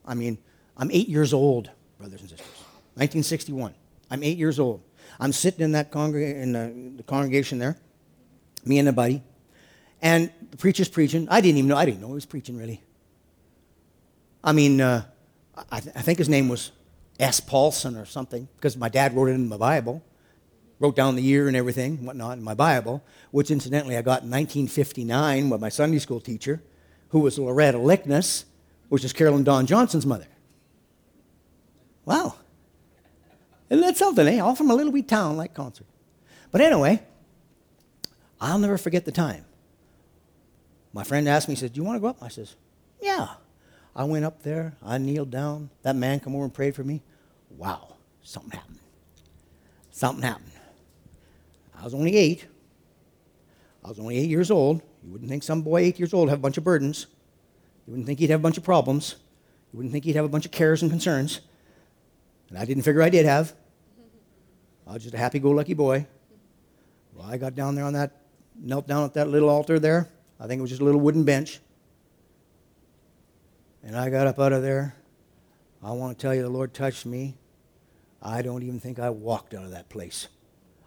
I 0.06 0.14
mean, 0.14 0.38
I'm 0.76 0.91
eight 0.91 1.08
years 1.08 1.34
old, 1.34 1.70
brothers 1.98 2.22
and 2.22 2.30
sisters. 2.30 2.48
1961. 2.96 3.74
I'm 4.12 4.24
eight 4.24 4.38
years 4.38 4.60
old. 4.60 4.82
I'm 5.20 5.32
sitting 5.32 5.62
in 5.62 5.72
that 5.74 5.91
congreg- 5.91 6.41
in 6.41 6.54
the, 6.54 6.98
the 6.98 7.04
congregation 7.04 7.60
there, 7.60 7.78
me 8.66 8.80
and 8.80 8.89
a 8.89 8.94
buddy, 8.94 9.24
and 10.02 10.32
the 10.52 10.58
preacher's 10.58 10.89
preaching. 10.89 11.28
I 11.30 11.41
didn't 11.41 11.58
even 11.58 11.70
know. 11.70 11.78
I 11.78 11.86
didn't 11.86 12.02
know 12.02 12.08
he 12.08 12.14
was 12.14 12.26
preaching 12.26 12.58
really. 12.58 12.82
I 14.44 14.52
mean, 14.52 14.82
uh, 14.82 15.06
I, 15.56 15.80
th- 15.80 15.95
I, 15.95 16.01
think 16.01 16.18
his 16.18 16.30
name 16.30 16.49
was 16.49 16.72
S. 17.20 17.39
Paulson 17.39 17.95
or 17.95 18.06
something 18.06 18.47
because 18.56 18.76
my 18.76 18.89
dad 18.89 19.16
wrote 19.16 19.30
it 19.30 19.34
in 19.34 19.47
my 19.47 19.58
Bible, 19.58 20.04
wrote 20.80 20.95
down 20.95 21.16
the 21.16 21.22
year 21.22 21.47
and 21.47 21.56
everything, 21.56 22.06
whatnot 22.06 22.38
in 22.38 22.43
my 22.43 22.56
Bible, 22.56 23.04
which 23.32 23.51
incidentally 23.51 23.95
I 23.95 24.01
got 24.01 24.24
in 24.24 24.32
1959 24.32 25.49
with 25.49 25.62
my 25.62 25.70
Sunday 25.70 25.99
school 25.99 26.20
teacher, 26.20 26.62
who 27.10 27.20
was 27.20 27.38
Loretta 27.38 27.78
Lickness, 27.78 28.45
which 28.89 29.04
is 29.04 29.14
Carolyn 29.14 29.43
Don 29.43 29.68
Johnson's 29.68 30.06
mother. 30.06 30.28
Wow. 32.06 32.36
Isn't 33.70 33.95
something, 33.95 34.28
eh? 34.28 34.39
All 34.39 34.56
from 34.56 34.70
a 34.70 34.76
little 34.76 34.91
wee 34.91 35.04
town 35.04 35.38
like 35.38 35.54
Consort. 35.54 35.88
But 36.51 36.62
anyway, 36.62 37.01
I'll 38.39 38.60
never 38.60 38.78
forget 38.78 39.06
the 39.06 39.12
time. 39.12 39.45
My 40.93 41.04
friend 41.04 41.28
asked 41.28 41.47
me, 41.47 41.56
he 41.56 41.60
says, 41.60 41.72
Do 41.72 41.80
you 41.80 41.84
want 41.84 41.95
to 41.95 41.99
go 41.99 42.08
up? 42.08 42.18
I 42.22 42.28
says, 42.28 42.56
Yeah. 43.01 43.30
I 43.96 44.04
went 44.06 44.26
up 44.26 44.41
there, 44.41 44.76
I 44.84 44.98
kneeled 44.98 45.30
down, 45.30 45.70
that 45.84 45.96
man 45.96 46.20
come 46.20 46.36
over 46.36 46.46
and 46.46 46.54
prayed 46.54 46.76
for 46.76 46.84
me. 46.84 47.02
Wow, 47.52 47.96
something 48.24 48.52
happened. 48.52 48.80
Something 49.91 50.24
happened. 50.24 50.52
I 51.80 51.84
was 51.84 51.94
only 51.94 52.16
eight. 52.16 52.48
I 53.84 53.89
was 53.89 54.00
only 54.00 54.18
eight 54.18 54.30
years 54.30 54.50
old. 54.50 54.82
You 55.04 55.12
wouldn't 55.12 55.30
think 55.30 55.44
some 55.44 55.62
boy 55.62 55.82
eight 55.82 56.00
years 56.00 56.14
old 56.14 56.30
have 56.30 56.39
a 56.39 56.41
bunch 56.41 56.58
of 56.58 56.64
burdens. 56.64 57.08
You 57.86 57.91
wouldn't 57.91 58.08
think 58.08 58.20
he'd 58.20 58.30
have 58.30 58.39
a 58.39 58.44
bunch 58.44 58.58
of 58.58 58.64
problems. 58.64 59.16
You 59.72 59.78
wouldn't 59.78 59.91
think 59.91 60.06
he'd 60.06 60.16
have 60.16 60.26
a 60.26 60.30
bunch 60.30 60.46
of 60.46 60.52
cares 60.52 60.82
and 60.82 60.89
concerns. 60.89 61.41
And 62.50 62.58
I 62.58 62.66
didn't 62.66 62.84
figure 62.84 63.02
I 63.02 63.10
did 63.10 63.26
have. 63.26 63.54
I 64.88 64.94
was 64.94 65.04
just 65.04 65.16
a 65.16 65.18
happy 65.18 65.39
go 65.39 65.52
lucky 65.52 65.74
boy. 65.74 66.08
Well, 67.14 67.28
I 67.28 67.38
got 67.38 67.56
down 67.56 67.76
there 67.76 67.86
on 67.86 67.94
that, 67.94 68.22
knelt 68.56 68.88
down 68.88 69.04
at 69.04 69.14
that 69.16 69.28
little 69.28 69.50
altar 69.50 69.80
there. 69.80 70.10
I 70.39 70.48
think 70.48 70.60
it 70.60 70.62
was 70.62 70.72
just 70.72 70.82
a 70.82 70.86
little 70.86 71.02
wooden 71.02 71.24
bench. 71.24 71.60
And 73.84 73.98
I 73.98 74.10
got 74.10 74.28
up 74.28 74.40
out 74.40 74.54
of 74.54 74.62
there. 74.62 74.96
I 75.84 75.92
want 75.92 76.18
to 76.18 76.22
tell 76.22 76.34
you, 76.34 76.42
the 76.42 76.50
Lord 76.50 76.74
touched 76.74 77.06
me. 77.06 77.36
I 78.22 78.42
don't 78.42 78.64
even 78.64 78.80
think 78.80 79.00
I 79.00 79.10
walked 79.10 79.54
out 79.54 79.66
of 79.66 79.72
that 79.72 79.90
place. 79.90 80.30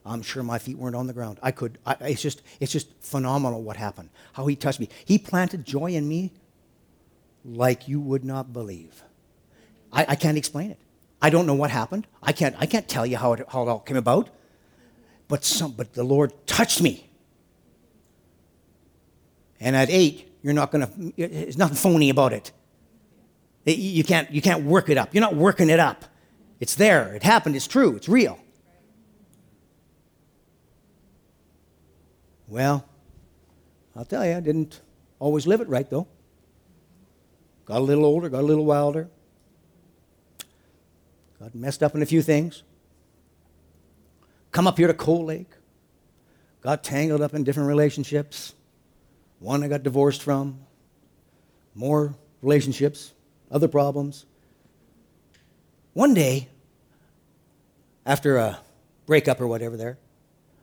I'm 0.07 0.23
sure 0.23 0.43
my 0.43 0.59
feet 0.59 0.79
weren't 0.79 0.97
on 0.97 1.07
the 1.07 1.13
ground. 1.13 1.39
I 1.43 1.51
could. 1.51 1.79
I, 1.85 1.97
it's 2.01 2.23
just, 2.23 2.41
it's 2.61 2.73
just 2.73 2.89
phenomenal 3.01 3.63
what 3.63 3.77
happened. 3.77 4.09
How 4.33 4.47
He 4.47 4.57
touched 4.57 4.81
me. 4.81 4.89
He 5.05 5.19
planted 5.19 5.67
joy 5.67 5.93
in 5.93 6.09
me 6.09 6.33
like 7.45 7.89
you 7.89 8.01
would 8.01 8.25
not 8.25 8.53
believe. 8.53 9.03
I, 9.93 10.07
I 10.11 10.15
can't 10.17 10.39
explain 10.39 10.71
it. 10.71 10.79
I 11.21 11.29
don't 11.29 11.47
know 11.47 11.55
what 11.55 11.71
happened. 11.71 12.07
I 12.23 12.33
can't, 12.33 12.55
I 12.59 12.67
can't 12.67 12.89
tell 12.89 13.05
you 13.05 13.17
how 13.17 13.33
it, 13.35 13.45
how 13.49 13.63
it 13.63 13.69
all 13.69 13.81
came 13.81 13.97
about. 13.97 14.31
But, 15.29 15.45
some, 15.45 15.73
but 15.73 15.93
the 15.95 16.05
Lord 16.05 16.33
touched 16.47 16.81
me. 16.81 17.11
And 19.59 19.75
at 19.75 19.91
eight, 19.91 20.33
you're 20.43 20.53
not 20.55 20.71
going 20.71 20.87
to, 20.87 21.29
there's 21.29 21.59
nothing 21.59 21.77
phony 21.77 22.11
about 22.11 22.33
it. 22.33 22.53
You 23.67 24.05
can't, 24.05 24.31
you 24.31 24.41
can't 24.41 24.64
work 24.64 24.89
it 24.89 24.97
up. 24.97 25.12
You're 25.12 25.23
not 25.23 25.35
working 25.35 25.71
it 25.71 25.81
up. 25.81 26.05
It's 26.61 26.77
there. 26.77 27.12
It 27.14 27.23
happened. 27.25 27.57
It's 27.57 27.67
true. 27.67 27.97
It's 27.97 28.09
real. 28.09 28.39
Well, 32.47 32.87
I'll 33.97 34.05
tell 34.05 34.25
you, 34.25 34.37
I 34.37 34.41
didn't 34.41 34.81
always 35.19 35.47
live 35.47 35.61
it 35.61 35.69
right, 35.69 35.89
though. 35.91 36.07
Got 37.64 37.79
a 37.79 37.85
little 37.85 38.05
older, 38.05 38.29
got 38.29 38.43
a 38.43 38.47
little 38.47 38.64
wilder. 38.64 39.09
Got 41.41 41.55
messed 41.55 41.83
up 41.83 41.95
in 41.97 42.03
a 42.03 42.07
few 42.07 42.23
things. 42.23 42.62
Come 44.53 44.69
up 44.69 44.79
here 44.79 44.87
to 44.87 44.95
Cold 44.95 45.27
Lake. 45.27 45.51
Got 46.61 46.85
tangled 46.85 47.21
up 47.21 47.35
in 47.35 47.43
different 47.43 47.69
relationships. 47.69 48.55
One 49.41 49.64
I 49.64 49.69
got 49.69 49.83
divorced 49.83 50.23
from. 50.23 50.61
More 51.75 52.14
relationships, 52.43 53.12
other 53.51 53.69
problems. 53.69 54.27
One 55.93 56.15
day, 56.15 56.49
after 58.05 58.37
a 58.37 58.59
breakup 59.07 59.41
or 59.41 59.47
whatever 59.47 59.77
there, 59.77 59.99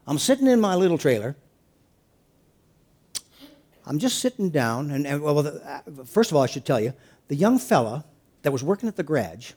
I'm 0.05 0.17
sitting 0.17 0.47
in 0.47 0.59
my 0.59 0.75
little 0.75 0.97
trailer. 0.97 1.35
I'm 3.85 3.99
just 3.99 4.19
sitting 4.19 4.49
down, 4.49 4.91
and, 4.91 5.05
and 5.05 5.21
well, 5.21 5.41
the, 5.41 5.61
uh, 5.65 6.05
first 6.05 6.31
of 6.31 6.37
all, 6.37 6.43
I 6.43 6.47
should 6.47 6.65
tell 6.65 6.79
you, 6.79 6.93
the 7.27 7.35
young 7.35 7.59
fella 7.59 8.05
that 8.43 8.51
was 8.51 8.63
working 8.63 8.87
at 8.87 8.95
the 8.95 9.03
garage 9.03 9.53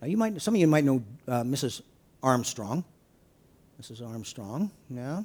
now, 0.00 0.06
you 0.06 0.16
might, 0.16 0.40
some 0.40 0.54
of 0.54 0.60
you 0.60 0.66
might 0.66 0.84
know 0.84 1.02
uh, 1.26 1.42
Mrs. 1.42 1.82
Armstrong. 2.22 2.84
Mrs. 3.80 4.06
Armstrong, 4.06 4.70
yeah. 4.90 5.22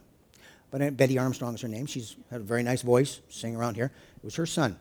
But 0.72 0.82
uh, 0.82 0.90
Betty 0.92 1.18
Armstrong 1.18 1.54
is 1.54 1.62
her 1.62 1.68
name. 1.68 1.86
She's 1.86 2.16
had 2.32 2.42
a 2.42 2.44
very 2.44 2.64
nice 2.64 2.82
voice, 2.82 3.22
sing 3.30 3.56
around 3.56 3.76
here. 3.76 3.92
It 4.18 4.24
was 4.24 4.36
her 4.36 4.46
son. 4.46 4.78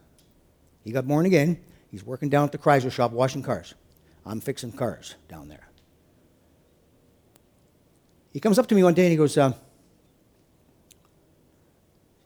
He 0.85 0.93
got 0.93 1.07
born 1.07 1.27
again. 1.27 1.59
He's 1.93 2.03
working 2.03 2.29
down 2.29 2.45
at 2.45 2.53
the 2.53 2.59
Chrysler 2.59 2.91
shop 2.91 3.13
washing 3.13 3.43
cars. 3.43 3.75
I'm 4.27 4.41
fixing 4.41 4.73
cars 4.73 5.15
down 5.29 5.47
there. 5.47 5.69
He 8.33 8.41
comes 8.41 8.59
up 8.59 8.67
to 8.69 8.75
me 8.75 8.83
one 8.83 8.95
day 8.95 9.05
and 9.05 9.11
he 9.13 9.17
goes, 9.17 9.39
uh, 9.39 9.53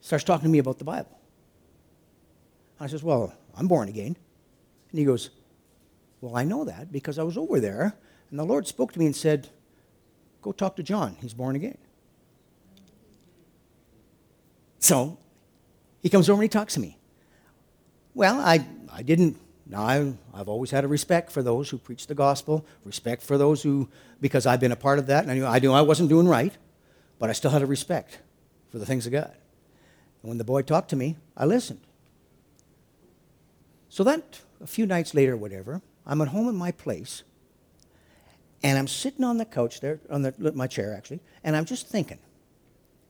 starts 0.00 0.24
talking 0.24 0.44
to 0.44 0.48
me 0.48 0.60
about 0.60 0.78
the 0.78 0.84
Bible. 0.84 1.18
I 2.80 2.86
says, 2.86 3.02
Well, 3.02 3.34
I'm 3.54 3.66
born 3.66 3.88
again. 3.88 4.16
And 4.90 4.98
he 4.98 5.04
goes, 5.04 5.30
well, 6.20 6.36
I 6.36 6.44
know 6.44 6.64
that 6.64 6.90
because 6.90 7.18
I 7.18 7.22
was 7.22 7.36
over 7.36 7.60
there, 7.60 7.94
and 8.30 8.38
the 8.38 8.44
Lord 8.44 8.66
spoke 8.66 8.92
to 8.92 8.98
me 8.98 9.06
and 9.06 9.14
said, 9.14 9.48
Go 10.42 10.52
talk 10.52 10.76
to 10.76 10.82
John. 10.82 11.16
He's 11.20 11.34
born 11.34 11.56
again. 11.56 11.78
So 14.78 15.18
he 16.02 16.08
comes 16.08 16.28
over 16.28 16.40
and 16.40 16.44
he 16.44 16.48
talks 16.48 16.74
to 16.74 16.80
me. 16.80 16.98
Well, 18.14 18.40
I, 18.40 18.64
I 18.92 19.02
didn't. 19.02 19.36
Now, 19.68 19.82
I, 19.82 20.14
I've 20.32 20.48
always 20.48 20.70
had 20.70 20.84
a 20.84 20.88
respect 20.88 21.32
for 21.32 21.42
those 21.42 21.70
who 21.70 21.78
preach 21.78 22.06
the 22.06 22.14
gospel, 22.14 22.64
respect 22.84 23.22
for 23.22 23.36
those 23.36 23.62
who, 23.62 23.88
because 24.20 24.46
I've 24.46 24.60
been 24.60 24.72
a 24.72 24.76
part 24.76 24.98
of 24.98 25.08
that, 25.08 25.24
and 25.24 25.32
I 25.32 25.34
knew 25.34 25.44
I, 25.46 25.58
knew 25.58 25.72
I 25.72 25.82
wasn't 25.82 26.08
doing 26.08 26.28
right, 26.28 26.56
but 27.18 27.30
I 27.30 27.32
still 27.32 27.50
had 27.50 27.62
a 27.62 27.66
respect 27.66 28.20
for 28.70 28.78
the 28.78 28.86
things 28.86 29.06
of 29.06 29.12
God. 29.12 29.34
And 30.22 30.28
when 30.28 30.38
the 30.38 30.44
boy 30.44 30.62
talked 30.62 30.90
to 30.90 30.96
me, 30.96 31.16
I 31.36 31.46
listened. 31.46 31.80
So 33.88 34.04
that, 34.04 34.40
a 34.60 34.66
few 34.66 34.86
nights 34.86 35.14
later, 35.14 35.36
whatever, 35.36 35.82
I'm 36.06 36.20
at 36.20 36.28
home 36.28 36.48
in 36.48 36.54
my 36.54 36.70
place, 36.70 37.24
and 38.62 38.78
I'm 38.78 38.86
sitting 38.86 39.24
on 39.24 39.38
the 39.38 39.44
couch 39.44 39.80
there, 39.80 39.98
on 40.10 40.22
the, 40.22 40.52
my 40.54 40.68
chair 40.68 40.94
actually, 40.94 41.20
and 41.42 41.56
I'm 41.56 41.64
just 41.64 41.88
thinking, 41.88 42.18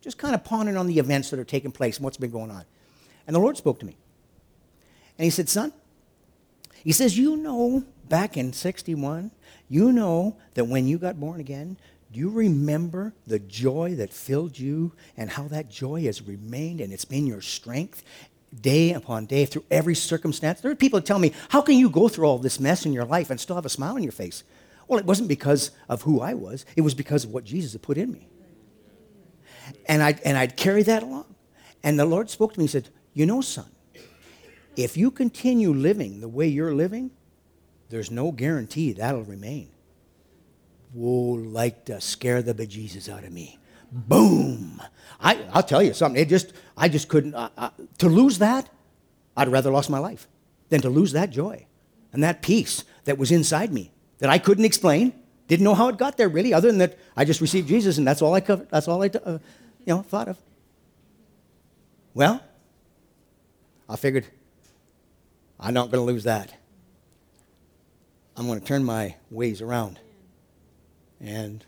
just 0.01 0.17
kind 0.17 0.35
of 0.35 0.43
pondering 0.43 0.79
on 0.79 0.87
the 0.87 0.99
events 0.99 1.29
that 1.31 1.39
are 1.39 1.45
taking 1.45 1.73
place 1.73 1.97
and 1.97 2.05
what's 2.05 2.17
been 2.17 2.31
going 2.31 2.51
on. 2.51 2.65
And 3.27 3.37
the 3.37 3.41
Lord 3.41 3.57
spoke 3.59 3.79
to 3.81 3.87
me. 3.87 3.97
And 5.19 5.25
He 5.25 5.31
said, 5.31 5.49
Son, 5.49 5.73
He 6.87 6.93
says, 6.93 7.19
You 7.19 7.37
know, 7.37 7.83
back 8.09 8.37
in 8.37 8.53
61, 8.53 9.33
you 9.69 9.91
know 9.91 10.37
that 10.55 10.67
when 10.67 10.87
you 10.87 10.99
got 10.99 11.19
born 11.19 11.41
again, 11.41 11.77
do 12.13 12.21
you 12.21 12.31
remember 12.31 13.13
the 13.27 13.41
joy 13.41 13.97
that 13.97 14.13
filled 14.13 14.57
you 14.57 14.93
and 15.17 15.29
how 15.29 15.49
that 15.49 15.69
joy 15.69 16.05
has 16.05 16.23
remained 16.23 16.81
and 16.81 16.93
it's 16.93 17.05
been 17.05 17.27
your 17.27 17.41
strength 17.41 18.05
day 18.61 18.93
upon 18.93 19.27
day 19.27 19.47
through 19.47 19.65
every 19.69 19.97
circumstance. 19.97 20.61
There 20.61 20.71
are 20.71 20.77
people 20.77 21.01
that 21.01 21.07
tell 21.07 21.19
me, 21.19 21.33
How 21.49 21.61
can 21.61 21.75
you 21.75 21.91
go 21.91 22.07
through 22.07 22.27
all 22.27 22.39
this 22.39 22.61
mess 22.61 22.87
in 22.87 22.93
your 22.93 23.05
life 23.05 23.31
and 23.31 23.41
still 23.41 23.57
have 23.57 23.67
a 23.67 23.69
smile 23.69 23.97
on 23.97 24.05
your 24.05 24.13
face? 24.13 24.45
Well, 24.87 25.01
it 25.01 25.07
wasn't 25.07 25.29
because 25.29 25.73
of 25.89 26.03
who 26.03 26.21
I 26.21 26.35
was, 26.35 26.65
it 26.77 26.83
was 26.83 26.95
because 26.95 27.25
of 27.25 27.33
what 27.33 27.43
Jesus 27.43 27.73
had 27.73 27.83
put 27.83 27.99
in 27.99 28.13
me. 28.13 28.29
And 29.87 30.05
I'd, 30.05 30.21
and 30.21 30.39
I'd 30.39 30.57
carry 30.57 30.85
that 30.85 31.03
along. 31.03 31.35
And 31.83 31.99
the 31.99 32.07
Lord 32.07 32.31
spoke 32.31 32.53
to 32.53 32.61
me 32.61 32.67
and 32.67 32.71
said, 32.71 32.91
You 33.13 33.27
know, 33.27 33.41
son, 33.41 33.67
if 34.77 34.97
you 34.97 35.11
continue 35.11 35.73
living 35.73 36.21
the 36.21 36.29
way 36.29 36.47
you're 36.47 36.75
living, 36.75 37.11
there's 37.89 38.11
no 38.11 38.33
guarantee 38.33 38.93
that'll 38.93 39.25
remain. 39.25 39.71
Whoa, 40.93 41.35
like 41.35 41.87
to 41.87 42.01
scare 42.01 42.43
the 42.43 42.55
bejesus 42.55 43.09
out 43.09 43.25
of 43.25 43.33
me. 43.33 43.59
Boom. 43.91 44.83
I, 45.21 45.45
I'll 45.53 45.63
tell 45.63 45.83
you 45.83 45.95
something. 45.95 46.21
It 46.21 46.29
just, 46.29 46.53
I 46.77 46.89
just 46.89 47.09
couldn't. 47.09 47.33
To 47.99 48.09
lose 48.09 48.39
that, 48.39 48.69
I'd 49.37 49.49
rather 49.49 49.71
lost 49.71 49.91
my 49.91 49.99
life 49.99 50.27
than 50.69 50.81
to 50.83 50.91
lose 50.91 51.13
that 51.13 51.31
joy 51.31 51.67
and 52.13 52.23
that 52.23 52.43
peace 52.43 52.85
that 53.05 53.19
was 53.19 53.31
inside 53.31 53.73
me 53.73 53.93
that 54.19 54.31
I 54.31 54.39
couldn't 54.39 54.65
explain. 54.65 55.13
Didn't 55.49 55.65
know 55.65 55.75
how 55.75 55.89
it 55.89 55.97
got 55.97 56.17
there 56.17 56.29
really, 56.29 56.53
other 56.53 56.69
than 56.69 56.79
that 56.79 56.99
I 57.17 57.25
just 57.25 57.41
received 57.41 57.69
Jesus 57.69 57.99
and 57.99 58.07
that's 58.07 58.21
all 58.21 58.35
I 58.35 58.41
covered. 58.41 58.69
That's 58.71 58.89
all 58.89 59.03
I, 59.03 59.07
uh, 59.07 59.39
you 59.85 59.95
know, 59.95 60.03
thought 60.03 60.29
of. 60.29 60.39
Well, 62.15 62.43
I 63.89 63.97
figured 63.97 64.27
I'm 65.59 65.75
not 65.75 65.91
going 65.91 66.07
to 66.07 66.13
lose 66.13 66.25
that. 66.25 66.55
I'm 68.37 68.47
going 68.47 68.61
to 68.61 68.67
turn 68.67 68.85
my 68.85 69.17
ways 69.31 69.63
around. 69.63 69.99
And 71.21 71.65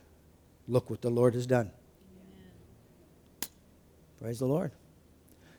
look 0.67 0.91
what 0.91 1.01
the 1.01 1.11
Lord 1.11 1.35
has 1.35 1.47
done. 1.47 1.71
Praise 4.21 4.41
the 4.41 4.47
Lord. 4.47 4.73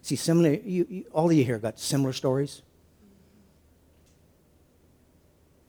See, 0.02 0.16
similar, 0.16 0.54
you, 0.54 0.86
you, 0.90 1.06
all 1.12 1.30
of 1.30 1.36
you 1.36 1.44
here 1.44 1.58
got 1.58 1.80
similar 1.80 2.14
stories. 2.14 2.62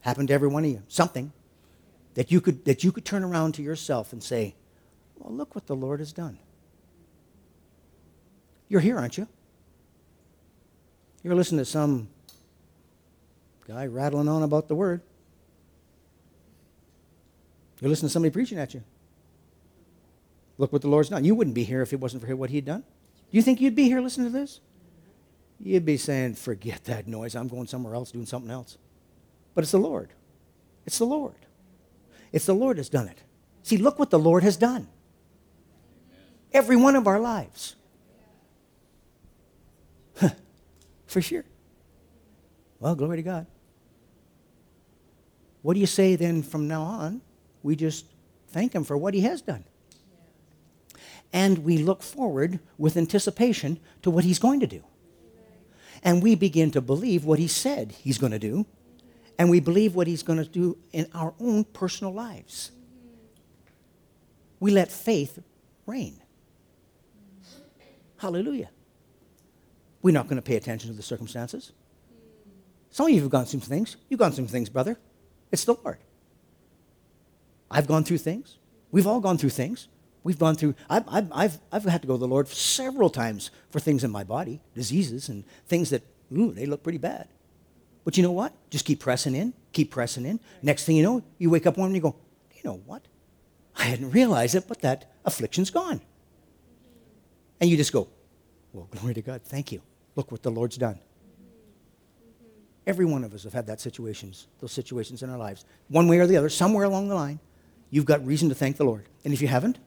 Happened 0.01 0.29
to 0.29 0.35
every 0.35 0.49
one 0.49 0.65
of 0.65 0.71
you. 0.71 0.83
Something 0.89 1.33
that 2.15 2.31
you 2.31 2.41
could, 2.41 2.65
that 2.65 2.85
you 2.85 2.93
could 2.93 3.05
turn 3.05 3.25
around 3.25 3.55
to 3.55 3.63
yourself 3.63 4.13
and 4.13 4.23
say, 4.23 4.55
well, 5.17 5.33
look 5.33 5.55
what 5.55 5.67
the 5.67 5.77
Lord 5.77 6.01
has 6.01 6.13
done. 6.13 6.39
You're 8.69 8.81
here, 8.81 8.99
aren't 8.99 9.19
you? 9.19 9.27
You're 11.23 11.35
listening 11.35 11.59
to 11.59 11.65
some 11.65 12.09
guy 13.71 13.87
rattling 13.87 14.29
on 14.29 14.43
about 14.43 14.66
the 14.66 14.75
word. 14.75 15.01
You're 17.81 17.89
listening 17.89 18.09
to 18.09 18.12
somebody 18.12 18.33
preaching 18.33 18.59
at 18.59 18.75
you. 18.75 18.83
Look 20.59 20.73
what 20.73 20.83
the 20.83 20.89
Lord's 20.89 21.09
done. 21.09 21.25
You 21.25 21.35
wouldn't 21.35 21.55
be 21.55 21.64
here 21.64 21.81
if 21.81 21.93
it 21.93 22.01
wasn't 22.01 22.27
for 22.27 22.37
what 22.37 22.51
He'd 22.51 22.64
done. 22.64 22.81
Do 22.81 23.37
you 23.37 23.43
think 23.43 23.61
you'd 23.61 23.77
be 23.77 23.85
here 23.85 24.01
listening 24.01 24.31
to 24.33 24.39
this? 24.39 24.61
You'd 25.61 25.85
be 25.85 25.97
saying, 25.97 26.35
forget 26.35 26.85
that 26.85 27.07
noise. 27.07 27.37
I'm 27.37 27.49
going 27.49 27.68
somewhere 27.68 27.95
else 27.95 28.11
doing 28.11 28.27
something 28.27 28.51
else. 28.51 28.77
But 29.55 29.62
it's 29.62 29.71
the 29.71 29.79
Lord. 29.79 30.11
It's 30.85 30.99
the 30.99 31.07
Lord. 31.07 31.37
It's 32.33 32.47
the 32.47 32.55
Lord 32.55 32.79
that's 32.79 32.89
done 32.89 33.09
it. 33.09 33.23
See, 33.62 33.77
look 33.77 33.99
what 33.99 34.11
the 34.11 34.18
Lord 34.18 34.43
has 34.43 34.57
done. 34.57 34.89
Every 36.53 36.77
one 36.77 36.97
of 36.97 37.07
our 37.07 37.21
lives. 37.21 37.77
for 41.07 41.23
sure. 41.23 41.45
Well, 42.81 42.95
glory 42.97 43.18
to 43.18 43.23
God. 43.23 43.47
What 45.63 45.75
do 45.75 45.81
you 45.81 45.87
say 45.87 46.17
then 46.17 46.43
from 46.43 46.69
now 46.69 46.83
on? 46.83 47.21
We 47.63 47.77
just 47.77 48.07
thank 48.49 48.75
Him 48.75 48.85
for 48.85 48.97
what 48.97 49.15
He 49.15 49.21
has 49.23 49.43
done. 49.43 49.65
And 51.33 51.59
we 51.59 51.79
look 51.79 52.03
forward 52.03 52.59
with 52.79 52.97
anticipation 52.97 53.79
to 54.03 54.11
what 54.11 54.25
He's 54.25 54.39
going 54.39 54.61
to 54.61 54.67
do. 54.67 54.83
And 56.03 56.23
we 56.23 56.35
begin 56.35 56.71
to 56.73 56.81
believe 56.81 57.25
what 57.25 57.39
He 57.39 57.47
said 57.47 57.93
He's 57.93 58.19
going 58.19 58.33
to 58.33 58.39
do. 58.39 58.67
And 59.39 59.49
we 59.51 59.61
believe 59.61 59.95
what 59.95 60.07
He's 60.07 60.23
going 60.23 60.39
to 60.39 60.49
do 60.49 60.79
in 60.93 61.07
our 61.15 61.35
own 61.39 61.65
personal 61.65 62.13
lives. 62.13 62.73
We 64.59 64.71
let 64.71 64.91
faith 64.91 65.39
reign. 65.87 66.21
Hallelujah. 68.19 68.71
We're 70.03 70.13
not 70.13 70.27
going 70.27 70.37
to 70.37 70.43
pay 70.43 70.57
attention 70.57 70.91
to 70.91 70.97
the 70.97 71.03
circumstances. 71.03 71.73
Some 72.91 73.07
of 73.07 73.13
you 73.13 73.21
have 73.23 73.31
gone 73.31 73.45
through 73.45 73.61
things. 73.61 73.97
You've 74.09 74.21
gone 74.21 74.33
through 74.33 74.49
things, 74.49 74.69
brother. 74.69 74.99
It's 75.53 75.65
the 75.65 75.75
Lord. 75.75 75.99
I've 77.71 77.87
gone 77.87 78.05
through 78.05 78.19
things. 78.19 78.59
We've 78.91 79.07
all 79.07 79.21
gone 79.21 79.39
through 79.39 79.51
things. 79.51 79.89
We've 80.23 80.39
gone 80.39 80.55
through, 80.55 80.75
I've, 80.89 81.05
I've, 81.09 81.33
I've, 81.33 81.59
I've 81.73 81.85
had 81.85 82.03
to 82.03 82.09
go 82.09 82.15
to 82.15 82.21
the 82.21 82.29
Lord 82.29 82.49
several 82.49 83.09
times 83.09 83.51
for 83.71 83.81
things 83.81 84.05
in 84.05 84.11
my 84.11 84.23
body, 84.23 84.61
diseases 84.75 85.29
and 85.29 85.45
things 85.67 85.91
that, 85.91 86.03
ooh, 86.37 86.53
they 86.53 86.67
look 86.67 86.83
pretty 86.83 86.99
bad. 86.99 87.29
But 88.05 88.17
you 88.17 88.23
know 88.23 88.33
what? 88.33 88.53
Just 88.71 88.85
keep 88.85 89.01
pressing 89.01 89.35
in, 89.35 89.55
keep 89.73 89.91
pressing 89.91 90.27
in. 90.27 90.41
Next 90.63 90.85
thing 90.85 90.97
you 90.97 91.03
know, 91.03 91.23
you 91.39 91.49
wake 91.49 91.67
up 91.67 91.79
one 91.79 91.87
and 91.87 91.97
you 91.97 92.03
go, 92.03 92.17
you 92.55 92.61
know 92.65 92.83
what? 92.85 93.03
I 93.77 93.85
hadn't 93.85 94.11
realized 94.11 94.55
it, 94.55 94.69
but 94.69 94.81
that 94.83 95.11
affliction's 95.25 95.71
gone. 95.71 96.01
And 97.61 97.71
you 97.71 97.77
just 97.77 97.93
go, 97.93 98.09
well, 98.73 98.89
glory 98.91 99.15
to 99.15 99.23
God, 99.23 99.43
thank 99.43 99.73
you. 99.73 99.81
Look 100.17 100.31
what 100.31 100.43
the 100.43 100.51
Lord's 100.51 100.77
done. 100.77 100.99
Every 102.87 103.05
one 103.05 103.24
of 103.24 103.35
us 103.35 103.45
have 103.45 103.53
had 103.53 103.66
that 103.66 103.81
situations, 103.81 104.47
those 104.61 104.72
situations 104.72 105.22
in 105.22 105.31
our 105.31 105.39
lives. 105.39 105.64
One 105.89 106.09
way 106.09 106.18
or 106.18 106.26
the 106.26 106.37
other, 106.37 106.49
somewhere 106.49 106.85
along 106.85 107.09
the 107.09 107.14
line, 107.14 107.39
you've 107.91 108.07
got 108.07 108.24
reason 108.24 108.49
to 108.49 108.55
thank 108.55 108.76
the 108.76 108.85
Lord. 108.85 109.07
And 109.24 109.35
if 109.35 109.43
you 109.43 109.49
haven't, 109.49 109.78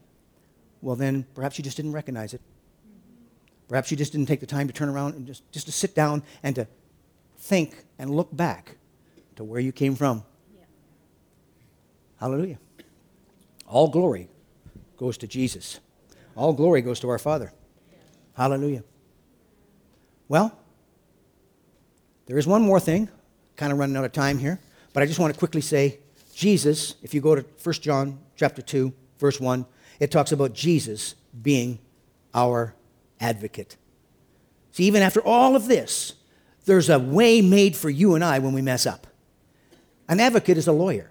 well 0.80 0.96
then 0.96 1.26
perhaps 1.34 1.58
you 1.58 1.64
just 1.64 1.76
didn't 1.76 1.92
recognize 1.92 2.34
it. 2.34 2.40
Perhaps 3.68 3.90
you 3.90 3.96
just 3.96 4.12
didn't 4.12 4.26
take 4.26 4.40
the 4.40 4.46
time 4.46 4.66
to 4.66 4.72
turn 4.72 4.88
around 4.88 5.14
and 5.14 5.26
just, 5.26 5.50
just 5.50 5.66
to 5.66 5.72
sit 5.72 5.94
down 5.94 6.22
and 6.42 6.54
to 6.54 6.66
think 7.38 7.84
and 7.98 8.10
look 8.10 8.34
back 8.34 8.76
to 9.36 9.44
where 9.44 9.60
you 9.60 9.72
came 9.72 9.94
from. 9.94 10.22
Yeah. 10.54 10.64
Hallelujah. 12.20 12.58
All 13.66 13.88
glory 13.88 14.28
goes 14.96 15.18
to 15.18 15.26
Jesus. 15.26 15.80
All 16.36 16.52
glory 16.52 16.82
goes 16.82 17.00
to 17.00 17.08
our 17.08 17.18
Father. 17.18 17.52
Yeah. 17.90 17.98
Hallelujah. 18.36 18.84
Well, 20.28 20.56
there 22.26 22.38
is 22.38 22.46
one 22.46 22.62
more 22.62 22.80
thing, 22.80 23.08
kind 23.56 23.72
of 23.72 23.78
running 23.78 23.96
out 23.96 24.04
of 24.04 24.12
time 24.12 24.38
here, 24.38 24.58
but 24.92 25.02
I 25.02 25.06
just 25.06 25.18
want 25.18 25.32
to 25.32 25.38
quickly 25.38 25.60
say 25.60 25.98
Jesus, 26.34 26.96
if 27.02 27.14
you 27.14 27.20
go 27.20 27.34
to 27.34 27.44
1 27.62 27.74
John 27.76 28.18
chapter 28.36 28.62
2, 28.62 28.92
verse 29.18 29.40
1, 29.40 29.64
it 30.00 30.10
talks 30.10 30.32
about 30.32 30.52
Jesus 30.52 31.14
being 31.42 31.78
our 32.34 32.74
advocate. 33.20 33.76
See, 34.72 34.84
even 34.84 35.02
after 35.02 35.20
all 35.20 35.54
of 35.54 35.68
this, 35.68 36.14
there's 36.64 36.90
a 36.90 36.98
way 36.98 37.40
made 37.40 37.76
for 37.76 37.90
you 37.90 38.14
and 38.14 38.24
I 38.24 38.38
when 38.40 38.52
we 38.52 38.62
mess 38.62 38.86
up. 38.86 39.06
An 40.08 40.18
advocate 40.18 40.58
is 40.58 40.66
a 40.66 40.72
lawyer. 40.72 41.10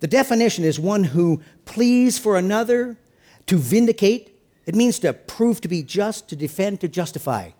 The 0.00 0.08
definition 0.08 0.64
is 0.64 0.78
one 0.78 1.04
who 1.04 1.40
pleads 1.64 2.18
for 2.18 2.36
another 2.36 2.98
to 3.46 3.56
vindicate. 3.56 4.38
It 4.66 4.74
means 4.74 4.98
to 5.00 5.12
prove 5.12 5.60
to 5.62 5.68
be 5.68 5.82
just, 5.82 6.28
to 6.28 6.36
defend, 6.36 6.80
to 6.80 6.88
justify. 6.88 7.50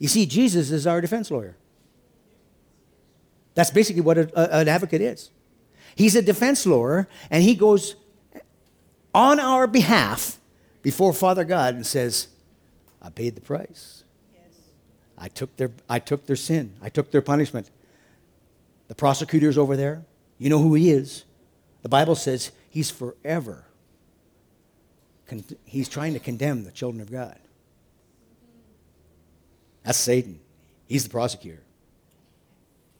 You 0.00 0.08
see, 0.08 0.26
Jesus 0.26 0.72
is 0.72 0.86
our 0.86 1.00
defense 1.00 1.30
lawyer. 1.30 1.56
That's 3.54 3.70
basically 3.70 4.02
what 4.02 4.18
a, 4.18 4.30
a, 4.34 4.60
an 4.60 4.68
advocate 4.68 5.02
is. 5.02 5.30
He's 5.94 6.16
a 6.16 6.22
defense 6.22 6.66
lawyer, 6.66 7.06
and 7.30 7.44
he 7.44 7.54
goes 7.54 7.96
on 9.14 9.38
our 9.38 9.66
behalf 9.66 10.38
before 10.82 11.12
Father 11.12 11.44
God 11.44 11.74
and 11.74 11.86
says, 11.86 12.28
I 13.02 13.10
paid 13.10 13.34
the 13.34 13.40
price. 13.42 14.04
Yes. 14.32 14.42
I, 15.18 15.28
took 15.28 15.54
their, 15.56 15.70
I 15.88 15.98
took 15.98 16.26
their 16.26 16.36
sin, 16.36 16.72
I 16.80 16.88
took 16.88 17.10
their 17.10 17.22
punishment. 17.22 17.70
The 18.88 18.94
prosecutor's 18.94 19.58
over 19.58 19.76
there. 19.76 20.04
You 20.38 20.48
know 20.48 20.58
who 20.58 20.74
he 20.74 20.90
is. 20.90 21.24
The 21.82 21.88
Bible 21.88 22.14
says 22.14 22.50
he's 22.70 22.90
forever. 22.90 23.66
Con- 25.28 25.44
he's 25.64 25.88
trying 25.88 26.14
to 26.14 26.18
condemn 26.18 26.64
the 26.64 26.70
children 26.70 27.02
of 27.02 27.12
God. 27.12 27.38
That's 29.90 29.98
Satan. 29.98 30.38
He's 30.86 31.02
the 31.02 31.10
prosecutor. 31.10 31.64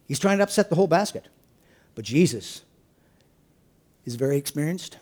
He's 0.09 0.19
trying 0.19 0.39
to 0.39 0.43
upset 0.43 0.71
the 0.71 0.75
whole 0.75 0.89
basket. 0.89 1.29
But 1.95 2.05
Jesus 2.05 2.63
is 4.05 4.17
very 4.17 4.37
experienced 4.37 4.99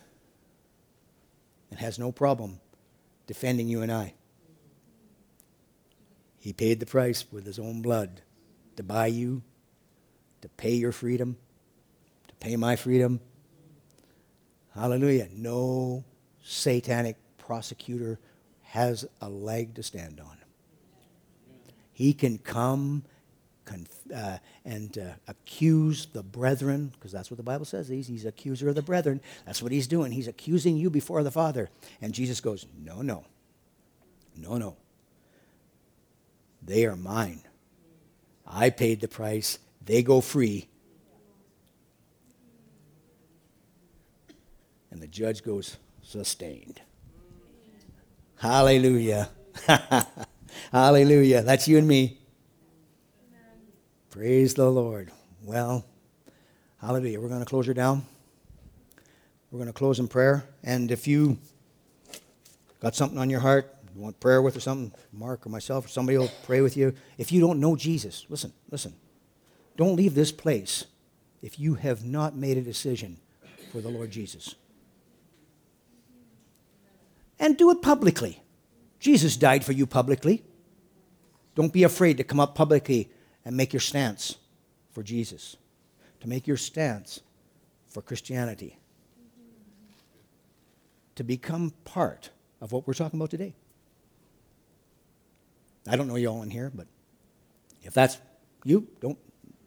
and 1.71 1.79
has 1.79 1.97
no 1.97 2.11
problem 2.11 2.59
defending 3.25 3.67
you 3.67 3.81
and 3.81 3.91
I. 3.91 4.13
He 6.37 6.53
paid 6.53 6.79
the 6.79 6.85
price 6.85 7.25
with 7.31 7.47
his 7.47 7.57
own 7.57 7.81
blood 7.81 8.21
to 8.75 8.83
buy 8.83 9.07
you, 9.07 9.41
to 10.41 10.47
pay 10.47 10.75
your 10.75 10.91
freedom, 10.91 11.37
to 12.27 12.35
pay 12.35 12.55
my 12.55 12.75
freedom. 12.75 13.19
Hallelujah. 14.75 15.27
No 15.33 16.03
satanic 16.43 17.15
prosecutor 17.39 18.19
has 18.61 19.07
a 19.21 19.27
leg 19.27 19.73
to 19.73 19.81
stand 19.81 20.19
on. 20.19 20.38
He 21.99 22.13
can 22.13 22.37
come 22.37 23.03
uh, 24.15 24.37
and 24.63 24.97
uh, 24.97 25.11
accuse 25.27 26.05
the 26.05 26.23
brethren, 26.23 26.93
because 26.93 27.11
that's 27.11 27.29
what 27.29 27.35
the 27.35 27.43
Bible 27.43 27.65
says. 27.65 27.89
He's, 27.89 28.07
he's 28.07 28.23
accuser 28.23 28.69
of 28.69 28.75
the 28.75 28.81
brethren. 28.81 29.19
That's 29.45 29.61
what 29.61 29.73
he's 29.73 29.85
doing. 29.85 30.13
He's 30.13 30.29
accusing 30.29 30.77
you 30.77 30.89
before 30.89 31.23
the 31.23 31.29
Father. 31.29 31.69
And 32.01 32.13
Jesus 32.13 32.39
goes, 32.39 32.65
No, 32.81 33.01
no. 33.01 33.25
No, 34.37 34.57
no. 34.57 34.77
They 36.63 36.85
are 36.85 36.95
mine. 36.95 37.41
I 38.47 38.69
paid 38.69 39.01
the 39.01 39.09
price. 39.09 39.59
They 39.83 40.01
go 40.01 40.21
free. 40.21 40.69
And 44.89 45.01
the 45.01 45.07
judge 45.07 45.43
goes, 45.43 45.75
Sustained. 46.01 46.79
Hallelujah. 48.37 49.31
Hallelujah. 50.71 51.41
That's 51.41 51.67
you 51.67 51.77
and 51.77 51.87
me. 51.87 52.19
Amen. 53.29 53.61
Praise 54.09 54.53
the 54.53 54.69
Lord. 54.69 55.11
Well, 55.43 55.85
hallelujah. 56.81 57.19
We're 57.19 57.29
going 57.29 57.39
to 57.39 57.45
close 57.45 57.65
her 57.67 57.73
down. 57.73 58.05
We're 59.51 59.59
going 59.59 59.67
to 59.67 59.73
close 59.73 59.99
in 59.99 60.07
prayer. 60.07 60.43
And 60.63 60.91
if 60.91 61.07
you 61.07 61.37
got 62.79 62.95
something 62.95 63.17
on 63.17 63.29
your 63.29 63.39
heart, 63.39 63.75
you 63.95 64.01
want 64.01 64.19
prayer 64.19 64.41
with 64.41 64.55
or 64.55 64.59
something, 64.59 64.93
Mark 65.11 65.45
or 65.45 65.49
myself 65.49 65.85
or 65.85 65.87
somebody 65.89 66.17
will 66.17 66.31
pray 66.43 66.61
with 66.61 66.77
you. 66.77 66.93
If 67.17 67.31
you 67.31 67.41
don't 67.41 67.59
know 67.59 67.75
Jesus, 67.75 68.25
listen, 68.29 68.53
listen. 68.69 68.93
Don't 69.75 69.95
leave 69.95 70.13
this 70.13 70.31
place 70.31 70.85
if 71.41 71.59
you 71.59 71.75
have 71.75 72.03
not 72.05 72.35
made 72.35 72.57
a 72.57 72.61
decision 72.61 73.17
for 73.71 73.81
the 73.81 73.89
Lord 73.89 74.11
Jesus. 74.11 74.55
And 77.39 77.57
do 77.57 77.71
it 77.71 77.81
publicly. 77.81 78.43
Jesus 78.99 79.37
died 79.37 79.63
for 79.63 79.71
you 79.71 79.85
publicly. 79.85 80.43
Don't 81.55 81.73
be 81.73 81.83
afraid 81.83 82.17
to 82.17 82.23
come 82.23 82.39
up 82.39 82.55
publicly 82.55 83.09
and 83.45 83.55
make 83.55 83.73
your 83.73 83.79
stance 83.79 84.35
for 84.91 85.03
Jesus. 85.03 85.57
to 86.21 86.27
make 86.27 86.47
your 86.47 86.57
stance 86.57 87.21
for 87.87 88.01
Christianity, 88.01 88.77
to 91.15 91.23
become 91.23 91.73
part 91.85 92.29
of 92.61 92.71
what 92.71 92.87
we're 92.87 92.93
talking 92.93 93.19
about 93.19 93.29
today. 93.29 93.53
I 95.87 95.95
don't 95.95 96.07
know 96.07 96.15
you 96.15 96.27
all 96.27 96.43
in 96.43 96.51
here, 96.51 96.71
but 96.73 96.87
if 97.83 97.93
that's 97.93 98.17
you, 98.63 98.87
don't, 98.99 99.17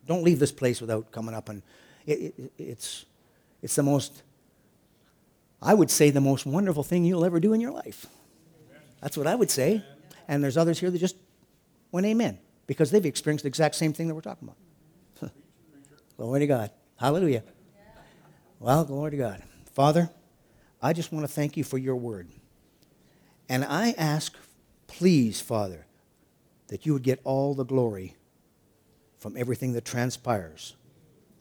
don't 0.07 0.22
leave 0.22 0.39
this 0.39 0.53
place 0.53 0.80
without 0.80 1.11
coming 1.11 1.35
up 1.35 1.49
and 1.49 1.62
it, 2.07 2.35
it, 2.37 2.53
it's, 2.59 3.07
it's 3.62 3.74
the 3.74 3.83
most, 3.83 4.22
I 5.61 5.74
would 5.74 5.91
say, 5.91 6.11
the 6.11 6.20
most 6.20 6.45
wonderful 6.45 6.83
thing 6.83 7.05
you'll 7.05 7.24
ever 7.24 7.41
do 7.41 7.53
in 7.53 7.61
your 7.61 7.70
life. 7.72 8.07
That's 9.03 9.16
what 9.16 9.26
I 9.26 9.34
would 9.34 9.50
say. 9.50 9.84
And 10.28 10.42
there's 10.42 10.57
others 10.57 10.78
here 10.78 10.90
that 10.90 10.98
just 10.98 11.16
went 11.90 12.07
amen 12.07 12.38
because 12.66 12.90
they've 12.90 13.05
experienced 13.05 13.42
the 13.42 13.48
exact 13.48 13.74
same 13.74 13.92
thing 13.92 14.09
that 14.09 14.14
we're 14.14 14.22
talking 14.22 14.48
about. 14.48 15.32
glory 16.16 16.40
to 16.40 16.46
God. 16.46 16.70
Hallelujah. 16.96 17.42
Well, 18.61 18.84
glory 18.84 19.11
to 19.11 19.16
God. 19.16 19.42
Father, 19.74 20.09
I 20.80 20.92
just 20.92 21.12
want 21.12 21.26
to 21.26 21.32
thank 21.32 21.57
you 21.57 21.64
for 21.64 21.78
your 21.78 21.96
word. 21.96 22.28
And 23.48 23.64
I 23.64 23.94
ask, 23.98 24.36
please, 24.86 25.40
Father, 25.40 25.84
that 26.68 26.86
you 26.86 26.92
would 26.92 27.03
get 27.03 27.20
all 27.24 27.55
the 27.55 27.64
glory 27.64 28.16
from 29.18 29.36
everything 29.36 29.72
that 29.72 29.84
transpires 29.84 30.74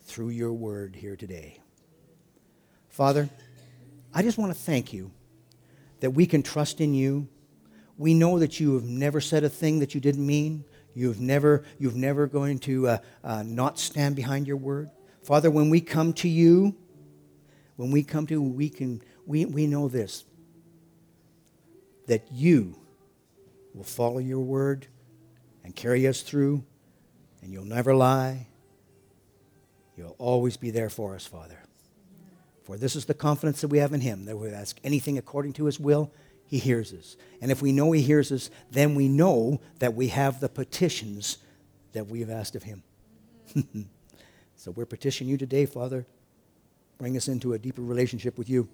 through 0.04 0.30
your 0.30 0.52
word 0.52 0.96
here 0.96 1.16
today. 1.16 1.60
Father, 2.90 3.30
I 4.14 4.24
just 4.24 4.38
want 4.38 4.52
to 4.52 4.60
thank 4.60 4.92
you 4.92 5.12
that 6.02 6.12
we 6.12 6.26
can 6.26 6.44
trust 6.44 6.82
in 6.82 6.94
you. 6.94 7.28
We 8.02 8.16
know 8.16 8.40
that 8.40 8.60
you 8.60 8.74
have 8.74 8.84
never 8.84 9.22
said 9.22 9.44
a 9.44 9.50
thing 9.50 9.78
that 9.78 9.94
you 9.94 10.02
didn't 10.02 10.26
mean. 10.26 10.66
You've 10.96 11.20
never, 11.20 11.64
you've 11.78 11.96
never 11.96 12.26
going 12.26 12.58
to 12.62 12.88
uh, 12.88 12.98
uh, 13.24 13.44
not 13.44 13.78
stand 13.78 14.16
behind 14.16 14.48
your 14.48 14.58
word. 14.58 14.90
Father, 15.22 15.52
when 15.52 15.70
we 15.70 15.82
come 15.82 16.12
to 16.14 16.28
you, 16.28 16.76
when 17.76 17.92
we 17.92 18.02
come 18.02 18.26
to 18.26 18.34
you, 18.34 18.42
we 18.42 18.70
can 18.70 19.04
we, 19.28 19.46
we 19.46 19.68
know 19.68 19.88
this 19.88 20.26
that 22.08 22.32
you 22.32 22.76
will 23.76 23.84
follow 23.84 24.18
your 24.18 24.40
word 24.40 24.88
and 25.64 25.76
carry 25.76 26.08
us 26.08 26.24
through, 26.24 26.64
and 27.44 27.54
you'll 27.54 27.66
never 27.66 27.94
lie. 27.94 28.48
You'll 29.96 30.16
always 30.18 30.58
be 30.58 30.72
there 30.72 30.90
for 30.90 31.14
us, 31.14 31.28
Father. 31.28 31.60
For 32.64 32.78
this 32.78 32.96
is 32.96 33.06
the 33.06 33.14
confidence 33.14 33.62
that 33.62 33.68
we 33.68 33.78
have 33.78 33.94
in 33.94 34.02
Him, 34.02 34.26
that 34.26 34.38
we 34.38 34.50
ask 34.50 34.80
anything 34.84 35.20
according 35.20 35.54
to 35.54 35.66
His 35.66 35.80
will, 35.80 36.12
He 36.52 36.60
hears 36.60 36.94
us. 36.94 37.16
And 37.40 37.50
if 37.50 37.62
we 37.62 37.72
know 37.72 37.94
He 37.94 38.02
hears 38.02 38.30
us, 38.30 38.50
then 38.70 38.94
we 38.94 39.08
know 39.08 39.62
that 39.80 39.96
we 39.96 40.10
have 40.10 40.42
the 40.42 40.50
petitions 40.50 41.38
that 41.94 42.08
we 42.08 42.20
have 42.20 42.30
asked 42.30 42.58
of 42.58 42.64
Him. 42.64 42.84
so 44.58 44.72
we're 44.72 44.86
petitioning 44.86 45.32
you 45.32 45.38
today, 45.38 45.66
Father. 45.66 46.06
Bring 46.98 47.16
us 47.16 47.30
into 47.30 47.54
a 47.54 47.58
deeper 47.58 47.82
relationship 47.82 48.38
with 48.38 48.50
you. 48.50 48.68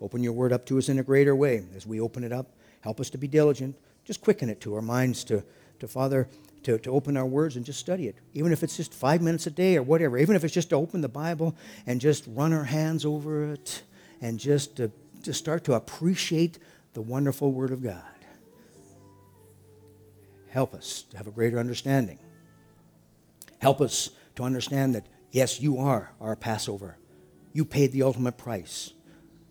Open 0.00 0.22
your 0.22 0.32
word 0.32 0.54
up 0.54 0.64
to 0.66 0.78
us 0.78 0.88
in 0.88 0.98
a 0.98 1.02
greater 1.02 1.36
way. 1.36 1.66
As 1.76 1.86
we 1.86 2.00
open 2.00 2.24
it 2.24 2.32
up, 2.32 2.46
help 2.80 2.98
us 2.98 3.10
to 3.10 3.18
be 3.18 3.28
diligent. 3.28 3.76
Just 4.06 4.22
quicken 4.22 4.48
it 4.48 4.62
to 4.62 4.74
our 4.74 4.82
minds 4.82 5.22
to, 5.24 5.44
to 5.80 5.86
Father, 5.86 6.26
to, 6.62 6.78
to 6.78 6.90
open 6.90 7.18
our 7.18 7.26
words 7.26 7.56
and 7.56 7.64
just 7.66 7.78
study 7.78 8.06
it. 8.08 8.16
Even 8.32 8.52
if 8.52 8.62
it's 8.62 8.78
just 8.78 8.94
five 8.94 9.20
minutes 9.20 9.46
a 9.46 9.50
day 9.50 9.76
or 9.76 9.82
whatever. 9.82 10.16
Even 10.16 10.34
if 10.34 10.44
it's 10.44 10.54
just 10.54 10.70
to 10.70 10.76
open 10.76 11.02
the 11.02 11.10
Bible 11.10 11.54
and 11.86 12.00
just 12.00 12.24
run 12.28 12.54
our 12.54 12.64
hands 12.64 13.04
over 13.04 13.52
it 13.52 13.82
and 14.22 14.38
just 14.38 14.76
to, 14.76 14.90
to 15.24 15.34
start 15.34 15.62
to 15.64 15.74
appreciate 15.74 16.58
the 16.96 17.02
wonderful 17.02 17.52
Word 17.52 17.72
of 17.72 17.82
God. 17.82 18.00
Help 20.48 20.72
us 20.72 21.02
to 21.10 21.18
have 21.18 21.26
a 21.26 21.30
greater 21.30 21.58
understanding. 21.58 22.18
Help 23.58 23.82
us 23.82 24.08
to 24.36 24.42
understand 24.42 24.94
that, 24.94 25.06
yes, 25.30 25.60
you 25.60 25.76
are 25.76 26.12
our 26.22 26.34
Passover. 26.36 26.96
You 27.52 27.66
paid 27.66 27.92
the 27.92 28.02
ultimate 28.02 28.38
price. 28.38 28.94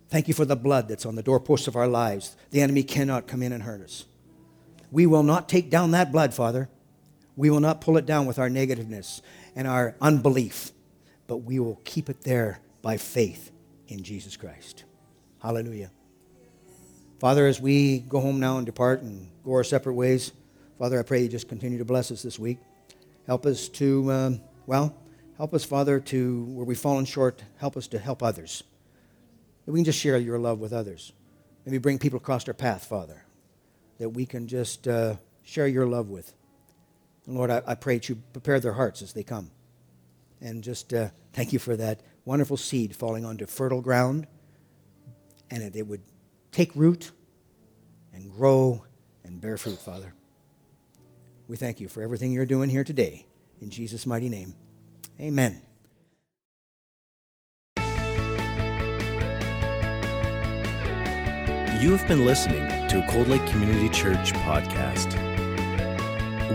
Thank 0.10 0.28
you 0.28 0.34
for 0.34 0.44
the 0.44 0.56
blood 0.56 0.88
that's 0.88 1.06
on 1.06 1.14
the 1.14 1.22
doorposts 1.22 1.68
of 1.68 1.76
our 1.76 1.88
lives. 1.88 2.36
The 2.50 2.62
enemy 2.62 2.82
cannot 2.82 3.28
come 3.28 3.44
in 3.44 3.52
and 3.52 3.62
hurt 3.62 3.84
us. 3.84 4.06
We 4.92 5.06
will 5.06 5.22
not 5.22 5.48
take 5.48 5.70
down 5.70 5.92
that 5.92 6.12
blood, 6.12 6.34
Father. 6.34 6.68
We 7.36 7.52
will 7.52 7.60
not 7.60 7.80
pull 7.80 7.98
it 7.98 8.08
down 8.08 8.26
with 8.26 8.40
our 8.40 8.50
negativeness 8.50 9.22
and 9.56 9.68
our 9.68 9.96
unbelief, 10.02 10.72
but 11.28 11.38
we 11.38 11.60
will 11.60 11.80
keep 11.84 12.10
it 12.10 12.22
there 12.22 12.60
by 12.82 12.98
faith 12.98 13.52
in 13.88 14.02
Jesus 14.02 14.36
Christ. 14.36 14.84
Hallelujah. 15.44 15.92
Father, 17.20 17.48
as 17.48 17.60
we 17.62 18.00
go 18.00 18.20
home 18.20 18.40
now 18.40 18.58
and 18.58 18.66
depart 18.66 19.02
and 19.02 19.30
go 19.44 19.52
our 19.54 19.64
separate 19.64 19.94
ways, 19.94 20.32
Father, 20.78 21.00
I 21.00 21.04
pray 21.04 21.22
you 21.22 21.30
just 21.30 21.48
continue 21.48 21.78
to 21.78 21.86
bless 21.86 22.12
us 22.12 22.22
this 22.22 22.38
week. 22.38 22.58
Help 23.26 23.46
us 23.46 23.70
to, 23.70 24.12
um, 24.12 24.42
well, 24.68 24.96
Help 25.38 25.54
us, 25.54 25.66
Father, 25.66 26.00
to, 26.00 26.46
where 26.46 26.66
we've 26.66 26.80
fallen 26.80 27.04
short, 27.04 27.44
help 27.58 27.76
us 27.76 27.88
to 27.88 28.00
help 28.00 28.24
others. 28.24 28.64
That 29.66 29.72
we 29.74 29.80
can 29.80 29.86
just 29.86 30.00
share 30.00 30.18
your 30.18 30.40
love 30.40 30.60
with 30.60 30.72
others. 30.72 31.12
Maybe 31.66 31.78
bring 31.78 32.00
people 32.00 32.18
across 32.18 32.48
our 32.48 32.54
path, 32.54 32.86
Father, 32.86 33.26
that 34.00 34.10
we 34.10 34.26
can 34.26 34.48
just 34.48 34.88
uh, 34.88 35.16
share 35.44 35.68
your 35.68 35.88
love 35.88 36.10
with. 36.10 36.34
And 37.26 37.36
Lord, 37.36 37.50
I, 37.50 37.64
I, 37.68 37.76
pray 37.76 37.96
that 37.96 38.08
you 38.08 38.22
prepare 38.32 38.60
their 38.60 38.74
hearts 38.74 39.02
as 39.02 39.14
they 39.14 39.24
come. 39.24 39.52
And 40.40 40.64
just 40.64 40.94
uh, 40.94 41.10
thank 41.34 41.52
you 41.52 41.60
for 41.60 41.76
that 41.76 42.02
wonderful 42.24 42.56
seed 42.56 42.96
falling 42.96 43.26
onto 43.26 43.46
fertile 43.46 43.82
ground, 43.82 44.28
and 45.50 45.64
it, 45.64 45.76
it 45.76 45.88
would 45.88 46.02
take 46.56 46.72
root 46.74 47.12
and 48.14 48.32
grow 48.32 48.82
and 49.26 49.42
bear 49.42 49.58
fruit, 49.58 49.78
Father. 49.78 50.14
We 51.50 51.58
thank 51.58 51.82
you 51.82 51.90
for 51.90 52.02
everything 52.02 52.32
you're 52.32 52.46
doing 52.46 52.70
here 52.70 52.86
today. 52.86 53.26
In 53.62 53.70
Jesus' 53.70 54.06
mighty 54.06 54.30
name. 54.30 54.56
Amen. 55.20 55.62
You 61.82 61.92
have 61.92 62.08
been 62.08 62.26
listening 62.26 62.66
to 62.88 63.04
a 63.04 63.12
Cold 63.12 63.28
Lake 63.28 63.46
Community 63.48 63.90
Church 63.90 64.32
podcast. 64.34 65.14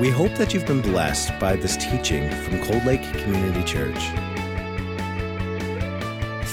We 0.00 0.08
hope 0.08 0.34
that 0.36 0.54
you've 0.54 0.66
been 0.66 0.80
blessed 0.80 1.38
by 1.38 1.56
this 1.56 1.76
teaching 1.76 2.30
from 2.30 2.58
Cold 2.62 2.86
Lake 2.86 3.02
Community 3.02 3.62
Church. 3.64 3.98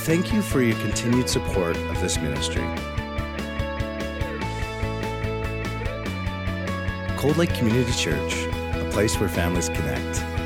Thank 0.04 0.34
you 0.34 0.42
for 0.42 0.62
your 0.62 0.76
continued 0.80 1.30
support 1.30 1.78
of 1.78 2.02
this 2.02 2.18
ministry. 2.18 2.68
Cold 7.18 7.38
Lake 7.38 7.54
Community 7.56 7.92
Church, 7.94 8.46
a 8.46 8.90
place 8.92 9.20
where 9.20 9.28
families 9.28 9.70
connect. 9.70 10.37